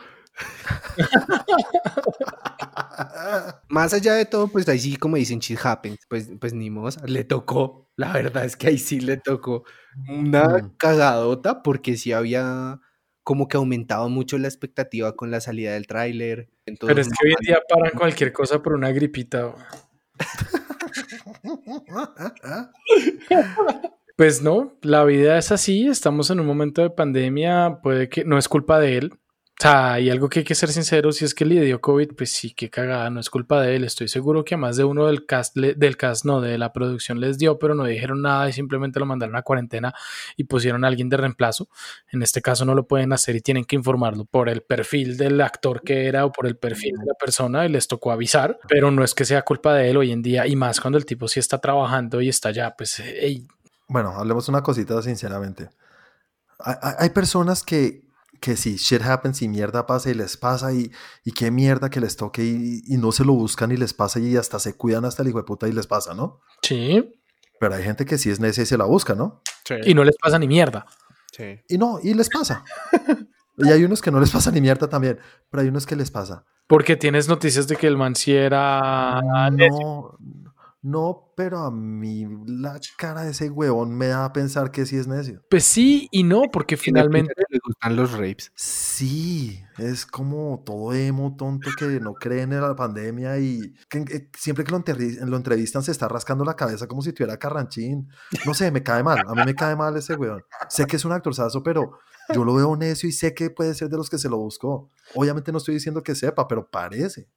Más 3.69 3.93
allá 3.95 4.15
de 4.15 4.27
todo, 4.27 4.49
pues 4.49 4.69
ahí 4.69 4.79
sí, 4.79 4.97
como 4.97 5.17
dicen, 5.17 5.39
shit 5.41 5.59
happens, 5.63 5.99
pues, 6.09 6.31
pues 6.41 6.53
ni 6.53 6.71
modo, 6.71 6.91
le 7.07 7.25
tocó, 7.25 7.91
la 7.97 8.13
verdad 8.13 8.45
es 8.45 8.57
que 8.57 8.69
ahí 8.69 8.79
sí 8.79 9.01
le 9.01 9.17
tocó 9.17 9.65
una 10.09 10.59
Mm. 10.59 10.77
cagadota, 10.77 11.63
porque 11.63 11.97
sí 11.97 12.13
había 12.13 12.81
como 13.23 13.49
que 13.49 13.57
aumentado 13.57 14.09
mucho 14.09 14.39
la 14.39 14.47
expectativa 14.47 15.17
con 15.17 15.31
la 15.31 15.41
salida 15.41 15.73
del 15.73 15.87
tráiler. 15.87 16.49
Pero 16.65 17.01
es 17.01 17.09
que 17.09 17.27
hoy 17.27 17.35
en 17.39 17.47
día 17.47 17.59
paran 17.69 17.93
cualquier 17.97 18.33
cosa 18.33 18.63
por 18.63 18.75
una 18.75 18.91
gripita. 18.93 19.55
Pues 24.17 24.41
no, 24.41 24.73
la 24.81 25.05
vida 25.05 25.37
es 25.37 25.53
así, 25.53 25.87
estamos 25.89 26.31
en 26.31 26.41
un 26.41 26.47
momento 26.47 26.81
de 26.81 26.89
pandemia, 26.89 27.81
puede 27.83 28.09
que 28.09 28.25
no 28.25 28.39
es 28.39 28.49
culpa 28.49 28.81
de 28.81 28.97
él. 28.97 29.13
O 29.59 29.63
sea, 29.63 29.95
hay 29.95 30.09
algo 30.09 30.31
que 30.31 30.41
hay 30.41 30.45
que 30.45 30.55
ser 30.55 30.71
sincero, 30.71 31.13
si 31.13 31.27
es 31.27 31.35
que 31.35 31.45
le 31.45 31.61
dio 31.63 31.83
COVID, 31.83 32.13
pues 32.17 32.31
sí, 32.31 32.53
qué 32.55 32.71
cagada, 32.71 33.11
no 33.11 33.21
es 33.21 33.29
culpa 33.29 33.61
de 33.61 33.77
él. 33.77 33.85
Estoy 33.85 34.09
seguro 34.09 34.43
que 34.43 34.55
a 34.55 34.59
más 34.59 34.79
de 34.79 34.85
uno 34.85 35.07
del 35.07 35.27
cast, 35.27 35.55
del 35.57 35.97
cast, 35.99 36.25
no, 36.25 36.41
de 36.41 36.57
la 36.57 36.73
producción 36.73 37.21
les 37.21 37.37
dio, 37.37 37.59
pero 37.59 37.75
no 37.75 37.85
dijeron 37.85 38.23
nada 38.23 38.49
y 38.49 38.55
simplemente 38.55 39.01
lo 39.01 39.07
mandaron 39.07 39.37
a 39.37 39.43
cuarentena 39.43 39.95
y 40.37 40.45
pusieron 40.45 40.85
a 40.85 40.89
alguien 40.89 41.11
de 41.11 41.19
reemplazo. 41.19 41.69
En 42.11 42.23
este 42.23 42.41
caso 42.41 42.65
no 42.65 42.75
lo 42.75 42.87
pueden 42.87 43.13
hacer 43.13 43.37
y 43.37 43.41
tienen 43.43 43.67
que 43.67 43.77
informarlo 43.77 44.25
por 44.25 44.49
el 44.49 44.63
perfil 44.63 45.19
del 45.19 45.41
actor 45.43 45.83
que 45.83 46.07
era 46.07 46.25
o 46.25 46.33
por 46.33 46.47
el 46.47 46.57
perfil 46.57 46.93
de 46.99 47.07
la 47.07 47.15
persona 47.15 47.67
y 47.67 47.69
les 47.71 47.87
tocó 47.87 48.13
avisar, 48.13 48.59
pero 48.69 48.91
no 48.91 49.05
es 49.05 49.15
que 49.15 49.27
sea 49.27 49.43
culpa 49.43 49.75
de 49.75 49.91
él 49.91 49.99
hoy 49.99 50.13
en 50.13 50.23
día 50.23 50.47
y 50.47 50.57
más 50.57 50.81
cuando 50.81 50.99
el 50.99 51.05
tipo 51.07 51.29
sí 51.29 51.41
está 51.41 51.59
trabajando 51.59 52.23
y 52.23 52.29
está 52.31 52.51
ya, 52.51 52.75
pues, 52.77 53.01
ey, 53.01 53.47
Bueno, 53.89 54.11
hablemos 54.11 54.49
una 54.49 54.63
cosita 54.63 55.01
sinceramente. 55.03 55.71
Hay, 56.59 57.11
personas 57.11 57.63
que, 57.63 58.03
que 58.41 58.57
si 58.57 58.77
shit 58.77 59.03
happens 59.03 59.43
y 59.43 59.49
mierda 59.49 59.87
pasa 59.87 60.11
y 60.11 60.15
les 60.15 60.37
pasa 60.37 60.73
y, 60.73 60.91
y 61.23 61.33
qué 61.33 61.51
mierda 61.51 61.91
que 61.91 62.01
les 62.01 62.17
toque 62.17 62.43
y, 62.45 62.83
y 62.87 62.97
no 62.97 63.13
se 63.13 63.25
lo 63.25 63.35
buscan 63.35 63.73
y 63.73 63.77
les 63.77 63.93
pasa 63.93 64.21
y 64.21 64.37
hasta 64.37 64.59
se 64.59 64.75
cuidan 64.75 65.05
hasta 65.05 65.23
el 65.23 65.29
hijo 65.29 65.39
de 65.39 65.45
puta 65.45 65.69
y 65.69 65.73
les 65.73 65.87
pasa, 65.87 66.15
¿no? 66.15 66.41
sí, 66.63 67.21
Pero 67.61 67.75
hay 67.75 67.85
gente 67.85 68.07
que 68.07 68.17
sí 68.17 68.31
es 68.31 68.41
necia 68.41 68.63
y 68.63 68.67
se 68.67 68.79
la 68.79 68.87
busca, 68.87 69.15
¿no? 69.15 69.43
y 69.85 69.95
no 69.95 70.03
les 70.03 70.17
pasa 70.17 70.39
ni 70.39 70.49
mierda. 70.49 70.87
sí. 71.33 71.61
Y 71.69 71.77
no, 71.77 71.99
y 72.03 72.15
les 72.15 72.31
pasa. 72.31 72.65
y 73.59 73.71
hay 73.71 73.85
unos 73.85 74.01
que 74.01 74.11
no 74.11 74.19
les 74.19 74.31
pasa 74.31 74.51
ni 74.51 74.61
mierda 74.63 74.89
también, 74.89 75.19
pero 75.51 75.63
hay 75.63 75.69
unos 75.69 75.85
que 75.85 75.97
les 75.97 76.11
pasa. 76.11 76.45
Porque 76.67 76.97
tienes 76.97 77.29
noticias 77.29 77.69
de 77.69 77.77
que 77.77 77.87
el 77.87 77.97
man 77.97 78.17
sí 78.17 78.33
era 78.33 79.21
necio. 79.53 80.19
No, 80.87 81.33
pero 81.35 81.59
a 81.59 81.73
mí 81.73 82.29
la 82.47 82.79
cara 82.97 83.23
de 83.23 83.33
ese 83.33 83.51
huevón 83.51 83.91
me 83.91 84.07
da 84.07 84.25
a 84.25 84.33
pensar 84.33 84.71
que 84.71 84.87
sí 84.87 84.97
es 84.97 85.09
necio. 85.09 85.43
Pues 85.51 85.65
sí 85.65 86.09
y 86.13 86.23
no, 86.23 86.43
porque 86.53 86.77
finalmente. 86.77 87.35
le 87.49 87.59
gustan 87.59 87.97
los 87.97 88.13
rapes. 88.13 88.53
Sí, 88.55 89.61
es 89.79 90.07
como 90.07 90.63
todo 90.65 90.95
emo 90.95 91.35
tonto 91.35 91.71
que 91.77 91.99
no 91.99 92.15
cree 92.15 92.43
en 92.43 92.61
la 92.61 92.77
pandemia 92.77 93.37
y 93.41 93.75
que, 93.91 94.05
que 94.05 94.31
siempre 94.39 94.65
que 94.65 94.71
lo, 94.71 94.85
lo 95.27 95.37
entrevistan 95.37 95.83
se 95.83 95.91
está 95.91 96.07
rascando 96.07 96.45
la 96.45 96.55
cabeza 96.55 96.87
como 96.87 97.03
si 97.03 97.13
tuviera 97.13 97.37
carranchín. 97.37 98.09
No 98.45 98.55
sé, 98.55 98.71
me 98.71 98.85
cae 98.85 99.03
mal, 99.03 99.19
a 99.27 99.35
mí 99.35 99.43
me 99.45 99.57
cae 99.57 99.75
mal 99.75 99.97
ese 99.97 100.15
weón. 100.15 100.45
Sé 100.69 100.87
que 100.87 100.95
es 100.95 101.05
un 101.05 101.11
actorzazo, 101.11 101.65
pero 101.65 101.99
yo 102.33 102.45
lo 102.45 102.55
veo 102.55 102.77
necio 102.77 103.09
y 103.09 103.13
sé 103.13 103.35
que 103.35 103.51
puede 103.51 103.75
ser 103.75 103.89
de 103.89 103.97
los 103.97 104.09
que 104.09 104.19
se 104.19 104.29
lo 104.29 104.39
buscó. 104.39 104.93
Obviamente 105.17 105.51
no 105.51 105.59
estoy 105.59 105.75
diciendo 105.75 106.05
que 106.05 106.15
sepa, 106.15 106.47
pero 106.47 106.71
parece. 106.71 107.29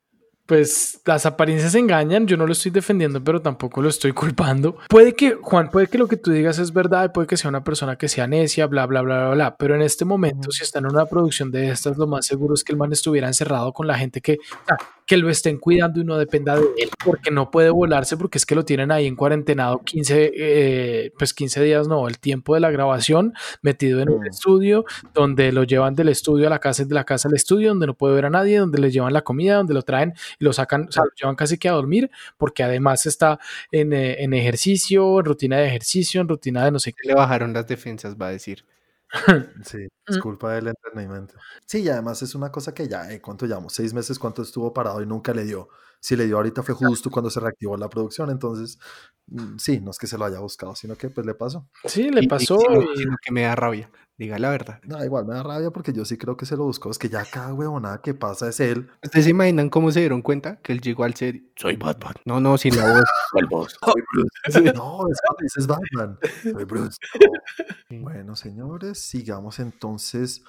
Pues 0.50 1.00
las 1.06 1.28
apariencias 1.28 1.76
engañan, 1.76 2.26
yo 2.26 2.36
no 2.36 2.48
lo 2.48 2.54
estoy 2.54 2.72
defendiendo, 2.72 3.24
pero 3.24 3.40
tampoco 3.40 3.84
lo 3.84 3.90
estoy 3.90 4.14
culpando. 4.14 4.78
Puede 4.90 5.14
que, 5.14 5.36
Juan, 5.36 5.70
puede 5.70 5.86
que 5.86 6.00
lo 6.00 6.08
que 6.08 6.18
tú 6.18 6.32
digas 6.32 6.58
es 6.58 6.74
verdad, 6.74 7.14
puede 7.14 7.28
que 7.28 7.38
sea 7.38 7.50
una 7.50 7.64
persona 7.64 7.98
que 7.98 8.08
sea 8.08 8.26
necia, 8.26 8.66
bla, 8.66 8.88
bla, 8.88 9.04
bla, 9.04 9.26
bla, 9.26 9.34
bla, 9.36 9.58
pero 9.58 9.76
en 9.76 9.84
este 9.84 10.06
momento, 10.06 10.50
si 10.50 10.64
está 10.64 10.80
en 10.80 10.88
una 10.88 11.06
producción 11.06 11.52
de 11.52 11.70
estas, 11.70 12.00
lo 12.00 12.08
más 12.08 12.26
seguro 12.26 12.56
es 12.56 12.64
que 12.64 12.72
el 12.72 12.80
man 12.80 12.92
estuviera 12.92 13.28
encerrado 13.28 13.72
con 13.74 13.86
la 13.86 13.96
gente 13.96 14.22
que, 14.22 14.40
o 14.40 14.66
sea, 14.66 14.78
que 15.10 15.18
lo 15.18 15.32
estén 15.32 15.58
cuidando 15.58 16.00
y 16.00 16.04
no 16.04 16.20
dependa 16.20 16.56
de 16.56 16.62
él, 16.78 16.92
porque 17.04 17.32
no 17.32 17.50
puede 17.50 17.72
volarse, 17.72 18.16
porque 18.16 18.38
es 18.38 18.46
que 18.46 18.54
lo 18.54 18.64
tienen 18.64 18.92
ahí 18.92 19.08
en 19.08 19.16
cuarentenado 19.16 19.80
15, 19.80 20.32
eh, 20.36 21.12
pues 21.18 21.34
15 21.34 21.64
días, 21.64 21.88
no, 21.88 22.08
el 22.08 22.20
tiempo 22.20 22.54
de 22.54 22.60
la 22.60 22.70
grabación, 22.70 23.34
metido 23.64 24.02
en 24.02 24.10
un 24.12 24.20
Mm. 24.22 24.28
estudio, 24.28 24.86
donde 25.16 25.52
lo 25.52 25.64
llevan 25.64 25.96
del 25.96 26.10
estudio 26.10 26.46
a 26.46 26.52
la 26.52 26.60
casa, 26.60 26.86
de 26.86 26.94
la 26.94 27.06
casa 27.06 27.28
al 27.28 27.34
estudio, 27.34 27.70
donde 27.70 27.88
no 27.88 27.96
puede 27.96 28.14
ver 28.14 28.26
a 28.26 28.30
nadie, 28.30 28.60
donde 28.60 28.78
le 28.80 28.92
llevan 28.92 29.12
la 29.12 29.24
comida, 29.24 29.56
donde 29.56 29.74
lo 29.74 29.82
traen 29.82 30.14
y 30.40 30.46
lo 30.46 30.54
sacan, 30.54 30.86
o 30.90 30.92
sea, 30.92 31.06
lo 31.06 31.12
llevan 31.20 31.36
casi 31.36 31.58
que 31.58 31.70
a 31.70 31.72
dormir, 31.72 32.12
porque 32.38 32.62
además 32.62 33.08
está 33.08 33.40
en, 33.72 33.94
eh, 33.94 34.24
en 34.24 34.36
ejercicio, 34.36 35.18
en 35.18 35.26
rutina 35.26 35.58
de 35.58 35.66
ejercicio, 35.66 36.22
en 36.22 36.28
rutina 36.28 36.64
de 36.66 36.72
no 36.72 36.78
sé 36.78 36.94
qué. 36.94 37.08
Le 37.08 37.16
bajaron 37.16 37.52
las 37.52 37.68
defensas, 37.68 38.16
va 38.16 38.28
a 38.28 38.32
decir. 38.32 38.64
Sí. 39.66 39.88
Es 40.08 40.18
culpa 40.18 40.54
del 40.54 40.68
entretenimiento. 40.68 41.36
Sí, 41.66 41.82
y 41.84 41.90
además 41.90 42.22
es 42.22 42.36
una 42.36 42.52
cosa 42.52 42.74
que 42.74 42.88
ya, 42.88 43.12
eh, 43.12 43.22
¿cuánto 43.22 43.46
llevamos? 43.46 43.74
Seis 43.74 43.94
meses, 43.94 44.20
¿cuánto 44.20 44.42
estuvo 44.42 44.74
parado 44.74 45.02
y 45.02 45.06
nunca 45.06 45.34
le 45.34 45.44
dio? 45.46 45.70
Si 46.02 46.16
le 46.16 46.26
dio 46.26 46.38
ahorita 46.38 46.64
fue 46.64 46.76
justo 46.76 47.10
cuando 47.12 47.30
se 47.30 47.40
reactivó 47.40 47.76
la 47.78 47.90
producción, 47.90 48.30
entonces, 48.30 48.80
mm, 49.28 49.58
sí, 49.58 49.82
no 49.82 49.92
es 49.92 49.98
que 49.98 50.08
se 50.08 50.18
lo 50.18 50.26
haya 50.26 50.40
buscado, 50.40 50.76
sino 50.76 50.96
que 50.96 51.10
pues 51.10 51.26
le 51.28 51.34
pasó. 51.34 51.68
Sí, 51.86 52.10
le 52.10 52.22
Y- 52.22 52.26
y 52.26 52.28
pasó. 52.28 52.58
sino- 52.58 52.82
y- 52.94 52.98
sino 52.98 53.16
que 53.22 53.32
me 53.34 53.42
da 53.44 53.56
rabia. 53.56 53.90
Diga 54.18 54.38
la 54.38 54.50
verdad. 54.50 54.82
No, 54.84 55.02
igual 55.04 55.26
me 55.26 55.34
da 55.34 55.44
rabia 55.44 55.72
porque 55.72 55.94
yo 55.94 56.04
sí 56.04 56.18
creo 56.18 56.36
que 56.36 56.46
se 56.46 56.58
lo 56.58 56.66
buscó, 56.66 56.92
es 56.92 56.98
que 57.00 57.08
ya 57.08 57.24
cada 57.24 57.54
huevonada 57.54 58.02
que 58.02 58.14
pasa 58.14 58.50
es 58.50 58.60
él. 58.60 58.90
¿Ustedes 59.02 59.24
se 59.26 59.32
imaginan 59.32 59.70
cómo 59.70 59.92
se 59.92 60.02
dieron 60.02 60.22
cuenta 60.22 60.58
que 60.62 60.74
él 60.74 60.82
llegó 60.82 61.06
al 61.06 61.14
ser 61.16 61.40
Soy 61.56 61.78
Batman? 61.78 62.16
No, 62.26 62.42
no, 62.42 62.58
sin 62.58 62.76
la 62.76 62.92
voz. 62.92 63.04
Soy 63.32 64.04
Bruce. 64.12 64.38
No, 64.84 65.00
es 65.10 65.18
dices 65.42 65.68
Batman. 65.68 66.18
Soy 66.44 66.64
Bruce. 66.66 66.98
Sí. 67.90 67.98
Bueno, 68.00 68.36
señores, 68.36 69.00
sigamos 69.00 69.58
entonces 69.60 70.44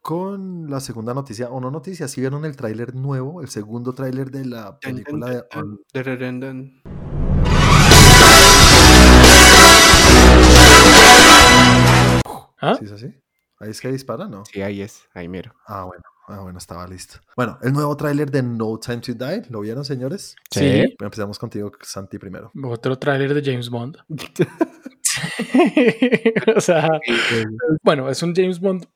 con 0.00 0.70
la 0.70 0.80
segunda 0.80 1.12
noticia, 1.14 1.50
o 1.50 1.60
no 1.60 1.70
noticia, 1.70 2.08
si 2.08 2.20
vieron 2.20 2.44
el 2.44 2.56
tráiler 2.56 2.94
nuevo, 2.94 3.42
el 3.42 3.48
segundo 3.48 3.92
tráiler 3.92 4.30
de 4.30 4.46
la 4.46 4.78
película 4.78 5.26
de... 5.30 5.44
¿Ah? 12.62 12.76
¿Sí 12.78 12.84
es 12.84 12.92
así? 12.92 13.14
Ahí 13.58 13.70
es 13.70 13.80
que 13.80 13.92
dispara, 13.92 14.26
¿no? 14.26 14.44
Sí, 14.46 14.62
ahí 14.62 14.80
es, 14.80 15.06
ahí 15.12 15.28
mero. 15.28 15.54
Ah, 15.66 15.84
bueno, 15.84 16.02
ah, 16.28 16.40
bueno, 16.40 16.58
estaba 16.58 16.86
listo. 16.86 17.18
Bueno, 17.36 17.58
el 17.62 17.72
nuevo 17.72 17.94
tráiler 17.96 18.30
de 18.30 18.42
No 18.42 18.78
Time 18.78 19.00
to 19.00 19.12
Die, 19.12 19.42
¿lo 19.50 19.60
vieron, 19.60 19.84
señores? 19.84 20.34
Sí. 20.50 20.96
Empezamos 20.98 21.38
contigo, 21.38 21.70
Santi, 21.82 22.18
primero. 22.18 22.50
Otro 22.64 22.98
tráiler 22.98 23.34
de 23.34 23.42
James 23.42 23.68
Bond. 23.68 23.98
o 26.56 26.60
sea, 26.60 26.88
bueno, 27.82 28.08
es 28.08 28.22
un 28.22 28.34
James 28.34 28.60
Bond 28.60 28.86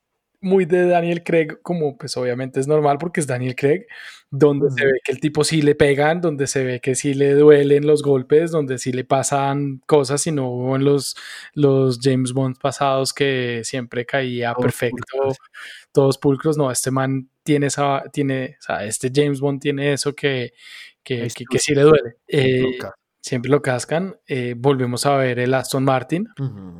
muy 0.45 0.67
de 0.67 0.87
Daniel 0.87 1.25
Craig, 1.25 1.59
como 1.63 1.97
pues 1.97 2.17
obviamente 2.17 2.61
es 2.61 2.69
normal 2.69 2.99
porque 2.99 3.21
es 3.21 3.27
Daniel 3.27 3.57
Craig, 3.57 3.87
donde 4.31 4.71
se 4.71 4.85
ve 4.85 4.93
que 5.03 5.13
el 5.13 5.21
tipo 5.21 5.43
sí 5.45 5.63
le 5.63 5.75
pegan, 5.75 6.21
donde 6.21 6.47
se 6.47 6.63
ve 6.65 6.81
que 6.81 6.95
sí 6.95 7.15
le 7.15 7.35
duelen 7.35 7.87
los 7.87 8.03
golpes, 8.03 8.51
donde 8.51 8.79
sí 8.79 8.93
le 8.93 9.05
pasan 9.05 9.81
cosas 9.87 10.27
y 10.27 10.33
no 10.33 10.77
en 10.77 10.85
los, 10.85 11.17
los 11.55 11.99
James 12.01 12.33
Bond 12.33 12.59
pasados 12.59 13.13
que 13.13 13.63
siempre 13.65 14.05
caía 14.05 14.53
Todos 14.53 14.65
perfecto, 14.65 14.97
pulcros. 15.11 15.39
todos 15.93 16.19
pulcros. 16.19 16.57
No, 16.59 16.71
este 16.71 16.91
man 16.91 17.29
tiene 17.43 17.67
esa, 17.67 18.05
tiene, 18.13 18.57
o 18.61 18.63
sea, 18.63 18.85
este 18.85 19.11
James 19.15 19.41
Bond 19.41 19.61
tiene 19.61 19.93
eso 19.93 20.15
que, 20.15 20.53
que, 21.03 21.29
que, 21.35 21.45
que 21.45 21.59
sí 21.59 21.75
le 21.75 21.83
duele. 21.83 22.17
Eh. 22.29 22.79
Siempre 23.25 23.51
lo 23.51 23.63
cascan. 23.63 24.17
Eh, 24.27 24.55
volvemos 24.57 25.07
a 25.07 25.17
ver 25.17 25.39
el 25.39 25.55
Aston 25.55 25.83
Martin. 25.83 26.29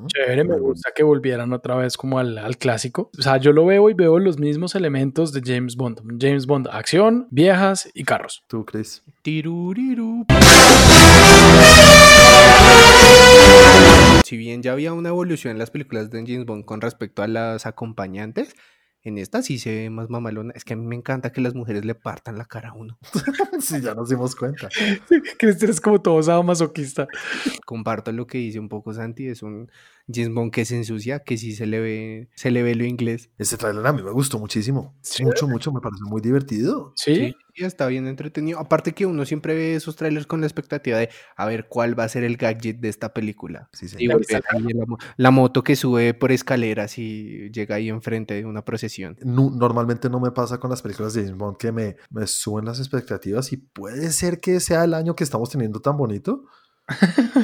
Chévere, 0.07 0.45
me 0.45 0.59
gusta 0.59 0.91
que 0.95 1.03
volvieran 1.03 1.55
otra 1.55 1.75
vez 1.77 1.97
como 1.97 2.19
al, 2.19 2.37
al 2.37 2.59
clásico. 2.59 3.11
O 3.19 3.23
sea, 3.23 3.39
yo 3.39 3.53
lo 3.53 3.65
veo 3.65 3.89
y 3.89 3.95
veo 3.95 4.19
los 4.19 4.39
mismos 4.39 4.75
elementos 4.75 5.33
de 5.33 5.41
James 5.43 5.75
Bond. 5.75 6.03
James 6.21 6.47
Bond, 6.47 6.69
acción, 6.71 7.29
viejas 7.31 7.89
y 7.95 8.05
carros. 8.05 8.45
Tú, 8.47 8.67
Chris. 8.67 9.03
Tiruriru. 9.23 10.27
Si 14.25 14.37
bien 14.37 14.63
ya 14.63 14.73
había 14.73 14.93
una 14.93 15.09
evolución 15.09 15.53
en 15.53 15.59
las 15.59 15.71
películas 15.71 16.11
de 16.11 16.25
James 16.27 16.45
Bond 16.45 16.67
con 16.67 16.83
respecto 16.83 17.23
a 17.23 17.29
las 17.29 17.65
acompañantes, 17.65 18.55
en 19.05 19.19
esta 19.19 19.43
sí 19.43 19.59
se 19.59 19.71
ve 19.71 19.91
más 19.91 20.09
mamalona. 20.09 20.53
Es 20.57 20.65
que 20.65 20.73
a 20.73 20.77
mí 20.77 20.87
me 20.87 20.97
encanta 20.97 21.31
que 21.31 21.43
las 21.43 21.55
mujeres 21.55 21.85
le 21.85 21.95
partan 21.95 22.39
la 22.39 22.47
cara 22.47 22.71
a 22.71 22.73
uno. 22.73 22.99
sí, 23.61 23.81
ya 23.83 23.95
nos 23.95 24.09
dimos 24.09 24.35
cuenta. 24.35 24.69
Cristian 25.39 25.71
es 25.71 25.81
como 25.81 26.01
todo 26.01 26.23
sadomasoquista. 26.23 27.07
Comparto 27.67 28.13
lo 28.13 28.27
que 28.27 28.39
dice 28.39 28.59
un 28.59 28.71
poco 28.71 28.95
Santi, 28.95 29.29
es 29.29 29.43
un 29.43 29.71
James 30.13 30.33
Bond 30.33 30.53
que 30.53 30.65
se 30.65 30.77
ensucia, 30.77 31.21
que 31.21 31.37
sí 31.37 31.53
se 31.53 31.67
le 31.67 31.81
ve, 31.81 32.29
se 32.35 32.51
le 32.51 32.63
ve 32.63 32.75
lo 32.75 32.85
inglés. 32.85 33.31
Ese 33.37 33.59
tráiler 33.59 33.87
a 33.87 33.93
mí 33.93 34.03
me 34.03 34.11
gustó 34.11 34.39
muchísimo. 34.39 34.95
Sí. 35.03 35.23
Mucho, 35.23 35.47
mucho, 35.47 35.71
me 35.71 35.81
pareció 35.81 36.07
muy 36.07 36.23
divertido. 36.23 36.93
Sí, 36.97 37.15
Sí, 37.15 37.37
está 37.57 37.87
bien 37.87 38.07
entretenido. 38.07 38.59
Aparte 38.59 38.93
que 38.93 39.07
uno 39.07 39.25
siempre 39.25 39.55
ve 39.55 39.75
esos 39.77 39.97
trailers 39.97 40.27
con 40.27 40.41
la 40.41 40.47
expectativa 40.47 40.99
de 40.99 41.09
a 41.37 41.47
ver 41.47 41.69
cuál 41.69 41.99
va 41.99 42.05
a 42.05 42.09
ser 42.09 42.25
el 42.25 42.37
gadget 42.37 42.79
de 42.81 42.89
esta 42.89 43.15
película. 43.15 43.69
Sí, 43.73 43.87
ahí 43.97 44.07
la, 44.07 44.85
la 45.17 45.31
moto 45.31 45.63
que 45.63 45.77
sube 45.77 46.15
por 46.15 46.33
escaleras 46.33 46.99
y 46.99 47.51
llega 47.51 47.77
ahí 47.77 47.89
enfrente 47.89 48.35
de 48.35 48.45
una 48.45 48.65
procesión. 48.65 49.17
Nu- 49.23 49.51
normalmente 49.51 50.11
no 50.11 50.21
me 50.21 50.31
pasa 50.33 50.59
con 50.59 50.71
las 50.71 50.83
películas 50.83 51.15
de 51.15 51.23
James 51.23 51.37
Bond 51.37 51.57
que 51.57 51.73
me, 51.73 51.97
me 52.11 52.27
suben 52.27 52.65
las 52.65 52.79
expectativas 52.79 53.53
y 53.53 53.57
puede 53.59 54.11
ser 54.11 54.41
que 54.41 54.61
sea 54.61 54.85
el 54.85 54.95
año 54.95 55.15
que 55.15 55.25
estamos 55.25 55.51
teniendo 55.51 55.81
tan 55.81 55.97
bonito, 55.97 56.45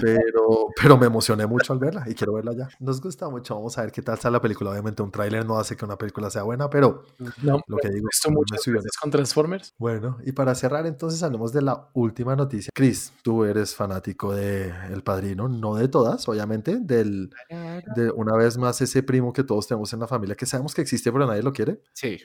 pero, 0.00 0.68
pero 0.80 0.98
me 0.98 1.06
emocioné 1.06 1.46
mucho 1.46 1.72
al 1.72 1.78
verla 1.78 2.04
y 2.06 2.14
quiero 2.14 2.34
verla 2.34 2.52
ya. 2.52 2.68
Nos 2.78 3.00
gusta 3.00 3.28
mucho, 3.28 3.54
vamos 3.54 3.76
a 3.78 3.82
ver 3.82 3.92
qué 3.92 4.02
tal 4.02 4.14
está 4.14 4.30
la 4.30 4.40
película. 4.40 4.70
Obviamente 4.70 5.02
un 5.02 5.10
tráiler 5.10 5.44
no 5.46 5.58
hace 5.58 5.76
que 5.76 5.84
una 5.84 5.96
película 5.96 6.30
sea 6.30 6.42
buena, 6.42 6.68
pero 6.68 7.04
no, 7.42 7.60
lo 7.66 7.76
que 7.78 7.88
digo, 7.88 8.08
muchas 8.30 8.66
veces 8.66 8.92
con 9.00 9.10
Transformers. 9.10 9.74
Bueno, 9.78 10.18
y 10.24 10.32
para 10.32 10.54
cerrar 10.54 10.86
entonces 10.86 11.22
hablemos 11.22 11.52
de 11.52 11.62
la 11.62 11.88
última 11.94 12.36
noticia. 12.36 12.70
Chris, 12.74 13.12
tú 13.22 13.44
eres 13.44 13.74
fanático 13.74 14.34
de 14.34 14.72
El 14.90 15.02
Padrino, 15.02 15.48
no 15.48 15.74
de 15.74 15.88
todas, 15.88 16.28
obviamente, 16.28 16.78
del, 16.80 17.30
de 17.48 18.10
una 18.14 18.36
vez 18.36 18.58
más 18.58 18.80
ese 18.80 19.02
primo 19.02 19.32
que 19.32 19.44
todos 19.44 19.66
tenemos 19.66 19.92
en 19.92 20.00
la 20.00 20.06
familia, 20.06 20.34
que 20.34 20.46
sabemos 20.46 20.74
que 20.74 20.82
existe 20.82 21.10
pero 21.12 21.26
nadie 21.26 21.42
lo 21.42 21.52
quiere. 21.52 21.82
Sí. 21.92 22.18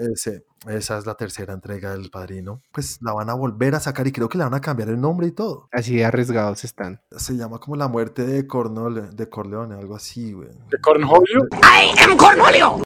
Ese, 0.00 0.44
esa 0.66 0.96
es 0.98 1.04
la 1.06 1.14
tercera 1.14 1.52
entrega 1.52 1.90
del 1.92 2.10
Padrino. 2.10 2.62
Pues 2.72 2.98
la 3.02 3.12
van 3.12 3.28
a 3.28 3.34
volver 3.34 3.74
a 3.74 3.80
sacar 3.80 4.06
y 4.06 4.12
creo 4.12 4.28
que 4.30 4.38
le 4.38 4.44
van 4.44 4.54
a 4.54 4.60
cambiar 4.60 4.88
el 4.88 5.00
nombre 5.00 5.26
y 5.26 5.32
todo. 5.32 5.68
Así 5.72 5.96
de 5.96 6.04
arriesgados 6.06 6.64
están. 6.64 7.02
Se 7.10 7.36
llama 7.36 7.58
como 7.58 7.76
la 7.76 7.86
muerte 7.88 8.24
de 8.26 8.46
Cornole, 8.46 9.02
de 9.12 9.28
Corleone, 9.28 9.74
algo 9.74 9.94
así, 9.96 10.32
güey. 10.32 10.48
¿De 10.70 10.80
Cornholio? 10.80 11.40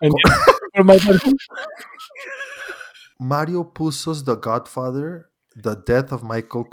En- 0.00 0.12
Mario 3.18 3.72
Puzo's 3.72 4.24
The 4.24 4.34
Godfather, 4.34 5.30
The 5.62 5.76
Death 5.86 6.12
of 6.12 6.22
Michael 6.24 6.66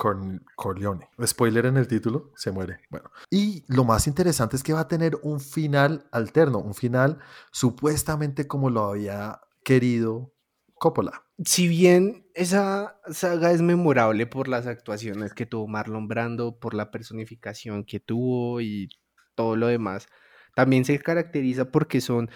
Corleone. 0.56 1.08
Spoiler 1.24 1.68
en 1.68 1.78
el 1.78 1.88
título, 1.88 2.32
se 2.36 2.52
muere. 2.52 2.80
Bueno, 2.90 3.12
y 3.30 3.64
lo 3.68 3.84
más 3.84 4.08
interesante 4.08 4.56
es 4.56 4.64
que 4.64 4.74
va 4.74 4.82
a 4.82 4.88
tener 4.88 5.18
un 5.22 5.40
final 5.40 6.08
alterno, 6.12 6.58
un 6.58 6.74
final 6.74 7.20
supuestamente 7.52 8.48
como 8.48 8.70
lo 8.72 8.86
había 8.90 9.40
querido 9.64 10.34
Coppola. 10.76 11.24
Si 11.46 11.68
bien 11.68 12.28
esa 12.34 13.00
saga 13.12 13.52
es 13.52 13.62
memorable 13.62 14.26
por 14.28 14.48
las 14.48 14.68
actuaciones 14.68 15.34
que 15.34 15.46
tuvo 15.46 15.68
Marlon 15.68 16.08
Brando, 16.08 16.60
por 16.60 16.74
la 16.74 16.92
personificación 16.92 17.84
que 17.84 18.00
tuvo 18.00 18.62
y 18.62 18.90
todo 19.36 19.56
lo 19.56 19.68
demás, 19.68 20.08
también 20.56 20.86
se 20.86 20.98
caracteriza 21.00 21.72
porque 21.72 22.02
son 22.02 22.30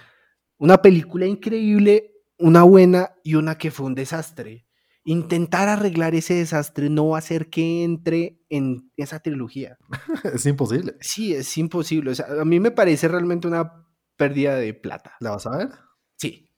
una 0.58 0.82
película 0.82 1.26
increíble, 1.26 2.14
una 2.38 2.64
buena 2.64 3.16
y 3.24 3.36
una 3.36 3.58
que 3.58 3.72
fue 3.72 3.88
un 3.88 3.96
desastre. 3.96 4.68
Intentar 5.04 5.68
arreglar 5.68 6.16
ese 6.16 6.36
desastre 6.36 6.90
no 6.90 7.10
va 7.10 7.18
a 7.18 7.20
hacer 7.20 7.50
que 7.50 7.84
entre 7.84 8.42
en 8.50 8.92
esa 8.96 9.20
trilogía. 9.20 9.78
es 10.34 10.46
imposible. 10.46 10.96
Sí, 11.02 11.34
es 11.34 11.58
imposible. 11.58 12.12
O 12.12 12.16
sea, 12.16 12.28
a 12.42 12.46
mí 12.46 12.60
me 12.60 12.72
parece 12.72 13.08
realmente 13.08 13.48
una 13.48 13.86
pérdida 14.18 14.56
de 14.56 14.74
plata. 14.74 15.16
¿La 15.20 15.32
vas 15.32 15.46
a 15.46 15.58
ver? 15.58 15.70
Sí. 16.18 16.50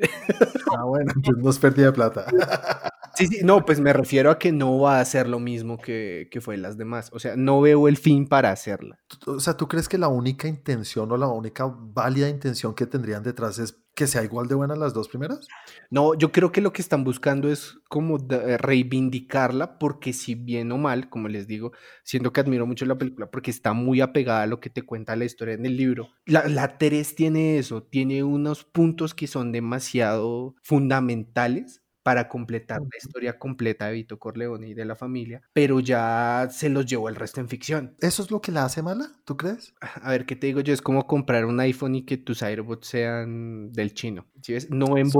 Ah, 0.77 0.83
bueno, 0.85 1.13
pues 1.23 1.37
no 1.37 1.49
es 1.49 1.59
pérdida 1.59 1.87
de 1.87 1.93
plata. 1.93 2.25
Sí, 3.17 3.25
sí, 3.25 3.39
no, 3.43 3.65
pues 3.65 3.79
me 3.79 3.93
refiero 3.93 4.29
a 4.29 4.37
que 4.37 4.51
no 4.51 4.79
va 4.79 4.99
a 4.99 5.05
ser 5.05 5.27
lo 5.27 5.39
mismo 5.39 5.79
que, 5.79 6.27
que 6.29 6.39
fue 6.39 6.55
las 6.55 6.77
demás. 6.77 7.09
O 7.13 7.17
sea, 7.17 7.35
no 7.35 7.61
veo 7.61 7.87
el 7.87 7.97
fin 7.97 8.27
para 8.27 8.51
hacerla. 8.51 8.99
O 9.25 9.39
sea, 9.39 9.57
¿tú 9.57 9.67
crees 9.67 9.89
que 9.89 9.97
la 9.97 10.07
única 10.07 10.47
intención 10.47 11.11
o 11.11 11.17
la 11.17 11.27
única 11.27 11.65
válida 11.65 12.29
intención 12.29 12.75
que 12.75 12.85
tendrían 12.85 13.23
detrás 13.23 13.57
es 13.57 13.83
que 13.95 14.05
sea 14.05 14.23
igual 14.23 14.47
de 14.47 14.53
buena 14.53 14.75
las 14.75 14.93
dos 14.93 15.07
primeras? 15.07 15.47
No, 15.89 16.13
yo 16.13 16.31
creo 16.31 16.51
que 16.51 16.61
lo 16.61 16.71
que 16.71 16.83
están 16.83 17.03
buscando 17.03 17.51
es 17.51 17.79
como 17.89 18.19
reivindicarla, 18.19 19.79
porque 19.79 20.13
si 20.13 20.35
bien 20.35 20.71
o 20.71 20.77
mal, 20.77 21.09
como 21.09 21.27
les 21.27 21.47
digo, 21.47 21.71
siento 22.03 22.31
que 22.31 22.41
admiro 22.41 22.67
mucho 22.67 22.85
la 22.85 22.99
película 22.99 23.31
porque 23.31 23.49
está 23.49 23.73
muy 23.73 23.99
apegada 23.99 24.43
a 24.43 24.47
lo 24.47 24.59
que 24.59 24.69
te 24.69 24.83
cuenta 24.83 25.15
la 25.15 25.25
historia 25.25 25.55
en 25.55 25.65
el 25.65 25.75
libro. 25.75 26.09
La, 26.27 26.47
la 26.47 26.77
3 26.77 27.15
tiene 27.15 27.57
eso, 27.57 27.81
tiene 27.81 28.23
unos 28.23 28.63
puntos 28.63 29.15
que 29.15 29.25
son 29.25 29.51
demasiado 29.51 30.53
fundamentales 30.61 31.81
para 32.07 32.29
completar 32.29 32.79
la 32.79 32.97
historia 32.97 33.37
completa 33.37 33.87
de 33.87 33.91
Vito 33.91 34.17
Corleone 34.17 34.69
y 34.69 34.73
de 34.73 34.85
la 34.85 34.95
familia, 34.95 35.41
pero 35.51 35.81
ya 35.81 36.47
se 36.49 36.69
los 36.69 36.85
llevó 36.85 37.09
el 37.09 37.17
resto 37.17 37.41
en 37.41 37.49
ficción. 37.49 37.97
¿Eso 37.99 38.23
es 38.23 38.31
lo 38.31 38.39
que 38.39 38.53
la 38.53 38.63
hace 38.63 38.81
mala? 38.81 39.11
¿Tú 39.25 39.35
crees? 39.35 39.73
A 39.81 40.11
ver, 40.11 40.25
¿qué 40.25 40.37
te 40.37 40.47
digo 40.47 40.61
yo? 40.61 40.73
Es 40.73 40.81
como 40.81 41.05
comprar 41.05 41.43
un 41.43 41.59
iPhone 41.59 41.95
y 41.95 42.05
que 42.05 42.15
tus 42.15 42.43
AirPods 42.43 42.87
sean 42.87 43.73
del 43.73 43.93
chino. 43.93 44.25
¿sí 44.41 44.53
ves? 44.53 44.69
No 44.69 44.97
en 44.97 45.11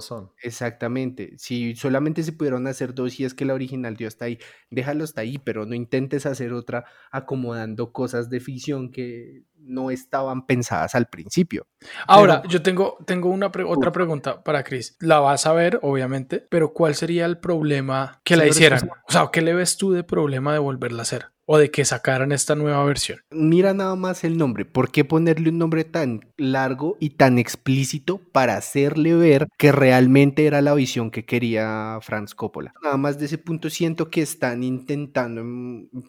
Son 0.00 0.24
no. 0.24 0.34
Exactamente. 0.42 1.34
Si 1.38 1.74
solamente 1.76 2.22
se 2.22 2.32
pudieron 2.32 2.66
hacer 2.66 2.94
dos 2.94 3.18
y 3.20 3.24
es 3.24 3.34
que 3.34 3.44
la 3.44 3.54
original 3.54 3.96
dio 3.96 4.08
hasta 4.08 4.24
ahí, 4.26 4.38
déjalo 4.70 5.04
hasta 5.04 5.20
ahí, 5.20 5.38
pero 5.38 5.66
no 5.66 5.74
intentes 5.74 6.26
hacer 6.26 6.52
otra 6.52 6.84
acomodando 7.10 7.92
cosas 7.92 8.30
de 8.30 8.40
ficción 8.40 8.90
que 8.90 9.44
no 9.58 9.90
estaban 9.90 10.44
pensadas 10.46 10.94
al 10.94 11.06
principio. 11.06 11.66
Ahora, 12.06 12.42
Pero- 12.42 12.50
yo 12.52 12.62
tengo, 12.62 12.96
tengo 13.06 13.28
una 13.28 13.52
pre- 13.52 13.64
otra 13.64 13.92
pregunta 13.92 14.42
para 14.42 14.64
Chris. 14.64 14.96
La 15.00 15.20
vas 15.20 15.46
a 15.46 15.52
ver, 15.52 15.78
obviamente, 15.82 16.44
pero 16.50 16.72
¿cuál 16.72 16.94
sería 16.94 17.26
el 17.26 17.38
problema 17.38 18.20
que 18.24 18.36
la 18.36 18.46
hicieran? 18.46 18.90
O 19.08 19.12
sea, 19.12 19.28
¿qué 19.32 19.40
le 19.40 19.54
ves 19.54 19.76
tú 19.76 19.92
de 19.92 20.02
problema 20.04 20.52
de 20.52 20.58
volverla 20.58 21.00
a 21.00 21.02
hacer? 21.02 21.26
O 21.52 21.58
de 21.58 21.70
que 21.70 21.84
sacaran 21.84 22.32
esta 22.32 22.54
nueva 22.54 22.82
versión. 22.82 23.18
Mira 23.30 23.74
nada 23.74 23.94
más 23.94 24.24
el 24.24 24.38
nombre. 24.38 24.64
¿Por 24.64 24.90
qué 24.90 25.04
ponerle 25.04 25.50
un 25.50 25.58
nombre 25.58 25.84
tan 25.84 26.32
largo 26.38 26.96
y 26.98 27.10
tan 27.10 27.36
explícito 27.36 28.22
para 28.32 28.56
hacerle 28.56 29.14
ver 29.14 29.48
que 29.58 29.70
realmente 29.70 30.46
era 30.46 30.62
la 30.62 30.72
visión 30.72 31.10
que 31.10 31.26
quería 31.26 31.98
Franz 32.00 32.34
Coppola? 32.34 32.72
Nada 32.82 32.96
más 32.96 33.18
de 33.18 33.26
ese 33.26 33.36
punto 33.36 33.68
siento 33.68 34.08
que 34.08 34.22
están 34.22 34.62
intentando 34.62 35.42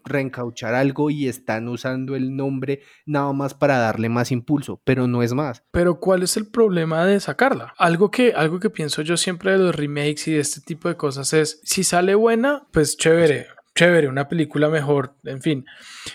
reencauchar 0.06 0.76
algo 0.76 1.10
y 1.10 1.28
están 1.28 1.68
usando 1.68 2.16
el 2.16 2.38
nombre 2.38 2.80
nada 3.06 3.34
más 3.34 3.54
para 3.54 3.80
darle 3.80 4.08
más 4.08 4.32
impulso, 4.32 4.80
pero 4.86 5.10
no 5.10 5.24
es 5.24 5.34
más. 5.34 5.66
Pero 5.72 6.00
¿cuál 6.00 6.24
es 6.24 6.38
el 6.38 6.48
problema 6.48 7.06
de 7.06 7.20
sacarla? 7.20 7.74
Algo 7.78 8.12
que, 8.12 8.32
algo 8.32 8.62
que 8.62 8.70
pienso 8.70 9.02
yo 9.02 9.18
siempre 9.18 9.52
de 9.52 9.58
los 9.58 9.76
remakes 9.76 10.26
y 10.30 10.32
de 10.32 10.40
este 10.40 10.62
tipo 10.62 10.88
de 10.88 10.96
cosas 10.96 11.34
es, 11.34 11.60
si 11.66 11.84
sale 11.84 12.16
buena, 12.16 12.66
pues 12.72 12.96
chévere, 12.96 13.48
chévere, 13.76 14.08
una 14.08 14.28
película 14.28 14.70
mejor, 14.70 15.16
en 15.24 15.42
fin. 15.42 15.66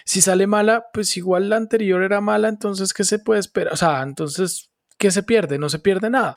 Si 0.04 0.20
sale 0.20 0.46
mala, 0.46 0.86
pues 0.92 1.16
igual 1.16 1.48
la 1.48 1.56
anterior 1.56 2.02
era 2.02 2.20
mala, 2.20 2.48
entonces 2.48 2.92
¿qué 2.92 3.04
se 3.04 3.18
puede 3.18 3.40
esperar? 3.40 3.72
O 3.72 3.76
sea, 3.76 4.02
entonces, 4.02 4.70
¿qué 4.96 5.10
se 5.10 5.22
pierde? 5.22 5.58
No 5.58 5.68
se 5.68 5.78
pierde 5.78 6.10
nada. 6.10 6.36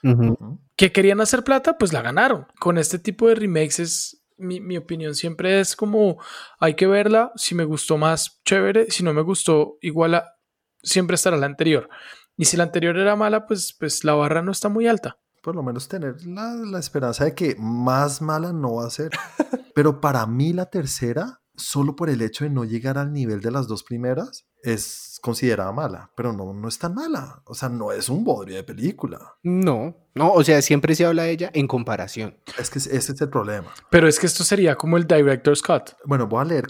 ¿Que 0.76 0.92
querían 0.92 1.22
hacer 1.22 1.44
plata? 1.44 1.78
Pues 1.78 1.94
la 1.94 2.02
ganaron. 2.02 2.48
Con 2.60 2.78
este 2.78 3.00
tipo 3.00 3.28
de 3.28 3.36
remakes 3.36 3.80
es, 3.80 4.24
mi, 4.38 4.60
mi, 4.60 4.78
opinión 4.78 5.14
siempre 5.14 5.60
es 5.60 5.76
como, 5.76 6.18
hay 6.60 6.74
que 6.74 6.88
verla, 6.88 7.32
si 7.36 7.54
me 7.54 7.64
gustó 7.64 7.98
más, 7.98 8.42
chévere, 8.44 8.90
si 8.90 9.04
no 9.04 9.14
me 9.14 9.22
gustó, 9.22 9.78
igual 9.82 10.16
a, 10.16 10.36
siempre 10.82 11.16
estará 11.16 11.38
la 11.38 11.46
anterior. 11.46 11.90
Y 12.38 12.46
si 12.46 12.58
la 12.58 12.64
anterior 12.64 12.98
era 12.98 13.16
mala, 13.16 13.46
pues, 13.46 13.76
pues 13.80 14.04
la 14.04 14.14
barra 14.16 14.42
no 14.42 14.52
está 14.52 14.70
muy 14.70 14.88
alta 14.88 15.21
por 15.42 15.56
lo 15.56 15.64
menos 15.64 15.88
tener 15.88 16.26
la, 16.26 16.54
la, 16.56 16.80
esperanza 16.80 17.26
de 17.26 17.36
que 17.36 17.56
más 17.60 18.22
mala 18.22 18.54
no 18.54 18.76
va 18.76 18.88
a 18.88 18.90
ser. 18.90 19.12
Pero 19.76 20.02
para 20.02 20.26
mí 20.28 20.54
la 20.54 20.68
tercera, 20.68 21.42
solo 21.56 21.96
por 21.96 22.10
el 22.10 22.22
hecho 22.22 22.44
de 22.44 22.50
no 22.50 22.66
llegar 22.66 22.98
al 22.98 23.14
nivel 23.14 23.42
de 23.42 23.52
las 23.52 23.68
dos 23.68 23.84
primeras, 23.84 24.46
es 24.64 25.20
considerada 25.22 25.72
mala, 25.72 26.12
pero 26.16 26.34
no, 26.34 26.54
no 26.54 26.68
es 26.68 26.78
tan 26.78 26.94
mala. 26.94 27.42
O 27.46 27.54
sea, 27.54 27.70
no 27.70 27.92
es 27.92 28.10
un 28.10 28.24
bodrio 28.24 28.56
de 28.56 28.64
película. 28.64 29.36
No, 29.44 29.96
no, 30.14 30.34
o 30.34 30.44
sea, 30.44 30.62
siempre 30.62 30.96
se 30.96 31.06
habla 31.06 31.24
de 31.24 31.32
ella 31.32 31.52
en 31.54 31.68
comparación. 31.68 32.38
Es 32.58 32.70
que 32.70 32.80
ese 32.80 32.96
es 32.96 33.22
el 33.22 33.30
problema. 33.30 33.72
Pero 33.90 34.08
es 34.08 34.20
que 34.20 34.26
esto 34.26 34.44
sería 34.44 34.76
como 34.76 34.98
el 34.98 35.08
director's 35.08 35.62
cut. 35.62 35.92
Bueno, 36.06 36.28
voy 36.28 36.42
a 36.42 36.46
leer 36.46 36.66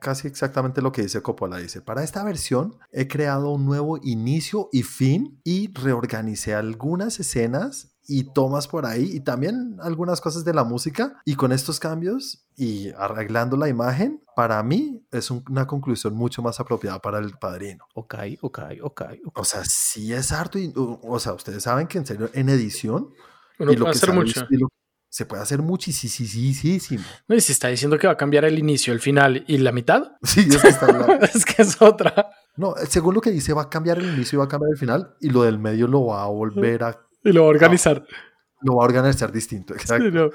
casi 0.00 0.28
exactamente 0.28 0.80
lo 0.80 0.92
que 0.92 1.02
dice 1.02 1.22
Coppola. 1.22 1.58
Dice, 1.58 1.80
para 1.80 2.02
esta 2.02 2.24
versión 2.24 2.78
he 2.92 3.08
creado 3.08 3.50
un 3.50 3.64
nuevo 3.64 3.98
inicio 4.02 4.68
y 4.72 4.82
fin 4.82 5.40
y 5.44 5.72
reorganicé 5.72 6.54
algunas 6.54 7.20
escenas 7.20 7.93
y 8.06 8.24
tomas 8.32 8.68
por 8.68 8.86
ahí 8.86 9.10
y 9.12 9.20
también 9.20 9.76
algunas 9.80 10.20
cosas 10.20 10.44
de 10.44 10.54
la 10.54 10.64
música 10.64 11.20
y 11.24 11.34
con 11.34 11.52
estos 11.52 11.80
cambios 11.80 12.46
y 12.56 12.90
arreglando 12.90 13.56
la 13.56 13.68
imagen, 13.68 14.22
para 14.36 14.62
mí 14.62 15.06
es 15.10 15.30
una 15.30 15.66
conclusión 15.66 16.14
mucho 16.14 16.42
más 16.42 16.60
apropiada 16.60 17.00
para 17.00 17.18
el 17.18 17.32
padrino. 17.38 17.84
Ok, 17.94 18.14
ok, 18.40 18.60
ok. 18.82 19.02
O 19.34 19.44
sea, 19.44 19.62
sí 19.64 20.12
es 20.12 20.32
harto 20.32 20.58
y, 20.58 20.72
o 20.76 21.18
sea, 21.18 21.32
ustedes 21.32 21.62
saben 21.62 21.86
que 21.86 21.98
en 21.98 22.06
serio 22.06 22.30
en 22.32 22.48
edición 22.48 23.08
Uno 23.58 23.72
y 23.72 23.76
lo 23.76 23.84
puede 23.84 23.96
hacer 23.96 24.12
mucho. 24.12 24.46
se 25.08 25.26
puede 25.26 25.42
hacer 25.42 25.62
muchísimo. 25.62 27.04
¿Y 27.28 27.40
si 27.40 27.52
está 27.52 27.68
diciendo 27.68 27.98
que 27.98 28.06
va 28.06 28.14
a 28.14 28.16
cambiar 28.16 28.44
el 28.44 28.58
inicio, 28.58 28.92
el 28.92 29.00
final 29.00 29.44
y 29.46 29.58
la 29.58 29.72
mitad? 29.72 30.12
Sí, 30.22 30.46
es 30.48 30.60
que 30.60 30.68
está 30.68 30.86
es 31.34 31.44
que 31.44 31.62
es 31.62 31.80
otra. 31.80 32.30
No, 32.56 32.74
según 32.88 33.14
lo 33.14 33.20
que 33.20 33.30
dice, 33.30 33.52
va 33.52 33.62
a 33.62 33.70
cambiar 33.70 33.98
el 33.98 34.14
inicio 34.14 34.36
y 34.36 34.38
va 34.38 34.44
a 34.44 34.48
cambiar 34.48 34.70
el 34.72 34.78
final 34.78 35.16
y 35.20 35.30
lo 35.30 35.42
del 35.42 35.58
medio 35.58 35.88
lo 35.88 36.06
va 36.06 36.22
a 36.22 36.26
volver 36.26 36.84
a 36.84 37.03
y 37.24 37.32
lo 37.32 37.42
va 37.42 37.46
a 37.46 37.50
organizar. 37.50 38.06
lo 38.60 38.76
va 38.76 38.82
a 38.82 38.86
organizar 38.86 39.32
distinto, 39.32 39.74
exacto. 39.74 40.30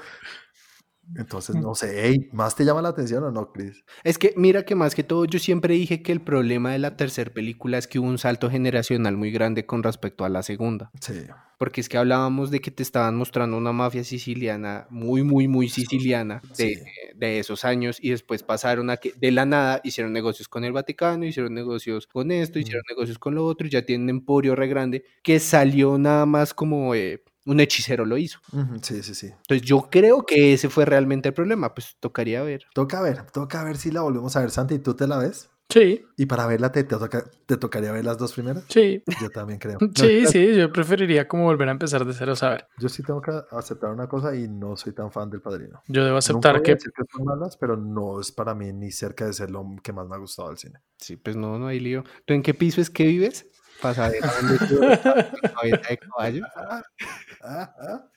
Entonces, 1.16 1.56
no 1.56 1.74
sé, 1.74 2.28
¿más 2.32 2.54
te 2.54 2.64
llama 2.64 2.82
la 2.82 2.90
atención 2.90 3.24
o 3.24 3.30
no, 3.30 3.52
Chris? 3.52 3.84
Es 4.04 4.18
que, 4.18 4.32
mira 4.36 4.64
que 4.64 4.74
más 4.74 4.94
que 4.94 5.02
todo, 5.02 5.24
yo 5.24 5.38
siempre 5.38 5.74
dije 5.74 6.02
que 6.02 6.12
el 6.12 6.20
problema 6.20 6.72
de 6.72 6.78
la 6.78 6.96
tercera 6.96 7.32
película 7.32 7.78
es 7.78 7.86
que 7.86 7.98
hubo 7.98 8.06
un 8.06 8.18
salto 8.18 8.50
generacional 8.50 9.16
muy 9.16 9.30
grande 9.30 9.66
con 9.66 9.82
respecto 9.82 10.24
a 10.24 10.28
la 10.28 10.42
segunda. 10.42 10.90
Sí. 11.00 11.24
Porque 11.58 11.80
es 11.80 11.88
que 11.88 11.98
hablábamos 11.98 12.50
de 12.50 12.60
que 12.60 12.70
te 12.70 12.82
estaban 12.82 13.16
mostrando 13.16 13.56
una 13.56 13.72
mafia 13.72 14.04
siciliana, 14.04 14.86
muy, 14.88 15.22
muy, 15.22 15.46
muy 15.46 15.68
siciliana, 15.68 16.40
de, 16.56 16.76
sí. 16.76 16.82
de 17.14 17.38
esos 17.38 17.64
años, 17.64 17.98
y 18.00 18.10
después 18.10 18.42
pasaron 18.42 18.88
a 18.88 18.96
que 18.96 19.12
de 19.20 19.30
la 19.30 19.44
nada 19.44 19.80
hicieron 19.84 20.12
negocios 20.12 20.48
con 20.48 20.64
el 20.64 20.72
Vaticano, 20.72 21.26
hicieron 21.26 21.52
negocios 21.52 22.06
con 22.06 22.30
esto, 22.30 22.58
hicieron 22.58 22.82
mm. 22.88 22.92
negocios 22.92 23.18
con 23.18 23.34
lo 23.34 23.44
otro, 23.44 23.66
y 23.66 23.70
ya 23.70 23.84
tienen 23.84 24.04
un 24.04 24.10
emporio 24.10 24.54
re 24.54 24.68
grande, 24.68 25.04
que 25.22 25.40
salió 25.40 25.98
nada 25.98 26.24
más 26.24 26.54
como... 26.54 26.94
Eh, 26.94 27.22
un 27.46 27.60
hechicero 27.60 28.04
lo 28.04 28.16
hizo. 28.18 28.40
Sí, 28.82 29.02
sí, 29.02 29.14
sí. 29.14 29.26
Entonces 29.26 29.62
yo 29.62 29.88
creo 29.90 30.24
que 30.24 30.52
ese 30.52 30.68
fue 30.68 30.84
realmente 30.84 31.28
el 31.28 31.34
problema, 31.34 31.74
pues 31.74 31.96
tocaría 32.00 32.42
ver. 32.42 32.64
Toca 32.74 33.00
ver, 33.00 33.30
toca 33.30 33.64
ver 33.64 33.76
si 33.76 33.90
la 33.90 34.02
volvemos 34.02 34.36
a 34.36 34.40
ver, 34.40 34.50
Santi, 34.50 34.78
¿tú 34.78 34.94
te 34.94 35.06
la 35.06 35.18
ves? 35.18 35.50
Sí. 35.70 36.04
¿Y 36.16 36.26
para 36.26 36.46
verla 36.46 36.72
te, 36.72 36.82
te, 36.82 36.96
toca, 36.96 37.24
te 37.46 37.56
tocaría 37.56 37.92
ver 37.92 38.04
las 38.04 38.18
dos 38.18 38.32
primeras? 38.32 38.64
Sí. 38.68 39.02
Yo 39.20 39.30
también 39.30 39.58
creo. 39.58 39.78
Sí, 39.94 40.26
sí, 40.26 40.54
yo 40.54 40.72
preferiría 40.72 41.28
como 41.28 41.44
volver 41.44 41.68
a 41.68 41.72
empezar 41.72 42.04
de 42.04 42.12
cero, 42.12 42.34
a 42.40 42.48
ver. 42.48 42.66
Yo 42.78 42.88
sí 42.88 43.02
tengo 43.02 43.20
que 43.20 43.30
aceptar 43.52 43.90
una 43.90 44.08
cosa 44.08 44.34
y 44.34 44.48
no 44.48 44.76
soy 44.76 44.92
tan 44.92 45.12
fan 45.12 45.30
del 45.30 45.40
Padrino. 45.40 45.80
Yo 45.86 46.04
debo 46.04 46.16
aceptar 46.16 46.56
Nunca 46.56 46.64
que... 46.64 46.76
que 46.76 47.02
son 47.12 47.24
malas, 47.24 47.56
pero 47.56 47.76
no 47.76 48.20
es 48.20 48.32
para 48.32 48.54
mí 48.54 48.72
ni 48.72 48.90
cerca 48.90 49.26
de 49.26 49.32
ser 49.32 49.50
lo 49.50 49.64
que 49.82 49.92
más 49.92 50.08
me 50.08 50.16
ha 50.16 50.18
gustado 50.18 50.48
del 50.48 50.58
cine. 50.58 50.80
Sí, 50.98 51.16
pues 51.16 51.36
no, 51.36 51.58
no 51.58 51.68
hay 51.68 51.78
lío. 51.78 52.02
¿Tú 52.24 52.34
en 52.34 52.42
qué 52.42 52.52
piso 52.52 52.80
es 52.80 52.90
que 52.90 53.06
vives? 53.06 53.46
Pasadera 53.80 54.32
de 55.88 55.98
caballo. 55.98 56.44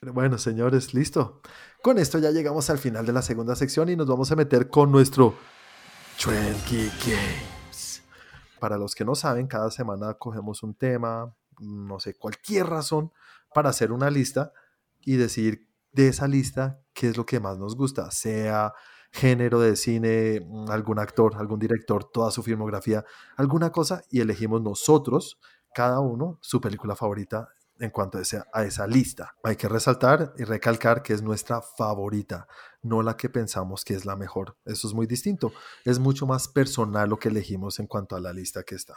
Bueno, 0.02 0.38
señores, 0.38 0.94
listo. 0.94 1.42
Con 1.82 1.98
esto 1.98 2.20
ya 2.20 2.32
llegamos 2.32 2.70
al 2.70 2.78
final 2.78 3.06
de 3.06 3.14
la 3.14 3.22
segunda 3.22 3.56
sección 3.56 3.90
y 3.90 3.96
nos 3.96 4.08
vamos 4.08 4.32
a 4.32 4.36
meter 4.36 4.70
con 4.70 4.92
nuestro 4.92 5.36
Trendy 6.22 6.90
Games. 7.06 8.04
Para 8.60 8.78
los 8.78 8.96
que 8.96 9.06
no 9.06 9.16
saben, 9.16 9.48
cada 9.48 9.70
semana 9.72 10.14
cogemos 10.14 10.64
un 10.64 10.76
tema, 10.76 11.36
no 11.60 12.00
sé, 12.00 12.16
cualquier 12.16 12.68
razón 12.68 13.12
para 13.54 13.70
hacer 13.70 13.92
una 13.92 14.10
lista 14.10 14.54
y 15.02 15.18
decir 15.18 15.70
de 15.92 16.08
esa 16.08 16.28
lista 16.28 16.80
qué 16.94 17.10
es 17.10 17.18
lo 17.18 17.26
que 17.26 17.40
más 17.40 17.58
nos 17.58 17.76
gusta, 17.76 18.10
sea 18.12 18.74
género 19.14 19.60
de 19.60 19.76
cine, 19.76 20.42
algún 20.68 20.98
actor, 20.98 21.36
algún 21.38 21.60
director, 21.60 22.04
toda 22.04 22.32
su 22.32 22.42
filmografía, 22.42 23.06
alguna 23.38 23.72
cosa 23.72 24.02
y 24.10 24.22
elegimos 24.22 24.62
nosotros, 24.62 25.40
cada 25.74 26.00
uno, 26.00 26.40
su 26.42 26.60
película 26.60 26.96
favorita 26.96 27.50
en 27.80 27.92
cuanto 27.92 28.18
a 28.18 28.22
esa, 28.22 28.48
a 28.52 28.64
esa 28.64 28.88
lista. 28.88 29.36
Hay 29.44 29.56
que 29.56 29.70
resaltar 29.70 30.34
y 30.38 30.44
recalcar 30.46 31.04
que 31.04 31.14
es 31.14 31.22
nuestra 31.22 31.62
favorita, 31.62 32.48
no 32.82 33.04
la 33.04 33.16
que 33.16 33.30
pensamos 33.30 33.86
que 33.86 33.94
es 33.94 34.04
la 34.06 34.16
mejor. 34.16 34.58
Eso 34.66 34.88
es 34.88 34.96
muy 34.96 35.06
distinto. 35.06 35.54
Es 35.86 36.00
mucho 36.00 36.26
más 36.26 36.48
personal 36.48 37.10
lo 37.10 37.18
que 37.18 37.30
elegimos 37.30 37.80
en 37.80 37.88
cuanto 37.88 38.16
a 38.16 38.20
la 38.20 38.34
lista 38.34 38.64
que 38.64 38.76
está. 38.76 38.96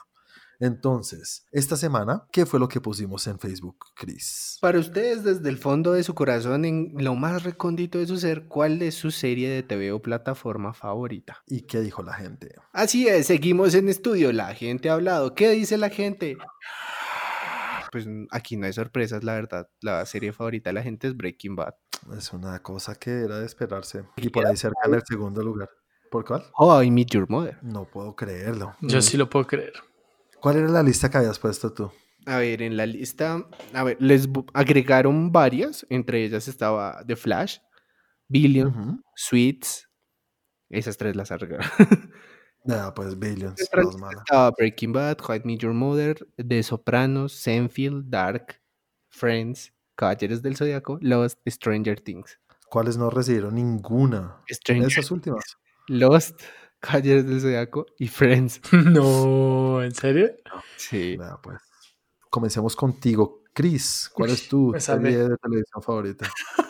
Entonces, 0.59 1.47
esta 1.53 1.76
semana, 1.76 2.26
¿qué 2.32 2.47
fue 2.47 2.59
lo 2.59 2.68
que 2.68 2.80
pusimos 2.80 3.26
en 3.26 3.39
Facebook, 3.39 3.76
Chris? 3.95 4.59
Para 4.61 4.78
ustedes, 4.78 5.22
desde 5.22 5.49
el 5.49 5.59
fondo 5.59 5.93
de 5.93 6.03
su 6.03 6.14
corazón, 6.14 6.64
en 6.64 6.93
lo 6.97 7.14
más 7.14 7.43
recóndito 7.43 7.99
de 7.99 8.07
su 8.07 8.16
ser, 8.16 8.47
¿cuál 8.47 8.80
es 8.80 8.95
su 8.95 9.11
serie 9.11 9.51
de 9.51 9.62
TV 9.62 9.93
o 9.93 10.01
plataforma 10.01 10.72
favorita? 10.72 11.43
¿Y 11.47 11.62
qué 11.62 11.80
dijo 11.80 12.03
la 12.03 12.14
gente? 12.14 12.55
Así 12.72 13.07
es, 13.07 13.26
seguimos 13.26 13.74
en 13.74 13.89
estudio. 13.89 14.32
La 14.32 14.55
gente 14.55 14.89
ha 14.89 14.95
hablado. 14.95 15.34
¿Qué 15.34 15.51
dice 15.51 15.76
la 15.76 15.91
gente? 15.91 16.39
Pues 17.93 18.09
aquí 18.30 18.57
no 18.57 18.66
hay 18.66 18.72
sorpresas, 18.72 19.24
la 19.24 19.34
verdad. 19.34 19.68
La 19.80 20.05
serie 20.07 20.32
favorita 20.32 20.70
de 20.70 20.74
la 20.74 20.82
gente 20.82 21.09
es 21.09 21.16
Breaking 21.16 21.57
Bad. 21.57 21.74
Es 22.16 22.32
una 22.32 22.62
cosa 22.62 22.95
que 22.95 23.11
era 23.11 23.39
de 23.39 23.47
esperarse. 23.47 24.05
Y 24.16 24.28
por 24.30 24.47
ahí 24.47 24.57
cerca 24.57 24.80
en 24.87 24.95
el 24.95 25.03
segundo 25.07 25.43
lugar. 25.43 25.68
¿Por 26.11 26.24
cuál? 26.24 26.45
Oh, 26.57 26.82
I 26.82 26.91
Meet 26.91 27.11
Your 27.11 27.28
Mother. 27.28 27.59
No 27.62 27.84
puedo 27.84 28.14
creerlo. 28.14 28.74
Yo 28.80 29.03
sí 29.03 29.16
lo 29.16 29.28
puedo 29.28 29.47
creer. 29.47 29.72
¿Cuál 30.47 30.59
era 30.59 30.68
la 30.68 30.84
lista 30.84 31.11
que 31.11 31.18
habías 31.18 31.40
puesto 31.40 31.72
tú? 31.72 31.90
A 32.24 32.38
ver, 32.38 32.62
en 32.62 32.76
la 32.76 32.86
lista, 32.86 33.49
a 33.72 33.82
ver, 33.82 33.97
les 33.99 34.28
agregaron 34.55 35.32
varias, 35.32 35.84
entre 35.90 36.24
ellas 36.24 36.47
estaba 36.47 37.03
The 37.05 37.16
Flash, 37.16 37.59
Billion, 38.28 38.68
uh 38.68 38.70
-huh. 38.70 39.03
Sweets, 39.16 39.90
esas 40.70 40.97
tres 40.99 41.16
las 41.16 41.32
agregaron. 41.32 41.66
Nada, 42.64 42.94
pues 42.94 43.18
Billions. 43.18 43.61
Estaba 43.61 44.53
Breaking 44.57 44.92
Bad, 44.92 45.16
How 45.26 45.34
I 45.34 45.40
Meet 45.42 45.62
Your 45.62 45.74
Mother, 45.74 46.24
The 46.36 46.62
Sopranos, 46.62 47.32
Seinfeld, 47.32 48.05
Dark, 48.09 48.62
Friends, 49.09 49.74
Caballeros 49.97 50.42
del 50.42 50.57
Zodiaco, 50.57 50.99
Lost, 51.01 51.40
Stranger 51.49 52.01
Things. 52.01 52.38
¿Cuáles 52.70 52.97
no 52.97 53.11
recibieron 53.11 53.57
ninguna? 53.57 54.44
Stranger 54.49 54.86
Esas 54.86 55.11
últimas. 55.11 55.57
Lost, 55.88 56.40
Caballeros 56.87 57.26
del 57.26 57.41
Zodiaco 57.41 57.87
y 57.99 58.09
Friends. 58.09 58.61
No, 58.72 59.82
¿en 59.82 59.95
serio? 59.95 60.30
Sí. 60.76 61.16
Nada, 61.18 61.41
pues. 61.43 61.59
Comencemos 62.30 62.76
contigo. 62.76 63.43
Chris, 63.53 64.11
¿cuál 64.12 64.30
es 64.30 64.49
tu 64.49 64.74
serie 64.78 65.16
de 65.16 65.37
televisión 65.37 65.82
favorita? 65.82 66.28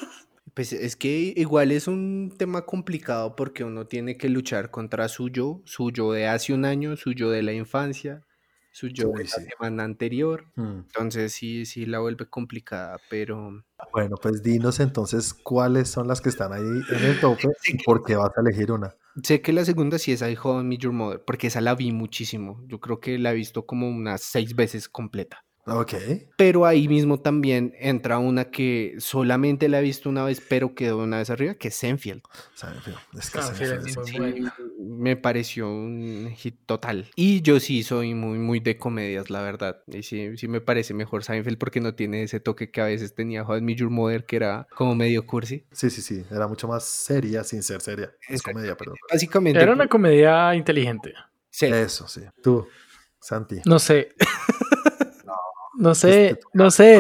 Pues 0.55 0.73
es 0.73 0.97
que 0.97 1.35
igual 1.37 1.71
es 1.71 1.87
un 1.87 2.33
tema 2.39 2.65
complicado 2.65 3.37
porque 3.37 3.63
uno 3.63 3.87
tiene 3.87 4.17
que 4.17 4.31
luchar 4.31 4.71
contra 4.71 5.07
su 5.09 5.29
yo, 5.29 5.61
su 5.67 5.91
yo 5.91 6.13
de 6.13 6.29
hace 6.29 6.55
un 6.55 6.65
año, 6.65 6.97
su 6.97 7.13
yo 7.13 7.29
de 7.29 7.43
la 7.43 7.53
infancia, 7.53 8.25
su 8.73 8.89
yo 8.89 9.11
Uy, 9.11 9.19
de 9.19 9.25
la 9.25 9.31
sí. 9.31 9.45
semana 9.51 9.85
anterior. 9.85 10.47
Hmm. 10.55 10.79
Entonces 10.87 11.35
sí, 11.35 11.67
sí 11.67 11.85
la 11.85 11.99
vuelve 11.99 12.31
complicada, 12.31 12.99
pero 13.11 13.67
Bueno, 13.93 14.17
pues 14.17 14.43
dinos 14.43 14.81
entonces 14.81 15.35
cuáles 15.35 15.91
son 15.91 16.09
las 16.09 16.23
que 16.23 16.31
están 16.31 16.55
ahí 16.55 16.63
en 16.63 17.05
el 17.05 17.21
tope 17.21 17.49
y 17.67 17.83
por 17.85 18.03
qué 18.03 18.17
vas 18.17 18.31
a 18.35 18.41
elegir 18.41 18.73
una. 18.73 18.95
Sé 19.23 19.41
que 19.41 19.53
la 19.55 19.65
segunda 19.65 19.99
sí 19.99 20.13
es 20.13 20.21
I 20.21 20.37
How 20.43 20.61
I 20.61 20.65
Met 20.65 20.81
Your 20.81 20.93
Mother, 20.93 21.25
porque 21.25 21.47
esa 21.47 21.63
la 21.63 21.75
vi 21.75 21.91
muchísimo. 21.91 22.63
Yo 22.67 22.81
creo 22.81 23.01
que 23.01 23.19
la 23.19 23.33
he 23.33 23.35
visto 23.35 23.65
como 23.65 23.89
unas 23.89 24.21
seis 24.21 24.55
veces 24.55 24.91
completa. 24.91 25.46
Ok. 25.69 25.95
Pero 26.37 26.65
ahí 26.65 26.87
mismo 26.87 27.19
también 27.19 27.75
entra 27.81 28.19
una 28.19 28.51
que 28.51 28.95
solamente 28.99 29.69
la 29.69 29.81
he 29.81 29.83
visto 29.83 30.09
una 30.09 30.23
vez, 30.25 30.41
pero 30.49 30.75
quedó 30.77 30.99
una 30.99 31.19
vez 31.19 31.29
arriba, 31.31 31.55
que 31.55 31.69
es 31.69 31.75
Senfield. 31.75 32.23
Seinfeld. 32.55 32.97
Es 33.19 33.31
que 33.31 34.05
Sí, 34.05 34.17
buena. 34.19 34.55
me 34.79 35.17
pareció 35.17 35.69
un 35.69 36.31
hit 36.37 36.61
total. 36.67 37.11
Y 37.17 37.43
yo 37.43 37.59
sí 37.59 37.83
soy 37.83 38.15
muy, 38.15 38.39
muy 38.39 38.61
de 38.61 38.79
comedias, 38.79 39.29
la 39.29 39.43
verdad. 39.43 39.83
Y 39.89 40.05
sí, 40.05 40.37
sí 40.37 40.47
me 40.47 40.61
parece 40.61 40.95
mejor 40.95 41.25
Seinfeld 41.25 41.59
porque 41.59 41.81
no 41.81 41.97
tiene 41.97 42.23
ese 42.23 42.39
toque 42.39 42.71
que 42.71 42.81
a 42.81 42.85
veces 42.85 43.15
tenía 43.17 43.43
How 43.43 43.57
I 43.57 43.61
Met 43.61 43.79
Your 43.79 43.91
Mother, 43.91 44.25
que 44.25 44.37
era 44.37 44.69
como 44.77 44.95
medio 44.95 45.27
cursi. 45.27 45.67
Sí, 45.73 45.91
sí, 45.91 46.01
sí. 46.01 46.23
Era 46.31 46.47
mucho 46.47 46.69
más 46.69 46.85
seria 46.85 47.43
sin 47.43 47.65
ser 47.65 47.81
seria. 47.81 48.13
Es 48.29 48.41
comedia, 48.41 48.77
perdón. 48.77 48.95
Básicamente. 49.11 49.61
Era 49.61 49.73
una 49.73 49.89
comedia 49.89 50.55
inteligente. 50.55 51.13
sí. 51.51 51.67
Eso, 51.67 52.07
sí. 52.07 52.21
Tú, 52.41 52.69
Santi. 53.21 53.57
No 53.65 53.81
sé. 53.81 54.15
No 55.79 55.93
Es 55.93 55.99
sé, 55.99 56.39
no 56.55 56.71
sé. 56.71 56.97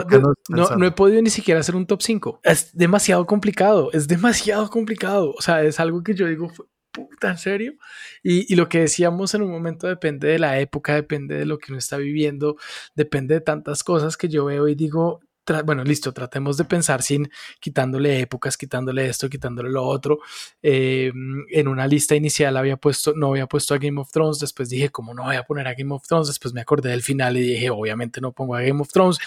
Acá 0.00 0.18
no 0.18 0.34
no, 0.48 0.68
no 0.76 0.86
he 0.86 0.90
podido 0.92 1.22
ni 1.22 1.30
siquiera 1.30 1.60
hacer 1.60 1.76
un 1.76 1.86
top 1.86 2.02
5. 2.02 2.40
Es 2.42 2.76
demasiado 2.76 3.26
complicado. 3.26 3.90
Es 3.92 4.08
demasiado 4.08 4.68
complicado. 4.70 5.34
O 5.38 5.42
sea, 5.42 5.62
es 5.62 5.78
algo 5.80 6.02
que 6.02 6.14
yo 6.14 6.26
digo, 6.26 6.48
"Fue 6.48 6.66
puta, 6.92 7.30
¿en 7.30 7.38
serio? 7.38 7.74
Y, 8.22 8.52
y 8.52 8.56
lo 8.56 8.68
que 8.68 8.80
decíamos 8.80 9.34
en 9.34 9.42
un 9.42 9.50
momento 9.50 9.86
depende 9.86 10.28
de 10.28 10.38
la 10.38 10.58
época, 10.58 10.94
depende 10.94 11.36
de 11.36 11.44
lo 11.46 11.58
que 11.58 11.70
uno 11.72 11.78
está 11.78 11.96
viviendo, 11.98 12.56
depende 12.96 13.34
de 13.34 13.40
tantas 13.40 13.84
cosas 13.84 14.16
que 14.16 14.28
yo 14.28 14.46
veo 14.46 14.66
y 14.68 14.74
digo, 14.74 15.20
bueno, 15.64 15.84
listo, 15.84 16.12
tratemos 16.12 16.56
de 16.56 16.64
pensar 16.64 17.02
sin 17.02 17.30
quitándole 17.60 18.20
épocas, 18.20 18.56
quitándole 18.56 19.06
esto, 19.06 19.28
quitándole 19.28 19.70
lo 19.70 19.84
otro. 19.84 20.18
Eh, 20.62 21.12
en 21.50 21.68
una 21.68 21.86
lista 21.86 22.14
inicial 22.14 22.56
había 22.56 22.76
puesto, 22.76 23.12
no 23.14 23.28
había 23.28 23.46
puesto 23.46 23.74
a 23.74 23.78
Game 23.78 24.00
of 24.00 24.10
Thrones, 24.10 24.38
después 24.38 24.68
dije, 24.68 24.90
¿cómo 24.90 25.14
no 25.14 25.24
voy 25.24 25.36
a 25.36 25.44
poner 25.44 25.68
a 25.68 25.74
Game 25.74 25.94
of 25.94 26.06
Thrones? 26.06 26.28
Después 26.28 26.54
me 26.54 26.60
acordé 26.60 26.90
del 26.90 27.02
final 27.02 27.36
y 27.36 27.42
dije, 27.42 27.70
obviamente 27.70 28.20
no 28.20 28.32
pongo 28.32 28.54
a 28.54 28.62
Game 28.62 28.80
of 28.80 28.90
Thrones. 28.92 29.18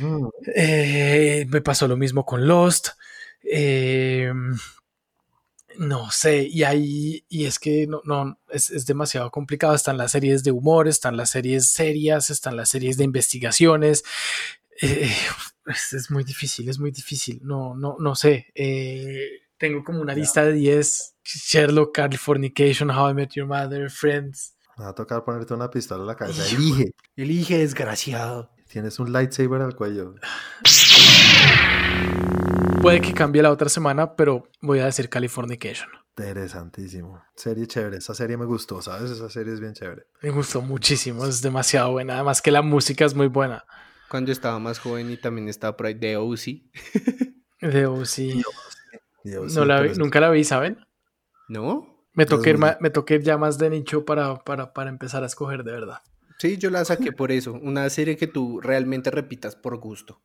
Mm, 0.00 0.26
Eh, 0.54 1.46
me 1.48 1.60
pasó 1.60 1.86
lo 1.86 1.96
mismo 1.96 2.24
con 2.24 2.46
Lost. 2.46 2.88
Eh, 3.42 4.32
no 5.78 6.10
sé, 6.10 6.42
y 6.50 6.64
ahí, 6.64 7.24
y 7.28 7.44
es 7.44 7.58
que 7.60 7.86
no, 7.86 8.00
no, 8.04 8.38
es, 8.50 8.70
es 8.70 8.84
demasiado 8.84 9.30
complicado. 9.30 9.74
Están 9.74 9.96
las 9.96 10.12
series 10.12 10.42
de 10.42 10.50
humor, 10.50 10.88
están 10.88 11.16
las 11.16 11.30
series 11.30 11.68
serias, 11.68 12.30
están 12.30 12.56
las 12.56 12.68
series 12.68 12.96
de 12.96 13.04
investigaciones. 13.04 14.02
Eh, 14.80 15.10
es, 15.66 15.92
es 15.92 16.10
muy 16.10 16.24
difícil, 16.24 16.68
es 16.68 16.78
muy 16.78 16.90
difícil. 16.90 17.40
No, 17.42 17.74
no, 17.74 17.96
no 17.98 18.14
sé. 18.14 18.46
Eh, 18.54 19.40
tengo 19.58 19.82
como 19.84 20.00
una 20.00 20.14
lista 20.14 20.44
de 20.44 20.52
10. 20.52 21.16
Sherlock, 21.24 21.94
Californication, 21.94 22.90
How 22.90 23.10
I 23.10 23.14
Met 23.14 23.30
Your 23.32 23.46
Mother, 23.46 23.90
Friends. 23.90 24.54
Me 24.76 24.84
va 24.84 24.90
a 24.90 24.94
tocar 24.94 25.24
ponerte 25.24 25.52
una 25.54 25.68
pistola 25.70 26.02
en 26.02 26.06
la 26.06 26.16
cabeza. 26.16 26.44
Elige. 26.54 26.92
Elige 27.16 27.58
desgraciado. 27.58 28.50
Tienes 28.68 28.98
un 28.98 29.12
lightsaber 29.12 29.60
al 29.62 29.74
cuello. 29.74 30.14
Puede 32.80 33.00
que 33.00 33.12
cambie 33.12 33.42
la 33.42 33.50
otra 33.50 33.68
semana, 33.68 34.14
pero 34.14 34.48
voy 34.60 34.78
a 34.78 34.84
decir 34.84 35.08
Californication. 35.08 35.88
Interesantísimo. 36.16 37.22
Serie 37.34 37.66
chévere. 37.66 37.96
Esa 37.98 38.14
serie 38.14 38.36
me 38.36 38.44
gustó, 38.44 38.80
¿sabes? 38.80 39.10
Esa 39.10 39.28
serie 39.28 39.52
es 39.54 39.60
bien 39.60 39.72
chévere. 39.72 40.06
Me 40.22 40.30
gustó 40.30 40.62
muchísimo, 40.62 41.26
es 41.26 41.42
demasiado 41.42 41.92
buena. 41.92 42.14
Además 42.14 42.40
que 42.40 42.50
la 42.50 42.62
música 42.62 43.04
es 43.04 43.14
muy 43.14 43.26
buena. 43.26 43.64
Cuando 44.08 44.32
estaba 44.32 44.58
más 44.58 44.78
joven 44.78 45.10
y 45.10 45.16
también 45.16 45.48
estaba 45.48 45.76
por 45.76 45.86
ahí 45.86 45.94
de 45.94 46.16
OC. 46.16 46.62
Debo, 47.60 48.04
sí. 48.04 48.42
Y 49.24 49.32
yo, 49.32 49.44
No 49.44 49.64
la 49.64 49.80
vi- 49.82 49.94
nunca 49.98 50.20
la 50.20 50.30
vi, 50.30 50.44
¿saben? 50.44 50.78
¿No? 51.48 52.06
Me 52.14 52.26
toqué, 52.26 52.50
ir 52.50 52.56
muy- 52.58 52.68
ma- 52.70 52.78
me 52.80 52.90
toqué 52.90 53.16
ir 53.16 53.22
ya 53.22 53.36
más 53.38 53.58
de 53.58 53.70
nicho 53.70 54.04
para, 54.04 54.36
para, 54.44 54.72
para 54.72 54.90
empezar 54.90 55.22
a 55.22 55.26
escoger 55.26 55.62
de 55.64 55.72
verdad. 55.72 56.02
Sí, 56.38 56.56
yo 56.56 56.70
la 56.70 56.84
saqué 56.84 57.12
por 57.12 57.32
eso. 57.32 57.52
Una 57.52 57.88
serie 57.90 58.16
que 58.16 58.26
tú 58.28 58.60
realmente 58.60 59.10
repitas 59.10 59.56
por 59.56 59.76
gusto. 59.78 60.20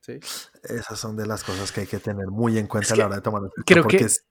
¿Sí? 0.00 0.18
Esas 0.64 0.98
son 0.98 1.16
de 1.16 1.26
las 1.26 1.44
cosas 1.44 1.70
que 1.70 1.82
hay 1.82 1.86
que 1.86 1.98
tener 2.00 2.26
muy 2.26 2.58
en 2.58 2.66
cuenta 2.66 2.86
Es 2.86 2.92
a 2.92 2.96
la 2.96 3.06
hora 3.06 3.16
de 3.16 3.22
tomar 3.22 3.42
decisión, 3.42 3.64
creo 3.66 3.86
que 3.86 3.98
es. 3.98 4.24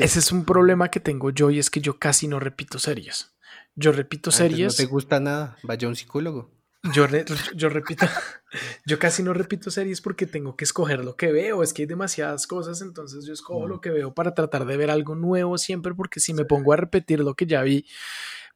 Ese 0.00 0.18
es 0.20 0.30
un 0.30 0.44
problema 0.44 0.88
que 0.90 1.00
tengo 1.00 1.30
yo 1.30 1.50
y 1.50 1.58
es 1.58 1.68
que 1.70 1.80
yo 1.80 1.98
casi 1.98 2.28
no 2.28 2.38
repito 2.38 2.78
series. 2.78 3.32
Yo 3.74 3.90
repito 3.90 4.30
Ah, 4.30 4.34
entonces 4.34 4.50
series. 4.52 4.72
No 4.78 4.84
te 4.84 4.90
gusta 4.90 5.18
nada. 5.18 5.56
Vaya 5.64 5.86
a 5.86 5.88
un 5.88 5.96
psicólogo. 5.96 6.52
Yo, 6.94 7.06
re- 7.06 7.26
yo 7.54 7.68
repito, 7.68 8.06
yo 8.86 8.98
casi 8.98 9.22
no 9.22 9.34
repito 9.34 9.70
series 9.70 10.00
porque 10.00 10.26
tengo 10.26 10.56
que 10.56 10.64
escoger 10.64 11.04
lo 11.04 11.14
que 11.16 11.30
veo. 11.30 11.62
Es 11.62 11.72
que 11.74 11.82
hay 11.82 11.86
demasiadas 11.86 12.46
cosas, 12.46 12.80
entonces 12.80 13.24
yo 13.26 13.32
escojo 13.34 13.66
Mm. 13.66 13.68
lo 13.68 13.80
que 13.80 13.90
veo 13.90 14.14
para 14.14 14.34
tratar 14.34 14.64
de 14.64 14.76
ver 14.76 14.90
algo 14.90 15.14
nuevo 15.14 15.58
siempre, 15.58 15.94
porque 15.94 16.20
si 16.20 16.32
me 16.32 16.44
pongo 16.46 16.72
a 16.72 16.76
repetir 16.76 17.20
lo 17.20 17.34
que 17.34 17.44
ya 17.46 17.62
vi, 17.62 17.86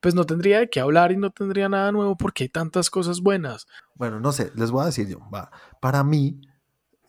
pues 0.00 0.14
no 0.14 0.24
tendría 0.24 0.58
de 0.60 0.68
qué 0.70 0.80
hablar 0.80 1.12
y 1.12 1.16
no 1.16 1.30
tendría 1.30 1.68
nada 1.68 1.92
nuevo 1.92 2.16
porque 2.16 2.44
hay 2.44 2.48
tantas 2.48 2.88
cosas 2.90 3.20
buenas. 3.20 3.66
Bueno, 3.94 4.20
no 4.20 4.32
sé, 4.32 4.52
les 4.54 4.70
voy 4.70 4.82
a 4.82 4.86
decir 4.86 5.06
yo. 5.08 5.18
Va. 5.32 5.50
Para 5.80 6.02
mí, 6.02 6.40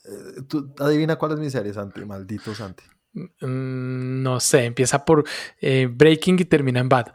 eh, 0.06 0.42
tú 0.48 0.74
adivina 0.80 1.16
cuál 1.18 1.32
es 1.34 1.40
mi 1.40 1.50
serie, 1.50 1.74
Santi. 1.74 2.04
Maldito 2.06 2.54
Santi. 2.54 2.84
Mm, 3.14 4.22
no 4.22 4.40
sé, 4.42 4.66
empieza 4.66 5.06
por 5.06 5.24
eh, 5.62 5.88
Breaking 5.90 6.40
y 6.40 6.46
termina 6.46 6.82
en 6.82 6.90
Bad. 6.90 7.14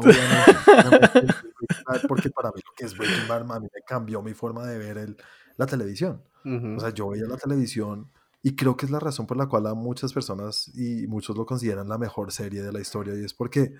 Obviamente, 0.06 1.34
porque 2.08 2.30
para 2.30 2.50
mí 2.50 2.60
lo 2.64 2.72
que 2.76 2.84
es 2.84 2.96
Breaking 2.96 3.28
Bad 3.28 3.50
a 3.50 3.60
mí 3.60 3.68
me 3.72 3.82
cambió 3.86 4.22
mi 4.22 4.34
forma 4.34 4.66
de 4.66 4.78
ver 4.78 4.98
el- 4.98 5.16
la 5.56 5.66
televisión. 5.66 6.22
Ujú. 6.44 6.76
O 6.76 6.80
sea, 6.80 6.90
yo 6.90 7.08
veía 7.10 7.26
la 7.26 7.36
televisión 7.36 8.10
y 8.42 8.54
creo 8.54 8.76
que 8.76 8.86
es 8.86 8.92
la 8.92 9.00
razón 9.00 9.26
por 9.26 9.36
la 9.36 9.46
cual 9.46 9.66
a 9.66 9.74
muchas 9.74 10.12
personas 10.12 10.70
y 10.74 11.06
muchos 11.08 11.36
lo 11.36 11.44
consideran 11.46 11.88
la 11.88 11.98
mejor 11.98 12.30
serie 12.32 12.62
de 12.62 12.72
la 12.72 12.80
historia 12.80 13.14
y 13.14 13.24
es 13.24 13.34
porque, 13.34 13.74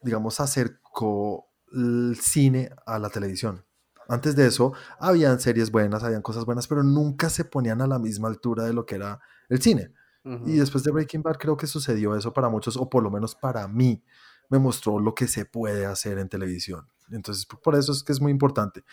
digamos, 0.00 0.40
acercó 0.40 1.48
el 1.72 2.16
cine 2.20 2.70
a 2.86 2.98
la 2.98 3.08
televisión. 3.10 3.64
Antes 4.08 4.36
de 4.36 4.46
eso, 4.46 4.72
habían 4.98 5.40
series 5.40 5.70
buenas, 5.70 6.02
habían 6.02 6.22
cosas 6.22 6.44
buenas, 6.44 6.66
pero 6.66 6.82
nunca 6.82 7.30
se 7.30 7.44
ponían 7.44 7.80
a 7.80 7.86
la 7.86 7.98
misma 7.98 8.28
altura 8.28 8.64
de 8.64 8.72
lo 8.72 8.84
que 8.84 8.96
era 8.96 9.20
el 9.48 9.62
cine. 9.62 9.92
Ujú. 10.24 10.48
Y 10.48 10.52
después 10.58 10.84
de 10.84 10.90
Breaking 10.90 11.22
Bad 11.22 11.36
creo 11.38 11.56
que 11.56 11.66
sucedió 11.66 12.14
eso 12.16 12.32
para 12.32 12.48
muchos, 12.48 12.76
o 12.76 12.88
por 12.90 13.02
lo 13.02 13.10
menos 13.10 13.34
para 13.34 13.66
mí, 13.68 14.02
me 14.52 14.58
mostró 14.60 15.00
lo 15.00 15.14
que 15.14 15.26
se 15.26 15.44
puede 15.46 15.86
hacer 15.86 16.18
en 16.18 16.28
televisión. 16.28 16.86
Entonces, 17.10 17.46
por- 17.46 17.74
eso 17.74 17.90
es 17.90 18.04
que 18.04 18.12
es 18.12 18.20
muy 18.20 18.30
importante. 18.30 18.84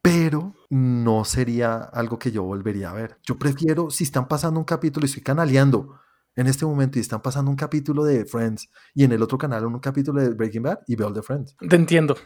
Pero 0.00 0.54
no 0.68 1.24
sería 1.24 1.76
algo 1.76 2.18
que 2.18 2.32
yo 2.32 2.42
volvería 2.42 2.90
a 2.90 2.94
ver. 2.94 3.18
Yo 3.22 3.38
prefiero, 3.38 3.90
si 3.90 4.02
están 4.04 4.26
pasando 4.26 4.58
un 4.58 4.64
capítulo 4.64 5.04
y 5.06 5.08
estoy 5.08 5.22
canaleando 5.22 6.00
en 6.34 6.46
este 6.48 6.64
momento 6.66 6.98
y 6.98 7.02
están 7.02 7.22
pasando 7.22 7.50
un 7.50 7.56
capítulo 7.56 8.02
de 8.02 8.24
Friends 8.24 8.68
y 8.94 9.04
en 9.04 9.12
el 9.12 9.22
otro 9.22 9.38
canal 9.38 9.64
un 9.66 9.78
capítulo 9.78 10.20
de 10.20 10.30
Breaking 10.30 10.62
Bad 10.62 10.78
y 10.88 10.96
veo 10.96 11.06
el 11.08 11.14
de 11.14 11.22
Friends. 11.22 11.54
Te 11.68 11.76
entiendo, 11.76 12.16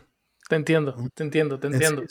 te 0.48 0.54
entiendo, 0.56 0.94
te 1.12 1.22
entiendo, 1.24 1.58
te 1.58 1.66
Es 1.68 1.74
entiendo. 1.74 2.02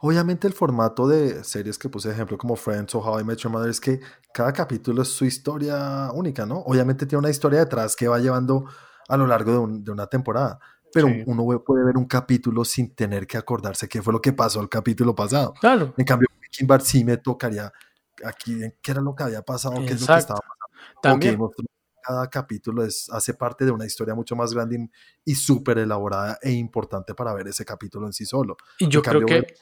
Obviamente 0.00 0.46
el 0.46 0.54
formato 0.54 1.06
de 1.08 1.42
series 1.44 1.76
que 1.76 1.88
puse 1.88 2.10
ejemplo 2.10 2.38
como 2.38 2.54
Friends 2.56 2.94
o 2.94 3.00
How 3.00 3.20
I 3.20 3.24
Met 3.24 3.38
Your 3.40 3.52
Mother 3.52 3.68
es 3.68 3.80
que 3.80 4.00
cada 4.32 4.52
capítulo 4.52 5.02
es 5.02 5.08
su 5.08 5.24
historia 5.26 6.10
única, 6.14 6.46
¿no? 6.46 6.60
Obviamente 6.60 7.04
tiene 7.04 7.18
una 7.20 7.30
historia 7.30 7.58
detrás 7.58 7.94
que 7.96 8.08
va 8.08 8.18
llevando 8.20 8.64
a 9.08 9.16
lo 9.16 9.26
largo 9.26 9.52
de, 9.52 9.58
un- 9.58 9.84
de 9.84 9.90
una 9.90 10.06
temporada, 10.06 10.58
pero 10.92 11.08
Sí. 11.08 11.22
uno 11.26 11.44
puede 11.64 11.84
ver 11.84 11.96
un 11.96 12.06
capítulo 12.06 12.64
sin 12.64 12.94
tener 12.94 13.26
que 13.26 13.36
acordarse 13.36 13.88
qué 13.88 14.00
fue 14.02 14.12
lo 14.12 14.20
que 14.20 14.32
pasó 14.32 14.60
el 14.60 14.68
capítulo 14.68 15.14
pasado. 15.14 15.54
Claro, 15.60 15.92
En 15.96 16.04
cambio, 16.04 16.28
Breaking 16.38 16.66
Bad 16.66 16.80
sí 16.80 17.04
me 17.04 17.16
tocaría 17.16 17.72
aquí 18.24 18.60
qué 18.82 18.90
era 18.92 19.00
lo 19.00 19.14
que 19.14 19.22
había 19.24 19.42
pasado, 19.42 19.74
qué 19.86 19.92
es 19.94 20.00
lo 20.00 20.06
que 20.06 20.12
Exacto. 20.14 20.18
estaba 20.34 20.40
pasando. 20.40 21.00
También. 21.02 21.38
Cada 22.00 22.30
capítulo 22.30 22.84
es, 22.84 23.10
hace 23.12 23.34
parte 23.34 23.66
de 23.66 23.70
una 23.70 23.84
historia 23.84 24.14
mucho 24.14 24.34
más 24.34 24.54
grande 24.54 24.88
y, 25.24 25.32
y 25.32 25.34
súper 25.34 25.76
elaborada 25.78 26.38
e 26.40 26.50
importante 26.52 27.12
para 27.14 27.34
ver 27.34 27.48
ese 27.48 27.66
capítulo 27.66 28.06
en 28.06 28.14
sí 28.14 28.24
solo. 28.24 28.56
Y 28.78 28.88
yo 28.88 29.00
en 29.00 29.04
creo 29.04 29.26
cambio, 29.26 29.44
que, 29.44 29.54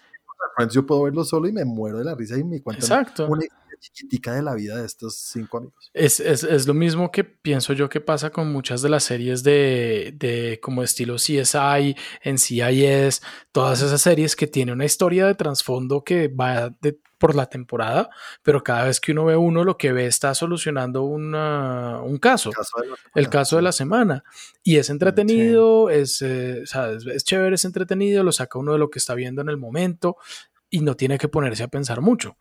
yo 0.71 0.87
puedo 0.87 1.03
verlo 1.03 1.25
solo 1.25 1.49
y 1.49 1.53
me 1.53 1.65
muero 1.65 1.99
de 1.99 2.05
la 2.05 2.15
risa 2.15 2.37
y 2.39 2.45
me 2.45 2.63
cuentan 2.63 2.85
exacto. 2.85 3.27
una 3.27 3.43
historia 3.45 3.66
chiquitica 3.79 4.33
de 4.35 4.43
la 4.43 4.55
vida 4.55 4.77
de 4.77 4.87
estos 4.87 5.17
cinco 5.17 5.59
amigos. 5.59 5.91
Es, 5.95 6.21
es, 6.21 6.43
es 6.45 6.67
lo 6.67 6.75
mismo 6.75 7.11
que 7.11 7.25
pienso 7.25 7.73
yo 7.73 7.89
que 7.89 8.01
pasa 8.01 8.31
con 8.31 8.53
muchas 8.53 8.83
de 8.83 8.89
las 8.89 9.05
series 9.05 9.43
de, 9.43 10.15
de 10.17 10.59
como 10.63 10.83
estilo 10.83 11.17
CSI, 11.17 11.97
NCIS, 12.25 13.23
todas 13.53 13.83
esas 13.83 14.01
series 14.01 14.37
que 14.37 14.47
tienen 14.47 14.75
una 14.75 14.85
historia 14.85 15.27
de 15.27 15.35
trasfondo 15.35 16.03
que 16.05 16.29
va 16.29 16.71
de- 16.81 16.99
por 17.19 17.35
la 17.35 17.47
temporada, 17.47 18.11
pero 18.43 18.63
cada 18.63 18.85
vez 18.85 19.01
que 19.01 19.13
uno 19.13 19.25
ve 19.25 19.37
uno, 19.37 19.65
lo 19.65 19.79
que 19.79 19.91
ve 19.91 20.05
está 20.07 20.35
solucionando 20.35 21.03
una- 21.05 22.03
un 22.03 22.19
caso. 22.19 22.51
Caso 22.51 22.79
de 22.83 22.89
la 22.89 22.97
el 23.15 23.31
caso 23.31 23.57
de 23.57 23.61
sí. 23.61 23.65
la 23.65 23.73
semana. 23.73 24.25
Y 24.63 24.77
es 24.77 24.91
entretenido, 24.91 25.89
es, 25.89 26.21
eh, 26.21 26.63
es, 26.65 26.75
es 27.07 27.25
chévere, 27.25 27.55
es 27.55 27.65
entretenido, 27.65 28.23
lo 28.23 28.33
saca 28.33 28.59
uno 28.59 28.73
de 28.75 28.79
lo 28.79 28.91
que 28.91 28.99
está 28.99 29.15
viendo 29.15 29.41
en 29.41 29.49
el 29.49 29.57
momento 29.57 30.19
y 30.69 30.81
no 30.83 30.95
tiene 30.95 31.17
que 31.17 31.29
ponerse 31.29 31.63
a 31.63 31.69
pensar 31.69 32.03
mucho. 32.03 32.37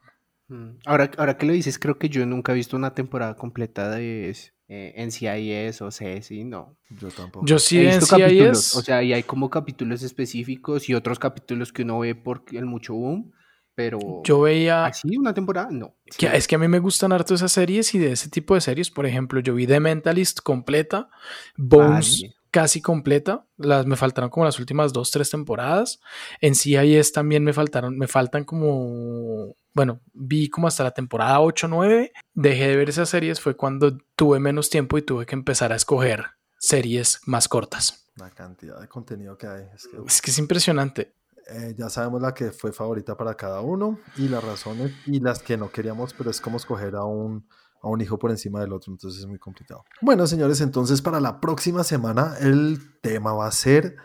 Mm. 0.47 0.77
Ahora, 0.85 1.09
ahora 1.17 1.37
que 1.37 1.45
lo 1.45 1.53
dices, 1.53 1.79
creo 1.79 1.97
que 1.97 2.09
yo 2.09 2.25
nunca 2.25 2.51
he 2.51 2.55
visto 2.55 2.75
una 2.77 2.93
temporada 2.93 3.35
completa 3.35 3.89
de 3.89 4.35
eh, 4.67 4.93
NCIS 5.05 5.81
o 5.81 5.89
CSI, 5.89 6.43
no. 6.43 6.77
Yo 6.89 7.09
tampoco. 7.09 7.45
Yo 7.45 7.59
sí 7.59 7.79
He 7.79 7.93
en 7.93 7.99
visto 7.99 8.17
capítulos, 8.17 8.57
CIS, 8.63 8.75
o 8.75 8.81
sea, 8.81 9.03
y 9.03 9.13
hay 9.13 9.23
como 9.23 9.49
capítulos 9.49 10.03
específicos 10.03 10.87
y 10.89 10.93
otros 10.93 11.19
capítulos 11.19 11.71
que 11.73 11.81
uno 11.83 11.99
ve 11.99 12.15
por 12.15 12.43
el 12.51 12.65
mucho 12.65 12.93
boom 12.93 13.31
Pero 13.75 13.99
Yo 14.23 14.39
veía. 14.41 14.85
así 14.85 15.17
una 15.17 15.33
temporada, 15.33 15.67
no. 15.71 15.95
que- 16.17 16.27
Sí. 16.29 16.33
es 16.33 16.47
que 16.47 16.55
a 16.55 16.59
mí 16.59 16.67
me 16.67 16.79
gustan 16.79 17.11
harto 17.11 17.33
esas 17.35 17.51
series 17.51 17.93
y 17.93 17.99
de 17.99 18.11
ese 18.13 18.29
tipo 18.29 18.53
de 18.55 18.61
series. 18.61 18.89
Por 18.89 19.05
ejemplo, 19.05 19.39
yo 19.41 19.53
vi 19.53 19.67
The 19.67 19.79
Mentalist 19.81 20.39
completa, 20.41 21.09
Bones 21.57 22.21
Ay. 22.23 22.33
casi 22.51 22.81
completa. 22.81 23.45
Las, 23.57 23.85
me 23.85 23.97
faltaron 23.97 24.29
como 24.29 24.45
las 24.45 24.59
últimas 24.59 24.93
dos, 24.93 25.11
tres 25.11 25.29
temporadas. 25.29 25.99
En 26.39 26.55
CIS 26.55 27.11
también 27.11 27.43
me 27.43 27.51
faltaron, 27.51 27.97
me 27.97 28.07
faltan 28.07 28.45
como. 28.45 29.55
Bueno, 29.73 29.99
vi 30.27 30.49
como 30.49 30.67
hasta 30.67 30.83
la 30.83 30.91
temporada 30.91 31.39
8 31.41 31.67
9. 31.67 32.11
Dejé 32.33 32.67
de 32.69 32.75
ver 32.77 32.89
esas 32.89 33.09
series. 33.09 33.39
Fue 33.41 33.55
cuando 33.55 33.97
tuve 34.15 34.39
menos 34.39 34.69
tiempo 34.69 34.97
y 34.97 35.01
tuve 35.01 35.25
que 35.25 35.35
empezar 35.35 35.71
a 35.71 35.75
escoger 35.75 36.25
series 36.59 37.19
más 37.25 37.47
cortas. 37.47 38.09
La 38.15 38.29
cantidad 38.31 38.79
de 38.79 38.87
contenido 38.87 39.37
que 39.37 39.47
hay. 39.47 39.63
Es 39.75 39.87
que, 39.87 39.97
Es 40.07 40.21
que 40.21 40.31
es 40.31 40.37
impresionante. 40.39 41.13
eh, 41.49 41.75
ya 41.77 41.89
sabemos 41.89 42.21
la 42.21 42.33
que 42.33 42.51
fue 42.51 42.71
favorita 42.71 43.15
para 43.17 43.35
cada 43.35 43.61
uno 43.61 43.99
y 44.17 44.27
las 44.29 44.43
razones 44.43 44.93
y 45.05 45.19
las 45.19 45.39
que 45.43 45.57
no 45.57 45.69
queríamos, 45.69 46.13
pero 46.13 46.29
es 46.31 46.41
como 46.41 46.57
escoger 46.57 46.95
a 46.95 47.03
un, 47.03 47.47
a 47.83 47.87
un 47.87 48.01
hijo 48.01 48.17
por 48.17 48.31
encima 48.31 48.61
del 48.61 48.73
otro, 48.73 48.91
entonces 48.91 49.19
es 49.19 49.27
muy 49.27 49.37
complicado. 49.37 49.83
Bueno, 50.01 50.25
señores, 50.25 50.59
entonces 50.61 51.01
para 51.03 51.19
la 51.19 51.39
próxima 51.39 51.83
semana 51.83 52.35
el 52.39 52.79
tema 53.01 53.33
va 53.33 53.45
a 53.47 53.51
ser 53.51 53.95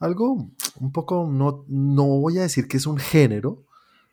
algo 0.00 0.50
un 0.80 0.92
poco, 0.92 1.26
no, 1.30 1.64
no 1.68 2.04
voy 2.20 2.38
a 2.38 2.42
decir 2.42 2.68
que 2.68 2.76
es 2.76 2.86
un 2.86 2.98
género, 2.98 3.64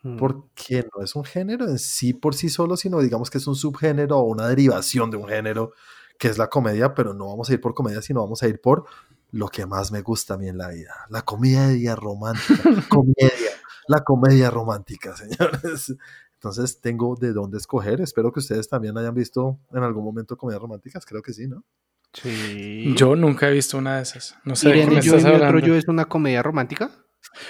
Mm. 0.01 0.15
porque 0.15 0.87
no 0.95 1.03
es 1.03 1.13
un 1.15 1.25
género 1.25 1.67
en 1.67 1.77
sí 1.77 2.13
por 2.13 2.33
sí 2.33 2.47
solo, 2.47 2.77
sino 2.77 3.01
digamos 3.01 3.29
que 3.29 3.37
es 3.37 3.47
un 3.47 3.55
subgénero 3.55 4.17
o 4.17 4.23
una 4.23 4.47
derivación 4.47 5.11
de 5.11 5.17
un 5.17 5.27
género 5.27 5.73
que 6.17 6.29
es 6.29 6.37
la 6.37 6.49
comedia, 6.49 6.93
pero 6.93 7.13
no 7.13 7.27
vamos 7.27 7.49
a 7.49 7.53
ir 7.53 7.61
por 7.61 7.73
comedia, 7.73 8.01
sino 8.01 8.21
vamos 8.21 8.41
a 8.43 8.47
ir 8.47 8.61
por 8.61 8.85
lo 9.31 9.47
que 9.47 9.65
más 9.65 9.91
me 9.91 10.01
gusta 10.01 10.35
a 10.35 10.37
mí 10.37 10.47
en 10.47 10.57
la 10.57 10.69
vida, 10.69 10.93
la 11.09 11.21
comedia 11.23 11.95
romántica, 11.95 12.63
comedia, 12.89 13.51
la 13.87 14.03
comedia 14.03 14.49
romántica, 14.49 15.15
señores. 15.17 15.95
Entonces 16.33 16.79
tengo 16.79 17.17
de 17.17 17.33
dónde 17.33 17.57
escoger. 17.57 17.99
Espero 17.99 18.31
que 18.31 18.39
ustedes 18.39 18.69
también 18.69 18.97
hayan 18.97 19.13
visto 19.13 19.59
en 19.73 19.83
algún 19.83 20.05
momento 20.05 20.37
comedias 20.37 20.61
románticas. 20.61 21.05
Creo 21.05 21.21
que 21.21 21.33
sí, 21.33 21.47
¿no? 21.47 21.65
Sí. 22.13 22.95
Yo 22.95 23.17
nunca 23.17 23.49
he 23.49 23.51
visto 23.51 23.77
una 23.77 23.97
de 23.97 24.03
esas. 24.03 24.37
No 24.45 24.55
sé 24.55 24.69
de 24.69 24.75
qué 24.75 24.79
Irene, 24.79 24.95
me 24.95 25.01
yo 25.01 25.13
y 25.13 25.17
estás 25.17 25.33
otro 25.33 25.45
hablando. 25.45 25.67
yo 25.67 25.75
es 25.75 25.87
una 25.89 26.05
comedia 26.05 26.41
romántica. 26.41 26.91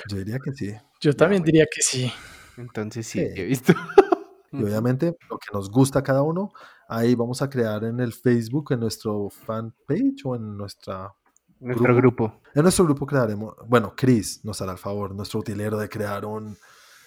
Yo 0.09 0.17
diría 0.17 0.39
que 0.43 0.51
sí. 0.53 0.73
Yo 0.99 1.15
también 1.15 1.43
diría 1.43 1.65
que 1.71 1.83
sí. 1.83 2.11
Entonces 2.60 3.07
sí, 3.07 3.20
Sí. 3.20 3.34
he 3.41 3.45
visto. 3.45 3.74
Y 4.51 4.64
obviamente 4.64 5.16
lo 5.30 5.38
que 5.38 5.45
nos 5.53 5.70
gusta 5.70 5.99
a 5.99 6.03
cada 6.03 6.24
uno, 6.24 6.51
ahí 6.88 7.14
vamos 7.14 7.43
a 7.43 7.49
crear 7.51 7.84
en 7.84 7.99
el 7.99 8.14
Facebook, 8.14 8.72
en 8.72 8.80
nuestro 8.80 9.30
fanpage 9.30 10.26
o 10.26 10.36
en 10.36 10.57
nuestra 10.57 11.14
Nuestro 11.60 11.95
grupo. 11.95 12.41
En 12.55 12.64
nuestro 12.64 12.84
grupo 12.86 13.05
crearemos, 13.05 13.53
bueno, 13.68 13.93
Chris 13.95 14.43
nos 14.43 14.60
hará 14.64 14.72
el 14.72 14.80
favor, 14.80 15.14
nuestro 15.14 15.41
utilero, 15.41 15.78
de 15.78 15.88
crear 15.88 16.26
un, 16.26 16.57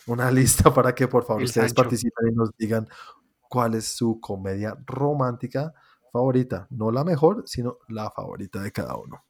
una 0.07 0.31
lista 0.71 0.73
para 0.73 0.95
que 0.95 1.09
por 1.09 1.25
favor 1.25 1.43
El 1.43 1.47
ustedes 1.49 1.71
Sancho. 1.71 1.83
participen 1.83 2.29
y 2.31 2.33
nos 2.37 2.51
digan 2.57 2.87
cuál 3.49 3.75
es 3.75 3.87
su 3.89 4.21
comedia 4.21 4.77
romántica 4.87 5.75
favorita. 6.13 6.69
No 6.71 6.93
la 6.93 7.03
mejor, 7.03 7.43
sino 7.47 7.79
la 7.89 8.09
favorita 8.13 8.61
de 8.63 8.71
cada 8.71 8.95
uno. 8.97 9.25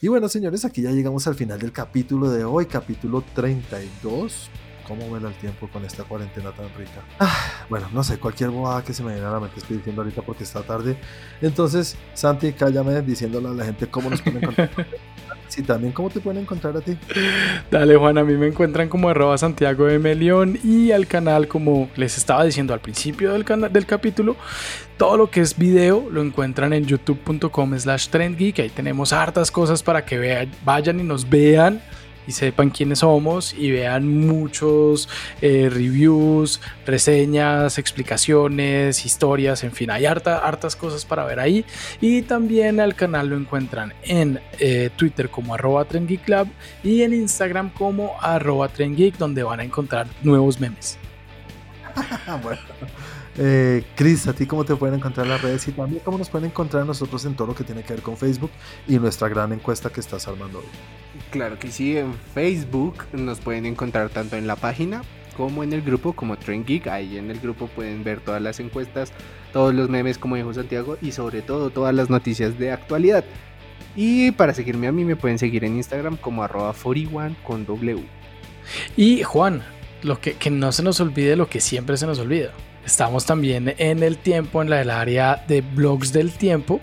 Y 0.00 0.06
bueno, 0.06 0.28
señores, 0.28 0.64
aquí 0.64 0.82
ya 0.82 0.92
llegamos 0.92 1.26
al 1.26 1.34
final 1.34 1.58
del 1.58 1.72
capítulo 1.72 2.30
de 2.30 2.44
hoy, 2.44 2.66
capítulo 2.66 3.24
32. 3.34 4.48
¿Cómo 4.88 5.06
vuela 5.06 5.28
el 5.28 5.34
tiempo 5.34 5.68
con 5.68 5.84
esta 5.84 6.04
cuarentena 6.04 6.50
tan 6.52 6.66
rica? 6.74 7.02
Ah, 7.20 7.66
bueno, 7.68 7.88
no 7.92 8.02
sé, 8.02 8.18
cualquier 8.18 8.48
bobada 8.48 8.82
que 8.82 8.94
se 8.94 9.02
me 9.02 9.12
viene 9.12 9.26
a 9.26 9.32
la 9.32 9.38
mente 9.38 9.58
estoy 9.58 9.76
diciendo 9.76 10.00
ahorita 10.00 10.22
porque 10.22 10.44
está 10.44 10.62
tarde. 10.62 10.96
Entonces, 11.42 11.94
Santi, 12.14 12.54
cállame 12.54 13.02
diciéndole 13.02 13.48
a 13.48 13.52
la 13.52 13.66
gente 13.66 13.86
cómo 13.86 14.08
nos 14.08 14.22
pueden 14.22 14.42
encontrar. 14.42 14.70
Sí, 15.48 15.62
también 15.62 15.94
cómo 15.94 16.10
te 16.10 16.20
pueden 16.20 16.42
encontrar 16.42 16.76
a 16.76 16.82
ti. 16.82 16.96
Dale, 17.70 17.96
Juan, 17.96 18.18
a 18.18 18.24
mí 18.24 18.34
me 18.34 18.48
encuentran 18.48 18.90
como 18.90 19.08
arroba 19.08 19.38
Santiago 19.38 19.86
de 19.86 19.98
Melión 19.98 20.58
y 20.62 20.92
al 20.92 21.06
canal, 21.06 21.48
como 21.48 21.88
les 21.96 22.18
estaba 22.18 22.44
diciendo 22.44 22.74
al 22.74 22.80
principio 22.80 23.32
del, 23.32 23.46
del 23.72 23.86
capítulo, 23.86 24.36
todo 24.98 25.16
lo 25.16 25.30
que 25.30 25.40
es 25.40 25.56
video 25.56 26.06
lo 26.10 26.20
encuentran 26.20 26.74
en 26.74 26.84
youtube.com 26.84 27.78
slash 27.78 28.08
trendgeek. 28.08 28.58
Ahí 28.58 28.68
tenemos 28.68 29.14
hartas 29.14 29.50
cosas 29.50 29.82
para 29.82 30.04
que 30.04 30.18
vean, 30.18 30.50
vayan 30.66 31.00
y 31.00 31.02
nos 31.02 31.28
vean 31.28 31.80
y 32.28 32.32
sepan 32.32 32.68
quiénes 32.68 32.98
somos 32.98 33.54
y 33.54 33.70
vean 33.70 34.06
muchos 34.06 35.08
eh, 35.40 35.70
reviews, 35.72 36.60
reseñas, 36.84 37.78
explicaciones, 37.78 39.06
historias, 39.06 39.64
en 39.64 39.72
fin, 39.72 39.90
hay 39.90 40.04
harta, 40.04 40.38
hartas 40.38 40.76
cosas 40.76 41.06
para 41.06 41.24
ver 41.24 41.40
ahí. 41.40 41.64
Y 42.02 42.22
también 42.22 42.80
al 42.80 42.94
canal 42.94 43.28
lo 43.28 43.36
encuentran 43.36 43.94
en 44.02 44.40
eh, 44.58 44.90
Twitter 44.94 45.30
como 45.30 45.54
arroba 45.54 45.86
trendgeeklab 45.86 46.46
y 46.84 47.02
en 47.02 47.14
Instagram 47.14 47.70
como 47.70 48.20
arroba 48.20 48.68
trendgeek 48.68 49.16
donde 49.16 49.42
van 49.42 49.60
a 49.60 49.64
encontrar 49.64 50.06
nuevos 50.22 50.60
memes. 50.60 50.98
bueno. 52.42 52.60
Eh, 53.40 53.84
Chris, 53.94 54.26
¿a 54.26 54.32
ti 54.32 54.46
cómo 54.46 54.64
te 54.64 54.74
pueden 54.74 54.96
encontrar 54.96 55.24
en 55.24 55.32
las 55.32 55.40
redes? 55.40 55.66
Y 55.68 55.72
también 55.72 56.02
cómo 56.04 56.18
nos 56.18 56.28
pueden 56.28 56.50
encontrar 56.50 56.84
nosotros 56.84 57.24
en 57.24 57.34
todo 57.34 57.46
lo 57.46 57.54
que 57.54 57.64
tiene 57.64 57.84
que 57.84 57.94
ver 57.94 58.02
con 58.02 58.16
Facebook 58.16 58.50
y 58.86 58.98
nuestra 58.98 59.28
gran 59.28 59.52
encuesta 59.52 59.90
que 59.90 60.00
estás 60.00 60.26
armando 60.26 60.58
hoy. 60.58 60.64
Claro 61.30 61.58
que 61.58 61.70
sí, 61.70 61.96
en 61.96 62.14
Facebook 62.34 63.04
nos 63.12 63.40
pueden 63.40 63.66
encontrar 63.66 64.08
tanto 64.08 64.36
en 64.36 64.46
la 64.46 64.56
página 64.56 65.02
como 65.36 65.62
en 65.62 65.72
el 65.72 65.82
grupo 65.82 66.14
como 66.14 66.38
Trend 66.38 66.66
Geek. 66.66 66.86
Ahí 66.86 67.18
en 67.18 67.30
el 67.30 67.38
grupo 67.38 67.68
pueden 67.68 68.02
ver 68.02 68.20
todas 68.20 68.40
las 68.40 68.60
encuestas, 68.60 69.12
todos 69.52 69.74
los 69.74 69.90
memes 69.90 70.16
como 70.16 70.36
dijo 70.36 70.54
Santiago 70.54 70.96
y 71.02 71.12
sobre 71.12 71.42
todo 71.42 71.70
todas 71.70 71.94
las 71.94 72.08
noticias 72.08 72.58
de 72.58 72.72
actualidad. 72.72 73.24
Y 73.94 74.30
para 74.32 74.54
seguirme 74.54 74.86
a 74.86 74.92
mí 74.92 75.04
me 75.04 75.16
pueden 75.16 75.38
seguir 75.38 75.64
en 75.64 75.76
Instagram 75.76 76.16
como 76.16 76.42
arroba 76.42 76.72
41 76.72 77.36
con 77.44 77.66
W. 77.66 78.02
Y 78.96 79.22
Juan, 79.22 79.62
lo 80.02 80.20
que, 80.20 80.34
que 80.34 80.50
no 80.50 80.72
se 80.72 80.82
nos 80.82 81.00
olvide 81.00 81.36
lo 81.36 81.48
que 81.48 81.60
siempre 81.60 81.96
se 81.96 82.06
nos 82.06 82.18
olvida. 82.18 82.52
Estamos 82.86 83.26
también 83.26 83.74
en 83.76 84.02
el 84.02 84.16
tiempo, 84.16 84.62
en 84.62 84.70
la 84.70 84.76
del 84.76 84.90
área 84.90 85.44
de 85.46 85.60
blogs 85.60 86.12
del 86.12 86.32
tiempo, 86.32 86.80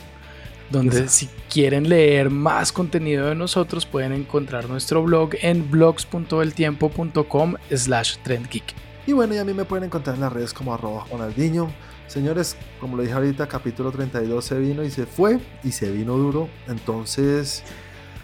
donde 0.69 0.99
Exacto. 0.99 1.11
si 1.11 1.29
quieren 1.49 1.89
leer 1.89 2.29
más 2.29 2.71
contenido 2.71 3.27
de 3.27 3.35
nosotros 3.35 3.85
pueden 3.85 4.13
encontrar 4.13 4.69
nuestro 4.69 5.03
blog 5.03 5.31
en 5.41 5.69
blogs.eltiempo.com 5.69 7.55
slash 7.73 8.17
trendgeek. 8.23 8.73
Y 9.07 9.13
bueno, 9.13 9.35
y 9.35 9.37
a 9.37 9.45
mí 9.45 9.53
me 9.53 9.65
pueden 9.65 9.85
encontrar 9.85 10.15
en 10.15 10.21
las 10.21 10.33
redes 10.33 10.53
como 10.53 10.73
arroba 10.73 11.01
Juanaldiño. 11.01 11.69
Señores, 12.07 12.55
como 12.79 12.97
lo 12.97 13.03
dije 13.03 13.13
ahorita, 13.13 13.47
capítulo 13.47 13.91
32 13.91 14.43
se 14.43 14.57
vino 14.59 14.83
y 14.83 14.91
se 14.91 15.05
fue 15.05 15.39
y 15.63 15.71
se 15.71 15.91
vino 15.91 16.17
duro. 16.17 16.49
Entonces, 16.67 17.63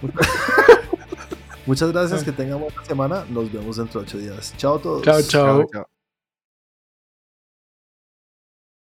muchas 1.65 1.91
gracias, 1.91 2.23
que 2.23 2.31
tengan 2.31 2.59
buena 2.59 2.83
semana. 2.85 3.25
Nos 3.29 3.51
vemos 3.51 3.77
dentro 3.77 4.01
de 4.01 4.07
ocho 4.07 4.17
días. 4.17 4.53
Chao 4.57 4.75
a 4.77 4.81
todos. 4.81 5.01
Chao, 5.03 5.21
chao. 5.21 5.67
chao. 5.71 6.00